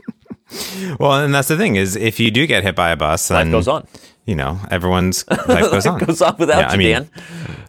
Well, 0.99 1.13
and 1.23 1.33
that's 1.33 1.47
the 1.47 1.57
thing 1.57 1.75
is, 1.75 1.95
if 1.95 2.19
you 2.19 2.29
do 2.29 2.45
get 2.45 2.61
hit 2.63 2.75
by 2.75 2.91
a 2.91 2.95
bus, 2.95 3.31
Life 3.31 3.49
goes 3.49 3.67
on. 3.67 3.87
You 4.25 4.35
know, 4.35 4.59
everyone's 4.69 5.27
life 5.47 5.71
goes 5.71 5.85
on. 5.87 5.99
goes 5.99 6.21
on 6.21 6.35
without 6.37 6.59
Yeah, 6.59 6.67
you, 6.67 6.73
I 6.73 6.77
mean, 6.77 6.87
Dan. 6.91 7.09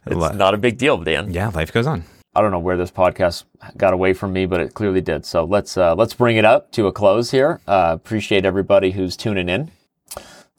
It's 0.07 0.17
li- 0.17 0.37
not 0.37 0.53
a 0.53 0.59
big 0.59 0.77
deal, 0.77 0.99
Dan. 0.99 1.33
Yeah, 1.33 1.49
life 1.49 1.73
goes 1.73 1.87
on. 1.87 2.05
I 2.37 2.43
don't 2.43 2.51
know 2.51 2.59
where 2.59 2.77
this 2.77 2.91
podcast 2.91 3.45
got 3.79 3.95
away 3.95 4.13
from 4.13 4.35
me, 4.35 4.45
but 4.45 4.61
it 4.61 4.75
clearly 4.75 5.01
did. 5.01 5.25
So 5.25 5.45
let's 5.45 5.79
uh, 5.79 5.95
let's 5.95 6.13
bring 6.13 6.37
it 6.37 6.45
up 6.45 6.71
to 6.73 6.87
a 6.87 6.93
close 6.93 7.31
here. 7.31 7.63
Uh, 7.67 7.93
appreciate 7.95 8.45
everybody 8.45 8.91
who's 8.91 9.17
tuning 9.17 9.49
in. 9.49 9.71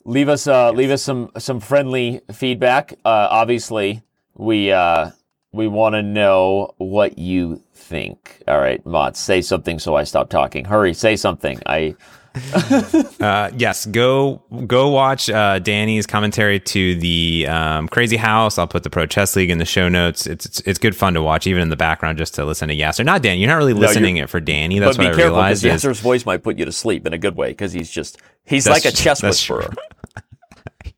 Leave 0.04 0.28
us 0.28 0.48
uh, 0.48 0.72
leave 0.72 0.90
us 0.90 1.02
some 1.02 1.30
some 1.38 1.60
friendly 1.60 2.20
feedback. 2.32 2.94
Uh, 3.04 3.28
obviously, 3.30 4.02
we 4.34 4.72
uh, 4.72 5.12
we 5.52 5.68
want 5.68 5.94
to 5.94 6.02
know 6.02 6.74
what 6.78 7.16
you 7.16 7.62
think. 7.72 8.42
All 8.48 8.58
right, 8.58 8.84
Mott, 8.84 9.16
say 9.16 9.40
something 9.40 9.78
so 9.78 9.94
I 9.94 10.02
stop 10.02 10.30
talking. 10.30 10.64
Hurry, 10.64 10.94
say 10.94 11.14
something. 11.14 11.60
I 11.64 11.94
Uh, 13.18 13.50
yes, 13.56 13.84
go 13.86 14.40
go 14.66 14.88
watch 14.90 15.28
uh, 15.28 15.58
Danny's 15.58 16.06
commentary 16.06 16.60
to 16.60 16.94
the 16.94 17.46
um, 17.48 17.88
Crazy 17.88 18.16
House. 18.16 18.56
I'll 18.58 18.68
put 18.68 18.84
the 18.84 18.90
Pro 18.90 19.06
Chess 19.06 19.34
League 19.34 19.50
in 19.50 19.58
the 19.58 19.64
show 19.64 19.88
notes. 19.88 20.26
It's, 20.26 20.46
it's 20.46 20.60
it's 20.60 20.78
good 20.78 20.94
fun 20.94 21.14
to 21.14 21.22
watch, 21.22 21.46
even 21.48 21.60
in 21.62 21.68
the 21.68 21.76
background, 21.76 22.16
just 22.16 22.34
to 22.34 22.44
listen 22.44 22.68
to 22.68 22.76
Yasser. 22.76 23.04
Not 23.04 23.22
Danny. 23.22 23.40
You're 23.40 23.48
not 23.50 23.56
really 23.56 23.72
listening 23.72 24.18
it 24.18 24.30
for 24.30 24.38
Danny. 24.38 24.78
That's 24.78 24.96
but 24.96 25.02
be 25.02 25.06
what 25.06 25.14
I 25.14 25.16
careful 25.16 25.36
realized. 25.36 25.64
Yasser's 25.64 25.98
voice 25.98 26.24
might 26.24 26.44
put 26.44 26.58
you 26.58 26.64
to 26.64 26.70
sleep 26.72 27.06
in 27.06 27.12
a 27.12 27.18
good 27.18 27.36
way 27.36 27.48
because 27.48 27.72
he's 27.72 27.90
just 27.90 28.18
he's 28.44 28.64
That's- 28.64 28.84
like 28.84 28.92
a 28.92 28.96
chess 28.96 29.20
whisperer. 29.20 29.68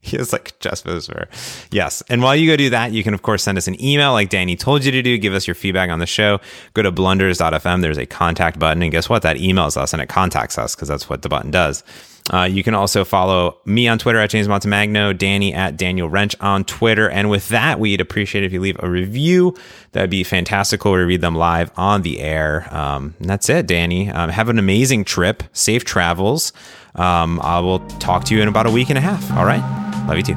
He 0.11 0.17
is 0.17 0.33
like 0.33 0.55
whisperer. 0.65 1.29
Yes. 1.71 2.03
And 2.09 2.23
while 2.23 2.35
you 2.35 2.51
go 2.51 2.57
do 2.57 2.71
that, 2.71 2.93
you 2.93 3.05
can, 3.05 3.13
of 3.13 3.21
course, 3.21 3.43
send 3.43 3.59
us 3.59 3.69
an 3.69 3.83
email 3.85 4.13
like 4.13 4.31
Danny 4.31 4.57
told 4.57 4.83
you 4.83 4.91
to 4.93 5.03
do. 5.03 5.19
Give 5.19 5.35
us 5.35 5.47
your 5.47 5.55
feedback 5.55 5.91
on 5.91 5.99
the 5.99 6.07
show. 6.07 6.41
Go 6.73 6.83
to 6.83 6.91
blunders.fm. 6.91 7.83
There's 7.83 7.99
a 7.99 8.07
contact 8.07 8.59
button. 8.59 8.83
And 8.83 8.91
guess 8.91 9.11
what? 9.11 9.21
That 9.23 9.37
emails 9.37 9.77
us 9.77 9.93
and 9.93 10.01
it 10.01 10.09
contacts 10.09 10.57
us 10.57 10.75
because 10.75 10.89
that's 10.89 11.11
what 11.11 11.21
the 11.21 11.29
button 11.29 11.51
does. 11.51 11.85
Uh, 12.33 12.45
you 12.45 12.63
can 12.63 12.75
also 12.75 13.05
follow 13.05 13.59
me 13.65 13.89
on 13.89 13.99
Twitter 13.99 14.19
at 14.19 14.31
James 14.31 14.47
Montemagno, 14.47 15.17
Danny 15.17 15.53
at 15.53 15.77
Daniel 15.77 16.09
Rensch 16.09 16.35
on 16.41 16.65
Twitter. 16.65 17.11
And 17.11 17.29
with 17.29 17.49
that, 17.49 17.81
we'd 17.81 18.01
appreciate 18.01 18.45
if 18.45 18.53
you 18.53 18.61
leave 18.61 18.77
a 18.79 18.89
review. 18.89 19.57
That'd 19.93 20.11
be 20.11 20.23
fantastical. 20.23 20.93
We 20.93 20.99
read 21.01 21.21
them 21.21 21.35
live 21.35 21.73
on 21.77 22.03
the 22.03 22.21
air. 22.21 22.73
Um, 22.75 23.15
and 23.19 23.29
that's 23.29 23.49
it, 23.49 23.67
Danny. 23.67 24.11
Um, 24.11 24.31
have 24.31 24.49
an 24.49 24.59
amazing 24.59 25.05
trip. 25.05 25.43
Safe 25.53 25.85
travels. 25.85 26.53
Um, 26.95 27.41
I 27.41 27.61
will 27.61 27.81
talk 27.99 28.25
to 28.25 28.35
you 28.35 28.43
in 28.43 28.49
about 28.49 28.67
a 28.67 28.71
week 28.71 28.91
and 28.91 28.99
a 28.99 29.03
half. 29.03 29.31
All 29.37 29.45
right. 29.45 29.90
Ловите! 30.11 30.37